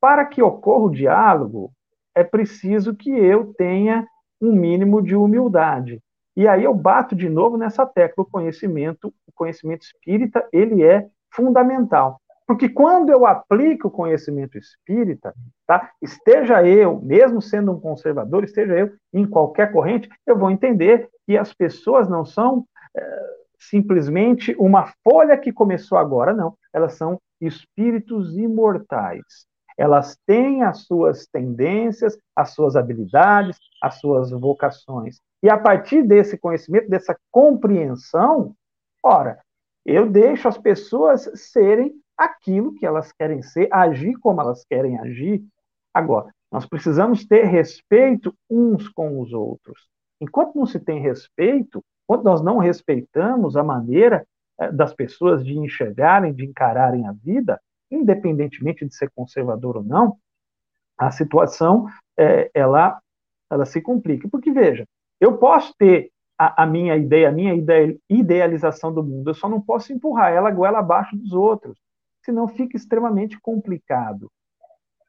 para 0.00 0.24
que 0.26 0.42
ocorra 0.42 0.86
o 0.86 0.90
diálogo, 0.90 1.72
é 2.12 2.24
preciso 2.24 2.92
que 2.92 3.08
eu 3.08 3.54
tenha 3.54 4.04
um 4.40 4.50
mínimo 4.50 5.00
de 5.00 5.14
humildade. 5.14 6.02
E 6.36 6.48
aí 6.48 6.64
eu 6.64 6.74
bato 6.74 7.14
de 7.14 7.28
novo 7.28 7.56
nessa 7.56 7.86
tecla, 7.86 8.24
o 8.24 8.28
conhecimento, 8.28 9.14
o 9.28 9.32
conhecimento 9.32 9.82
espírita, 9.82 10.44
ele 10.52 10.82
é 10.82 11.08
fundamental. 11.30 12.20
Porque 12.46 12.68
quando 12.68 13.10
eu 13.10 13.26
aplico 13.26 13.88
o 13.88 13.90
conhecimento 13.90 14.58
espírita, 14.58 15.34
tá? 15.66 15.90
esteja 16.02 16.66
eu, 16.66 17.00
mesmo 17.00 17.40
sendo 17.40 17.72
um 17.72 17.80
conservador, 17.80 18.44
esteja 18.44 18.74
eu 18.74 18.92
em 19.12 19.26
qualquer 19.26 19.72
corrente, 19.72 20.08
eu 20.26 20.38
vou 20.38 20.50
entender 20.50 21.08
que 21.26 21.38
as 21.38 21.54
pessoas 21.54 22.08
não 22.08 22.24
são 22.24 22.66
é, 22.94 23.20
simplesmente 23.58 24.54
uma 24.58 24.92
folha 25.02 25.38
que 25.38 25.52
começou 25.52 25.96
agora, 25.96 26.34
não. 26.34 26.54
Elas 26.72 26.94
são 26.94 27.18
espíritos 27.40 28.36
imortais. 28.36 29.46
Elas 29.76 30.16
têm 30.26 30.62
as 30.62 30.82
suas 30.82 31.26
tendências, 31.26 32.16
as 32.36 32.50
suas 32.50 32.76
habilidades, 32.76 33.58
as 33.82 33.98
suas 33.98 34.30
vocações. 34.30 35.18
E 35.42 35.48
a 35.50 35.58
partir 35.58 36.02
desse 36.02 36.38
conhecimento, 36.38 36.88
dessa 36.88 37.16
compreensão, 37.30 38.54
ora, 39.02 39.38
eu 39.84 40.08
deixo 40.08 40.46
as 40.46 40.56
pessoas 40.56 41.28
serem 41.34 41.92
aquilo 42.16 42.74
que 42.74 42.86
elas 42.86 43.12
querem 43.12 43.42
ser, 43.42 43.68
agir 43.72 44.14
como 44.18 44.40
elas 44.40 44.64
querem 44.64 44.98
agir. 44.98 45.44
Agora, 45.92 46.32
nós 46.50 46.66
precisamos 46.66 47.26
ter 47.26 47.44
respeito 47.44 48.34
uns 48.48 48.88
com 48.88 49.20
os 49.20 49.32
outros. 49.32 49.88
Enquanto 50.20 50.54
não 50.54 50.66
se 50.66 50.78
tem 50.78 51.00
respeito, 51.00 51.84
quando 52.06 52.24
nós 52.24 52.42
não 52.42 52.58
respeitamos 52.58 53.56
a 53.56 53.62
maneira 53.62 54.26
eh, 54.58 54.70
das 54.70 54.94
pessoas 54.94 55.44
de 55.44 55.58
enxergarem, 55.58 56.32
de 56.32 56.44
encararem 56.44 57.06
a 57.06 57.12
vida, 57.12 57.60
independentemente 57.90 58.86
de 58.86 58.94
ser 58.94 59.10
conservador 59.14 59.76
ou 59.76 59.82
não, 59.82 60.16
a 60.96 61.10
situação 61.10 61.86
é, 62.16 62.50
ela, 62.54 63.00
ela 63.50 63.64
se 63.64 63.80
complica. 63.80 64.28
Porque, 64.28 64.52
veja, 64.52 64.86
eu 65.20 65.36
posso 65.38 65.74
ter 65.76 66.10
a, 66.38 66.62
a, 66.62 66.66
minha 66.66 66.96
ideia, 66.96 67.28
a 67.28 67.32
minha 67.32 67.54
idealização 68.08 68.92
do 68.92 69.02
mundo, 69.02 69.30
eu 69.30 69.34
só 69.34 69.48
não 69.48 69.60
posso 69.60 69.92
empurrar 69.92 70.32
ela 70.32 70.50
goela 70.50 70.78
abaixo 70.80 71.16
dos 71.16 71.32
outros, 71.32 71.78
senão 72.24 72.48
fica 72.48 72.76
extremamente 72.76 73.38
complicado. 73.40 74.30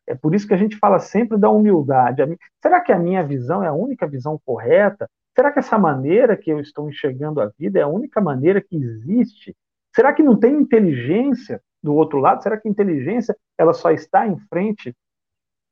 É 0.07 0.13
por 0.13 0.35
isso 0.35 0.47
que 0.47 0.53
a 0.53 0.57
gente 0.57 0.77
fala 0.77 0.99
sempre 0.99 1.37
da 1.37 1.49
humildade. 1.49 2.21
Será 2.61 2.79
que 2.79 2.91
a 2.91 2.99
minha 2.99 3.23
visão 3.23 3.63
é 3.63 3.67
a 3.67 3.73
única 3.73 4.05
visão 4.07 4.39
correta? 4.45 5.09
Será 5.35 5.51
que 5.51 5.59
essa 5.59 5.77
maneira 5.77 6.37
que 6.37 6.49
eu 6.49 6.59
estou 6.59 6.89
enxergando 6.89 7.41
a 7.41 7.51
vida 7.57 7.79
é 7.79 7.81
a 7.81 7.87
única 7.87 8.21
maneira 8.21 8.61
que 8.61 8.75
existe? 8.75 9.55
Será 9.93 10.13
que 10.13 10.21
não 10.21 10.37
tem 10.37 10.55
inteligência 10.55 11.61
do 11.81 11.93
outro 11.95 12.19
lado? 12.19 12.43
Será 12.43 12.57
que 12.57 12.67
a 12.67 12.71
inteligência 12.71 13.35
ela 13.57 13.73
só 13.73 13.91
está 13.91 14.27
em 14.27 14.37
frente, 14.47 14.95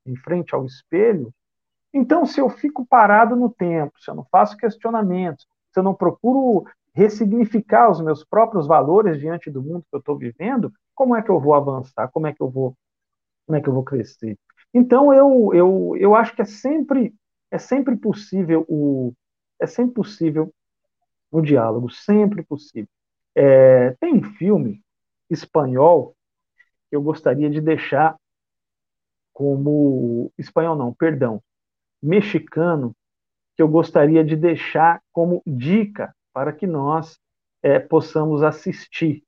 em 0.05 0.15
frente 0.15 0.55
ao 0.55 0.65
espelho? 0.65 1.31
Então, 1.93 2.25
se 2.25 2.41
eu 2.41 2.49
fico 2.49 2.85
parado 2.85 3.35
no 3.35 3.49
tempo, 3.49 3.93
se 3.99 4.09
eu 4.09 4.15
não 4.15 4.25
faço 4.31 4.57
questionamentos, 4.57 5.45
se 5.71 5.79
eu 5.79 5.83
não 5.83 5.93
procuro 5.93 6.65
ressignificar 6.93 7.89
os 7.89 8.01
meus 8.01 8.23
próprios 8.23 8.67
valores 8.67 9.19
diante 9.19 9.49
do 9.49 9.61
mundo 9.61 9.85
que 9.89 9.95
eu 9.95 9.99
estou 9.99 10.17
vivendo, 10.17 10.71
como 10.95 11.15
é 11.15 11.21
que 11.21 11.29
eu 11.29 11.39
vou 11.39 11.53
avançar? 11.53 12.09
Como 12.11 12.27
é 12.27 12.33
que 12.33 12.41
eu 12.41 12.49
vou, 12.49 12.75
como 13.45 13.57
é 13.57 13.61
que 13.61 13.69
eu 13.69 13.73
vou 13.73 13.83
crescer? 13.83 14.37
Então, 14.73 15.13
eu, 15.13 15.51
eu, 15.53 15.95
eu 15.99 16.15
acho 16.15 16.35
que 16.35 16.41
é 16.41 16.45
sempre, 16.45 17.13
é 17.51 17.57
sempre 17.57 17.95
possível 17.95 18.65
o, 18.69 19.13
é 19.59 19.67
sempre 19.67 19.93
possível 19.95 20.53
o 21.31 21.41
diálogo, 21.41 21.89
sempre 21.91 22.43
possível. 22.43 22.89
É, 23.35 23.91
tem 23.99 24.15
um 24.15 24.23
filme 24.35 24.81
espanhol 25.29 26.15
que 26.89 26.95
eu 26.95 27.01
gostaria 27.01 27.49
de 27.49 27.61
deixar 27.61 28.17
como 29.33 30.31
espanhol 30.37 30.75
não, 30.75 30.93
perdão, 30.93 31.41
mexicano 32.01 32.95
que 33.55 33.61
eu 33.61 33.67
gostaria 33.67 34.23
de 34.23 34.35
deixar 34.35 35.01
como 35.11 35.41
dica 35.45 36.15
para 36.33 36.53
que 36.53 36.67
nós 36.67 37.19
é, 37.61 37.79
possamos 37.79 38.43
assistir. 38.43 39.23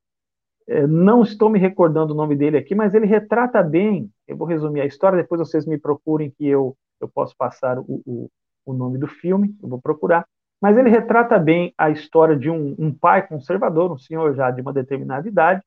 É, 0.67 0.87
não 0.87 1.21
estou 1.21 1.49
me 1.49 1.59
recordando 1.59 2.13
o 2.13 2.17
nome 2.17 2.35
dele 2.35 2.57
aqui, 2.57 2.73
mas 2.73 2.93
ele 2.93 3.05
retrata 3.05 3.61
bem. 3.61 4.09
Eu 4.27 4.35
vou 4.35 4.47
resumir 4.47 4.81
a 4.81 4.85
história, 4.85 5.21
depois 5.21 5.39
vocês 5.39 5.65
me 5.65 5.77
procurem 5.77 6.31
que 6.31 6.45
eu, 6.45 6.75
eu 6.99 7.07
posso 7.07 7.35
passar 7.37 7.77
o, 7.79 8.01
o, 8.05 8.29
o 8.65 8.73
nome 8.73 8.97
do 8.97 9.07
filme, 9.07 9.55
eu 9.61 9.69
vou 9.69 9.79
procurar. 9.79 10.25
Mas 10.59 10.77
ele 10.77 10.89
retrata 10.89 11.37
bem 11.37 11.73
a 11.77 11.89
história 11.89 12.35
de 12.35 12.49
um, 12.49 12.75
um 12.79 12.91
pai 12.91 13.27
conservador, 13.27 13.91
um 13.91 13.97
senhor 13.97 14.33
já 14.35 14.49
de 14.49 14.61
uma 14.61 14.73
determinada 14.73 15.27
idade, 15.27 15.61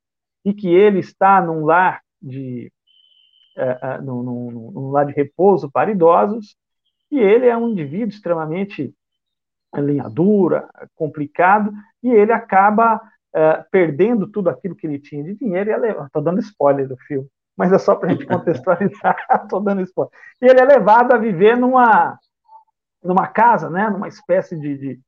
e 0.45 0.53
que 0.53 0.69
ele 0.69 0.99
está 0.99 1.41
num 1.41 1.65
lar 1.65 2.01
de, 2.21 2.73
uh, 3.57 4.01
uh, 4.01 4.05
num, 4.05 4.23
num, 4.23 4.71
num 4.73 4.91
lar 4.91 5.07
de 5.07 5.13
repouso 5.13 5.71
para 5.71 5.91
idosos, 5.91 6.57
e 7.11 7.19
ele 7.19 7.47
é 7.47 7.57
um 7.57 7.69
indivíduo 7.69 8.09
extremamente 8.09 8.93
linha 9.77 10.09
dura, 10.09 10.69
complicado, 10.95 11.73
e 12.03 12.09
ele 12.09 12.33
acaba 12.33 13.01
uh, 13.35 13.65
perdendo 13.71 14.27
tudo 14.31 14.49
aquilo 14.49 14.77
que 14.77 14.87
ele 14.87 14.99
tinha 14.99 15.23
de 15.23 15.35
dinheiro. 15.35 15.71
Estou 16.05 16.23
dando 16.23 16.41
spoiler 16.41 16.89
do 16.89 16.97
filme, 16.99 17.29
mas 17.57 17.73
é 17.73 17.79
só 17.79 17.95
para 17.95 18.09
a 18.09 18.13
gente 18.13 18.27
contextualizar. 18.27 19.17
Estou 19.43 19.61
dando 19.61 19.83
spoiler. 19.83 20.13
E 20.41 20.47
ele 20.47 20.61
é 20.61 20.65
levado 20.65 21.13
a 21.13 21.19
viver 21.19 21.57
numa, 21.57 22.19
numa 23.03 23.27
casa, 23.27 23.71
né, 23.71 23.89
numa 23.91 24.09
espécie 24.09 24.59
de, 24.59 24.77
de, 24.77 25.01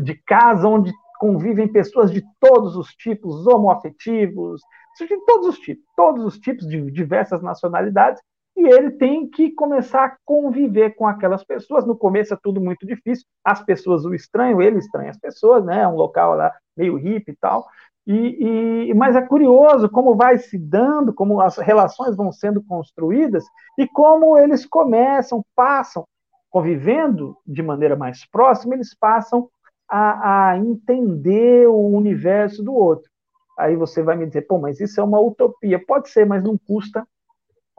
de 0.00 0.14
casa 0.24 0.66
onde 0.66 0.92
convivem 1.18 1.68
pessoas 1.68 2.10
de 2.10 2.22
todos 2.40 2.76
os 2.76 2.88
tipos, 2.88 3.46
homoafetivos, 3.46 4.60
de 4.98 5.16
todos 5.26 5.48
os 5.48 5.58
tipos, 5.58 5.84
todos 5.96 6.24
os 6.24 6.38
tipos 6.38 6.66
de 6.68 6.90
diversas 6.90 7.42
nacionalidades, 7.42 8.20
e 8.56 8.68
ele 8.68 8.92
tem 8.92 9.28
que 9.28 9.50
começar 9.50 10.04
a 10.04 10.16
conviver 10.24 10.94
com 10.94 11.06
aquelas 11.06 11.42
pessoas. 11.44 11.84
No 11.84 11.96
começo 11.96 12.32
é 12.34 12.38
tudo 12.42 12.60
muito 12.60 12.86
difícil, 12.86 13.26
as 13.44 13.62
pessoas 13.64 14.04
o 14.04 14.14
estranham, 14.14 14.62
ele 14.62 14.78
estranha 14.78 15.10
as 15.10 15.18
pessoas, 15.18 15.64
né? 15.64 15.82
É 15.82 15.88
um 15.88 15.96
local 15.96 16.34
lá 16.36 16.52
meio 16.76 16.96
hippie 16.96 17.32
e 17.32 17.36
tal. 17.36 17.66
E, 18.06 18.90
e, 18.90 18.94
mas 18.94 19.16
é 19.16 19.22
curioso 19.22 19.88
como 19.88 20.14
vai 20.14 20.38
se 20.38 20.58
dando, 20.58 21.12
como 21.12 21.40
as 21.40 21.56
relações 21.56 22.14
vão 22.14 22.30
sendo 22.30 22.62
construídas 22.62 23.44
e 23.78 23.88
como 23.88 24.36
eles 24.36 24.66
começam, 24.66 25.44
passam, 25.56 26.04
convivendo 26.50 27.36
de 27.46 27.62
maneira 27.62 27.96
mais 27.96 28.24
próxima, 28.26 28.74
eles 28.74 28.94
passam 28.94 29.48
a, 29.88 30.50
a 30.50 30.58
entender 30.58 31.66
o 31.66 31.88
universo 31.88 32.62
do 32.62 32.74
outro. 32.74 33.10
Aí 33.58 33.74
você 33.74 34.02
vai 34.02 34.16
me 34.16 34.26
dizer, 34.26 34.42
pô, 34.42 34.58
mas 34.58 34.80
isso 34.80 35.00
é 35.00 35.04
uma 35.04 35.20
utopia. 35.20 35.82
Pode 35.84 36.10
ser, 36.10 36.26
mas 36.26 36.42
não 36.42 36.58
custa 36.58 37.06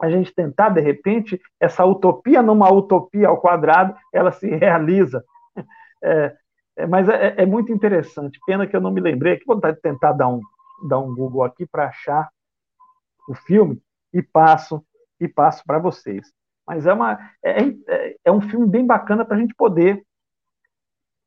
a 0.00 0.10
gente 0.10 0.34
tentar, 0.34 0.70
de 0.70 0.80
repente, 0.80 1.40
essa 1.60 1.84
utopia 1.84 2.42
numa 2.42 2.70
utopia 2.70 3.28
ao 3.28 3.40
quadrado, 3.40 3.94
ela 4.12 4.32
se 4.32 4.48
realiza. 4.48 5.24
É, 6.04 6.36
é, 6.76 6.86
mas 6.86 7.08
é, 7.08 7.34
é, 7.38 7.46
muito 7.46 7.72
interessante. 7.72 8.38
Pena 8.46 8.66
que 8.66 8.76
eu 8.76 8.80
não 8.82 8.90
me 8.90 9.00
lembrei. 9.00 9.40
Vontade 9.46 9.76
de 9.76 9.82
tentar 9.82 10.12
dar 10.12 10.28
um, 10.28 10.40
dar 10.86 10.98
um 10.98 11.14
Google 11.14 11.42
aqui 11.42 11.66
para 11.66 11.88
achar 11.88 12.28
o 13.26 13.34
filme 13.34 13.80
e 14.12 14.22
passo 14.22 14.84
e 15.18 15.26
passo 15.26 15.64
para 15.66 15.78
vocês. 15.78 16.30
Mas 16.66 16.84
é, 16.86 16.92
uma, 16.92 17.18
é, 17.42 17.62
é, 17.62 18.16
é 18.26 18.30
um 18.30 18.42
filme 18.42 18.66
bem 18.66 18.86
bacana 18.86 19.24
para 19.24 19.36
a 19.36 19.40
gente 19.40 19.54
poder 19.54 20.04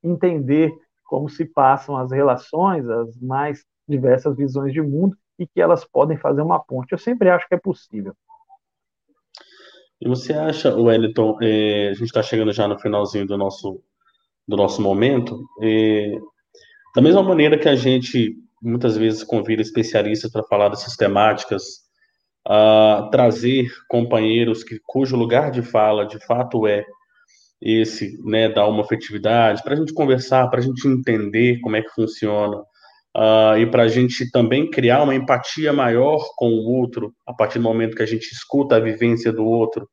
entender 0.04 0.72
como 1.06 1.28
se 1.28 1.46
passam 1.46 1.98
as 1.98 2.12
relações, 2.12 2.88
as 2.88 3.18
mais 3.18 3.66
diversas 3.88 4.38
visões 4.38 4.72
de 4.72 4.82
mundo 4.82 5.18
e 5.38 5.48
que 5.48 5.60
elas 5.60 5.84
podem 5.84 6.18
fazer 6.18 6.42
uma 6.42 6.60
ponte. 6.60 6.92
Eu 6.92 7.00
sempre 7.00 7.30
acho 7.30 7.48
que 7.48 7.56
é 7.56 7.60
possível. 7.60 8.14
E 10.02 10.08
você 10.08 10.34
acha, 10.34 10.74
Wellington, 10.74 11.38
é, 11.42 11.90
a 11.90 11.94
gente 11.94 12.06
está 12.06 12.24
chegando 12.24 12.54
já 12.54 12.68
no 12.68 12.80
finalzinho 12.80 13.28
do 13.28 13.38
nosso, 13.38 13.82
do 14.48 14.56
nosso 14.56 14.82
momento, 14.82 15.44
é, 15.62 16.18
da 16.96 17.02
mesma 17.02 17.22
maneira 17.22 17.58
que 17.58 17.68
a 17.68 17.76
gente 17.76 18.36
muitas 18.62 18.98
vezes 18.98 19.24
convida 19.24 19.62
especialistas 19.62 20.32
para 20.32 20.44
falar 20.44 20.70
das 20.70 20.82
sistemáticas, 20.82 21.88
a 22.48 23.10
trazer 23.12 23.70
companheiros 23.88 24.64
que, 24.64 24.80
cujo 24.86 25.16
lugar 25.16 25.52
de 25.52 25.62
fala 25.62 26.06
de 26.06 26.18
fato 26.26 26.66
é 26.66 26.86
esse, 27.62 28.18
né, 28.24 28.48
da 28.48 28.66
uma 28.66 28.82
afetividade, 28.82 29.62
para 29.62 29.74
a 29.74 29.78
gente 29.78 29.94
conversar, 29.94 30.48
para 30.50 30.60
a 30.60 30.64
gente 30.64 30.88
entender 30.88 31.60
como 31.60 31.76
é 31.76 31.82
que 31.82 31.90
funciona, 31.90 32.64
uh, 33.16 33.58
e 33.58 33.66
para 33.66 33.84
a 33.84 33.88
gente 33.88 34.30
também 34.32 34.70
criar 34.70 35.04
uma 35.04 35.16
empatia 35.16 35.74
maior 35.74 36.26
com 36.36 36.50
o 36.50 36.66
outro, 36.78 37.14
a 37.26 37.34
partir 37.34 37.60
do 37.60 37.64
momento 37.64 37.96
que 37.96 38.04
a 38.04 38.08
gente 38.08 38.32
escuta 38.32 38.76
a 38.76 38.80
vivência 38.80 39.32
do 39.32 39.46
outro, 39.46 39.88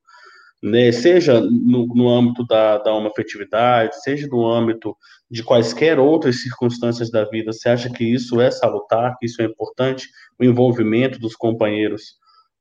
né, 0.63 0.91
seja 0.91 1.41
no, 1.41 1.87
no 1.87 2.09
âmbito 2.09 2.45
da, 2.47 2.79
da 2.79 3.07
afetividade, 3.07 4.03
seja 4.03 4.27
no 4.27 4.47
âmbito 4.47 4.97
de 5.31 5.43
quaisquer 5.43 5.99
outras 5.99 6.43
circunstâncias 6.43 7.11
da 7.11 7.25
vida, 7.25 7.53
você 7.53 7.69
acha 7.69 7.91
que 7.91 8.05
isso 8.05 8.41
é 8.41 8.51
salutar, 8.51 9.17
que 9.19 9.27
isso 9.27 9.43
é 9.43 9.45
importante, 9.45 10.09
o 10.39 10.45
envolvimento 10.45 11.19
dos 11.19 11.35
companheiros 11.35 12.03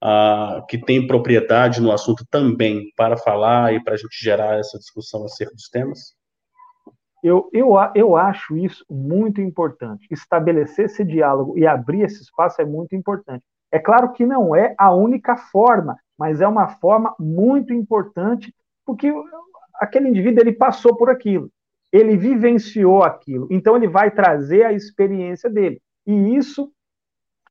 uh, 0.03 0.65
que 0.67 0.77
têm 0.77 1.07
propriedade 1.07 1.81
no 1.81 1.91
assunto 1.91 2.25
também 2.29 2.91
para 2.95 3.17
falar 3.17 3.73
e 3.73 3.83
para 3.83 3.93
a 3.93 3.97
gente 3.97 4.17
gerar 4.21 4.59
essa 4.59 4.77
discussão 4.77 5.23
acerca 5.25 5.53
dos 5.53 5.69
temas? 5.69 6.14
Eu, 7.25 7.49
eu, 7.51 7.71
eu 7.95 8.15
acho 8.15 8.55
isso 8.55 8.85
muito 8.87 9.41
importante. 9.41 10.07
Estabelecer 10.11 10.85
esse 10.85 11.03
diálogo 11.03 11.57
e 11.57 11.65
abrir 11.65 12.01
esse 12.03 12.21
espaço 12.21 12.61
é 12.61 12.65
muito 12.65 12.95
importante. 12.95 13.43
É 13.71 13.79
claro 13.79 14.11
que 14.11 14.23
não 14.23 14.55
é 14.55 14.75
a 14.77 14.93
única 14.93 15.35
forma, 15.35 15.97
mas 16.15 16.39
é 16.39 16.47
uma 16.47 16.67
forma 16.67 17.15
muito 17.19 17.73
importante, 17.73 18.53
porque 18.85 19.11
aquele 19.73 20.09
indivíduo 20.09 20.43
ele 20.43 20.53
passou 20.53 20.95
por 20.95 21.09
aquilo, 21.09 21.49
ele 21.91 22.15
vivenciou 22.15 23.01
aquilo, 23.01 23.47
então 23.49 23.75
ele 23.75 23.87
vai 23.87 24.11
trazer 24.11 24.63
a 24.63 24.71
experiência 24.71 25.49
dele. 25.49 25.81
E 26.05 26.35
isso, 26.35 26.71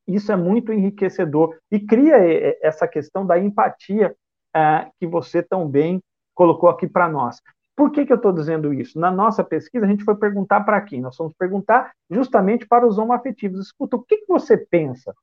isso 0.07 0.31
é 0.31 0.37
muito 0.37 0.73
enriquecedor 0.73 1.59
e 1.69 1.81
cria 1.81 2.15
essa 2.63 2.87
questão 2.87 3.27
da 3.27 3.41
empatia 3.41 4.15
uh, 4.57 4.89
que 5.01 5.07
você 5.09 5.43
tão 5.43 5.69
bem 5.69 6.01
colocou 6.33 6.69
aqui 6.69 6.87
para 6.87 7.09
nós. 7.09 7.41
Por 7.77 7.91
que, 7.91 8.07
que 8.07 8.13
eu 8.13 8.17
estou 8.17 8.33
dizendo 8.33 8.73
isso? 8.73 8.99
Na 8.99 9.11
nossa 9.11 9.43
pesquisa, 9.43 9.85
a 9.85 9.89
gente 9.89 10.05
foi 10.05 10.15
perguntar 10.15 10.61
para 10.61 10.81
quem? 10.81 11.01
Nós 11.01 11.17
fomos 11.17 11.35
perguntar 11.35 11.93
justamente 12.09 12.67
para 12.67 12.87
os 12.87 12.99
homoafetivos. 12.99 13.61
Escuta, 13.61 13.97
o 13.97 14.03
que, 14.03 14.19
que 14.19 14.29
você 14.29 14.57
pensa? 14.57 15.15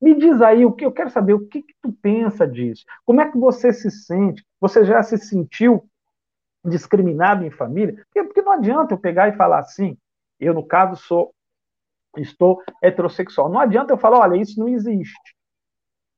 Me 0.00 0.14
diz 0.14 0.40
aí, 0.40 0.64
o 0.64 0.72
que 0.72 0.84
eu 0.84 0.92
quero 0.92 1.10
saber, 1.10 1.34
o 1.34 1.46
que, 1.46 1.62
que 1.62 1.74
tu 1.80 1.92
pensa 1.92 2.48
disso? 2.48 2.84
Como 3.04 3.20
é 3.20 3.30
que 3.30 3.38
você 3.38 3.72
se 3.72 3.90
sente? 3.90 4.44
Você 4.60 4.84
já 4.84 5.02
se 5.02 5.18
sentiu 5.18 5.88
discriminado 6.64 7.44
em 7.44 7.50
família? 7.50 8.04
Porque, 8.12 8.42
não 8.42 8.52
adianta 8.52 8.94
eu 8.94 8.98
pegar 8.98 9.28
e 9.28 9.36
falar 9.36 9.60
assim, 9.60 9.96
eu, 10.38 10.54
no 10.54 10.66
caso, 10.66 10.96
sou 10.96 11.32
estou 12.16 12.60
heterossexual. 12.82 13.48
Não 13.48 13.60
adianta 13.60 13.92
eu 13.92 13.98
falar, 13.98 14.18
olha, 14.18 14.36
isso 14.36 14.58
não 14.58 14.68
existe. 14.68 15.34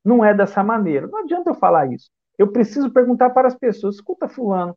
Não 0.05 0.25
é 0.25 0.33
dessa 0.33 0.63
maneira. 0.63 1.07
Não 1.07 1.19
adianta 1.21 1.51
eu 1.51 1.55
falar 1.55 1.93
isso. 1.93 2.11
Eu 2.39 2.51
preciso 2.51 2.91
perguntar 2.91 3.31
para 3.31 3.49
as 3.49 3.55
pessoas, 3.55 3.97
escuta 3.97 4.29
fulano, 4.29 4.77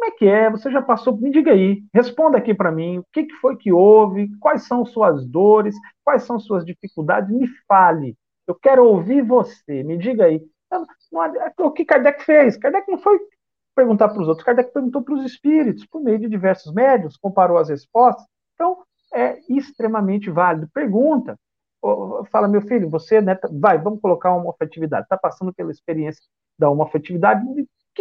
Como 0.00 0.14
é 0.14 0.16
que 0.16 0.26
é? 0.26 0.48
Você 0.48 0.70
já 0.70 0.80
passou? 0.80 1.14
Me 1.18 1.30
diga 1.30 1.52
aí, 1.52 1.82
responda 1.92 2.38
aqui 2.38 2.54
para 2.54 2.72
mim. 2.72 3.00
O 3.00 3.04
que, 3.12 3.24
que 3.24 3.34
foi 3.34 3.54
que 3.54 3.70
houve? 3.70 4.34
Quais 4.38 4.66
são 4.66 4.82
suas 4.82 5.26
dores? 5.26 5.76
Quais 6.02 6.22
são 6.22 6.40
suas 6.40 6.64
dificuldades? 6.64 7.30
Me 7.30 7.46
fale. 7.68 8.16
Eu 8.46 8.54
quero 8.54 8.82
ouvir 8.86 9.20
você. 9.20 9.82
Me 9.82 9.98
diga 9.98 10.24
aí. 10.24 10.42
O 11.58 11.70
que 11.70 11.84
Kardec 11.84 12.24
fez? 12.24 12.56
Kardec 12.56 12.90
não 12.90 12.96
foi 12.96 13.18
perguntar 13.74 14.08
para 14.08 14.22
os 14.22 14.26
outros, 14.26 14.44
Kardec 14.44 14.72
perguntou 14.72 15.02
para 15.02 15.14
os 15.14 15.24
espíritos, 15.24 15.86
por 15.86 16.02
meio 16.02 16.18
de 16.18 16.30
diversos 16.30 16.72
médios, 16.72 17.18
comparou 17.18 17.58
as 17.58 17.68
respostas. 17.68 18.24
Então, 18.54 18.78
é 19.12 19.38
extremamente 19.50 20.30
válido. 20.30 20.66
Pergunta. 20.72 21.38
Fala, 22.30 22.48
meu 22.48 22.62
filho, 22.62 22.88
você, 22.88 23.20
né, 23.20 23.38
vai, 23.52 23.76
vamos 23.76 24.00
colocar 24.00 24.34
uma 24.34 24.50
afetividade. 24.50 25.02
Está 25.02 25.18
passando 25.18 25.52
pela 25.52 25.70
experiência 25.70 26.22
da 26.58 26.70
uma 26.70 26.84
afetividade 26.84 27.44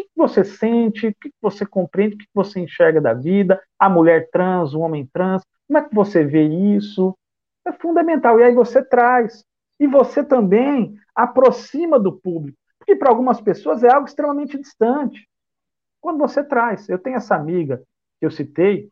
que, 0.04 0.10
que 0.10 0.18
você 0.18 0.43
sente, 0.43 1.08
o 1.08 1.16
que, 1.16 1.30
que 1.30 1.36
você 1.41 1.66
compreende, 1.66 2.16
o 2.16 2.18
que, 2.18 2.26
que 2.26 2.32
você 2.34 2.60
enxerga 2.60 3.02
da 3.02 3.14
vida, 3.14 3.62
a 3.78 3.89
mulher 3.89 4.30
trans, 4.32 4.74
o 4.74 4.80
homem 4.80 5.08
trans, 5.12 5.43
como 5.68 5.78
é 5.78 5.88
que 5.88 5.93
você 5.93 6.24
vê 6.24 6.43
isso? 6.43 7.18
É 7.66 7.72
fundamental. 7.72 8.39
E 8.39 8.43
aí 8.43 8.54
você 8.54 8.84
traz. 8.84 9.43
E 9.80 9.88
você 9.88 10.24
também 10.24 10.95
aproxima 11.16 12.00
do 12.00 12.14
público. 12.14 12.58
Porque 12.78 12.95
para 12.95 13.10
algumas 13.10 13.39
pessoas 13.39 13.84
é 13.84 13.93
algo 13.93 14.08
extremamente 14.08 14.58
distante. 14.58 15.28
Quando 16.02 16.18
você 16.18 16.43
traz. 16.43 16.89
Eu 16.89 16.97
tenho 16.97 17.18
essa 17.18 17.36
amiga 17.36 17.82
que 18.20 18.26
eu 18.26 18.32
citei 18.32 18.91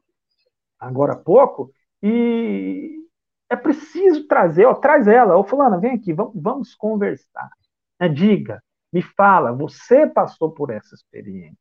agora 0.79 1.13
há 1.13 1.17
pouco, 1.17 1.71
e 2.01 3.03
é 3.49 3.55
preciso 3.55 4.27
trazer, 4.27 4.65
ó, 4.65 4.75
traz 4.75 5.07
ela, 5.07 5.37
ô 5.37 5.43
fulana, 5.43 5.79
vem 5.79 5.91
aqui, 5.91 6.13
vamos, 6.13 6.33
vamos 6.35 6.75
conversar. 6.75 7.49
É, 7.99 8.07
diga, 8.07 8.61
me 8.97 9.01
fala, 9.03 9.53
você 9.53 10.07
passou 10.07 10.51
por 10.51 10.71
essa 10.71 10.95
experiência. 10.95 11.55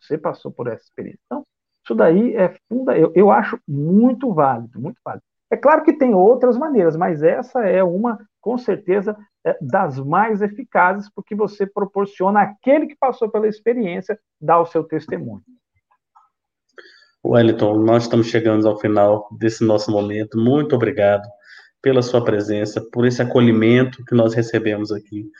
Você 0.00 0.16
passou 0.16 0.52
por 0.52 0.68
essa 0.68 0.84
experiência. 0.84 1.18
Então, 1.26 1.44
isso 1.82 1.94
daí 1.94 2.34
é 2.36 2.54
funda, 2.68 2.96
eu, 2.96 3.12
eu 3.14 3.30
acho 3.30 3.58
muito 3.66 4.32
válido, 4.32 4.80
muito 4.80 5.00
válido. 5.04 5.24
É 5.50 5.56
claro 5.56 5.82
que 5.82 5.92
tem 5.92 6.14
outras 6.14 6.56
maneiras, 6.56 6.96
mas 6.96 7.22
essa 7.22 7.60
é 7.64 7.82
uma, 7.82 8.18
com 8.40 8.56
certeza, 8.56 9.16
é 9.44 9.58
das 9.60 9.98
mais 9.98 10.42
eficazes, 10.42 11.10
porque 11.12 11.34
você 11.34 11.66
proporciona 11.66 12.40
aquele 12.40 12.86
que 12.86 12.96
passou 12.96 13.28
pela 13.28 13.48
experiência 13.48 14.18
dar 14.40 14.60
o 14.60 14.66
seu 14.66 14.84
testemunho. 14.84 15.42
Wellington, 17.24 17.78
nós 17.78 18.04
estamos 18.04 18.28
chegando 18.28 18.68
ao 18.68 18.78
final 18.78 19.28
desse 19.38 19.64
nosso 19.64 19.90
momento. 19.90 20.38
Muito 20.38 20.76
obrigado 20.76 21.26
pela 21.82 22.00
sua 22.00 22.24
presença, 22.24 22.80
por 22.92 23.04
esse 23.06 23.20
acolhimento 23.20 24.04
que 24.04 24.14
nós 24.14 24.34
recebemos 24.34 24.92
aqui 24.92 25.30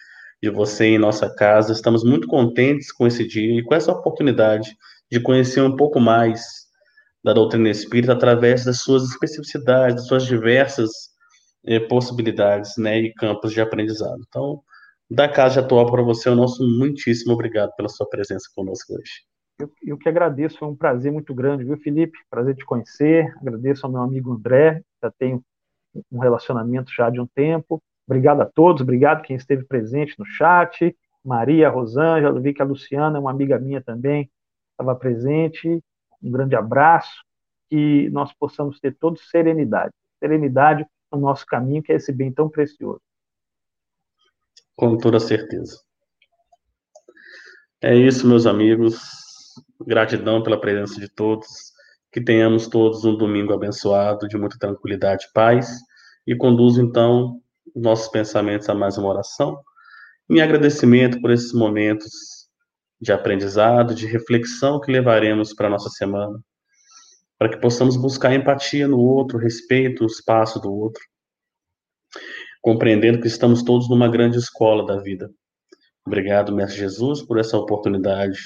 de 0.44 0.50
você 0.50 0.84
em 0.84 0.98
nossa 0.98 1.34
casa. 1.34 1.72
Estamos 1.72 2.04
muito 2.04 2.28
contentes 2.28 2.92
com 2.92 3.06
esse 3.06 3.26
dia 3.26 3.58
e 3.58 3.62
com 3.62 3.74
essa 3.74 3.90
oportunidade 3.90 4.76
de 5.10 5.18
conhecer 5.18 5.62
um 5.62 5.74
pouco 5.74 5.98
mais 5.98 6.64
da 7.24 7.32
doutrina 7.32 7.70
espírita 7.70 8.12
através 8.12 8.64
das 8.64 8.80
suas 8.80 9.04
especificidades, 9.04 9.96
das 9.96 10.06
suas 10.06 10.26
diversas 10.26 10.90
eh, 11.66 11.80
possibilidades 11.80 12.76
né, 12.76 12.98
e 12.98 13.14
campos 13.14 13.52
de 13.54 13.60
aprendizado. 13.62 14.22
Então, 14.28 14.60
da 15.10 15.26
Casa 15.26 15.60
Atual 15.60 15.90
para 15.90 16.02
você, 16.02 16.28
o 16.28 16.34
nosso 16.34 16.62
muitíssimo 16.62 17.32
obrigado 17.32 17.70
pela 17.74 17.88
sua 17.88 18.06
presença 18.06 18.46
conosco 18.54 18.92
hoje. 18.92 19.24
Eu, 19.58 19.70
eu 19.82 19.96
que 19.96 20.08
agradeço, 20.08 20.58
foi 20.58 20.68
um 20.68 20.76
prazer 20.76 21.10
muito 21.10 21.34
grande, 21.34 21.64
viu, 21.64 21.78
Felipe? 21.78 22.18
Prazer 22.28 22.54
te 22.54 22.66
conhecer. 22.66 23.32
Agradeço 23.40 23.86
ao 23.86 23.92
meu 23.92 24.02
amigo 24.02 24.32
André, 24.32 24.82
já 25.02 25.10
tenho 25.18 25.42
um 26.12 26.18
relacionamento 26.18 26.92
já 26.94 27.08
de 27.08 27.20
um 27.20 27.26
tempo. 27.26 27.82
Obrigado 28.06 28.42
a 28.42 28.46
todos, 28.46 28.82
obrigado 28.82 29.22
quem 29.22 29.36
esteve 29.36 29.64
presente 29.64 30.18
no 30.18 30.24
chat. 30.24 30.94
Maria, 31.24 31.70
Rosângela, 31.70 32.38
vi 32.38 32.52
que 32.52 32.60
a 32.60 32.64
Luciana, 32.64 33.18
uma 33.18 33.30
amiga 33.30 33.58
minha 33.58 33.80
também, 33.80 34.30
estava 34.72 34.94
presente. 34.94 35.82
Um 36.22 36.30
grande 36.30 36.54
abraço 36.54 37.24
e 37.70 38.08
nós 38.10 38.32
possamos 38.32 38.78
ter 38.78 38.94
todos 38.94 39.28
serenidade. 39.30 39.92
Serenidade 40.20 40.86
no 41.10 41.18
nosso 41.18 41.46
caminho, 41.46 41.82
que 41.82 41.92
é 41.92 41.96
esse 41.96 42.12
bem 42.12 42.32
tão 42.32 42.48
precioso. 42.48 43.00
Com 44.76 44.98
toda 44.98 45.18
certeza. 45.18 45.80
É 47.80 47.94
isso, 47.94 48.26
meus 48.26 48.46
amigos. 48.46 49.00
Gratidão 49.80 50.42
pela 50.42 50.60
presença 50.60 51.00
de 51.00 51.08
todos. 51.08 51.72
Que 52.12 52.20
tenhamos 52.20 52.68
todos 52.68 53.04
um 53.04 53.16
domingo 53.16 53.52
abençoado, 53.52 54.28
de 54.28 54.36
muita 54.36 54.58
tranquilidade 54.58 55.26
e 55.28 55.32
paz. 55.32 55.78
E 56.26 56.34
conduzo, 56.36 56.80
então, 56.80 57.40
nossos 57.74 58.08
pensamentos 58.08 58.68
a 58.68 58.74
mais 58.74 58.98
uma 58.98 59.08
oração, 59.08 59.62
em 60.30 60.40
agradecimento 60.40 61.20
por 61.20 61.30
esses 61.30 61.52
momentos 61.52 62.10
de 63.00 63.12
aprendizado, 63.12 63.94
de 63.94 64.06
reflexão 64.06 64.80
que 64.80 64.90
levaremos 64.90 65.54
para 65.54 65.66
a 65.66 65.70
nossa 65.70 65.90
semana, 65.90 66.38
para 67.38 67.50
que 67.50 67.58
possamos 67.58 67.96
buscar 67.96 68.34
empatia 68.34 68.88
no 68.88 68.98
outro, 68.98 69.38
respeito 69.38 70.04
o 70.04 70.06
espaço 70.06 70.58
do 70.60 70.72
outro, 70.72 71.02
compreendendo 72.62 73.20
que 73.20 73.26
estamos 73.26 73.62
todos 73.62 73.88
numa 73.90 74.08
grande 74.08 74.38
escola 74.38 74.86
da 74.86 75.00
vida. 75.00 75.30
Obrigado, 76.06 76.54
Mestre 76.54 76.78
Jesus, 76.78 77.22
por 77.22 77.38
essa 77.38 77.58
oportunidade 77.58 78.38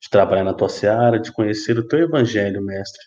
de 0.00 0.10
trabalhar 0.10 0.44
na 0.44 0.54
tua 0.54 0.68
seara, 0.68 1.18
de 1.18 1.32
conhecer 1.32 1.78
o 1.78 1.86
teu 1.86 2.00
evangelho, 2.00 2.62
Mestre, 2.62 3.04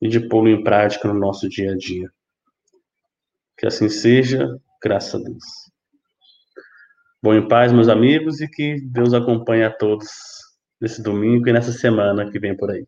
e 0.00 0.08
de 0.08 0.20
pô-lo 0.20 0.48
em 0.48 0.62
prática 0.62 1.08
no 1.08 1.14
nosso 1.14 1.48
dia 1.48 1.72
a 1.72 1.76
dia. 1.76 2.10
Que 3.60 3.66
assim 3.66 3.90
seja, 3.90 4.58
graças 4.82 5.14
a 5.14 5.22
Deus. 5.22 5.44
Bom 7.22 7.34
em 7.34 7.46
paz, 7.46 7.70
meus 7.70 7.88
amigos, 7.88 8.40
e 8.40 8.48
que 8.48 8.80
Deus 8.80 9.12
acompanhe 9.12 9.64
a 9.64 9.70
todos 9.70 10.08
nesse 10.80 11.02
domingo 11.02 11.46
e 11.46 11.52
nessa 11.52 11.70
semana 11.70 12.30
que 12.30 12.40
vem 12.40 12.56
por 12.56 12.70
aí. 12.70 12.86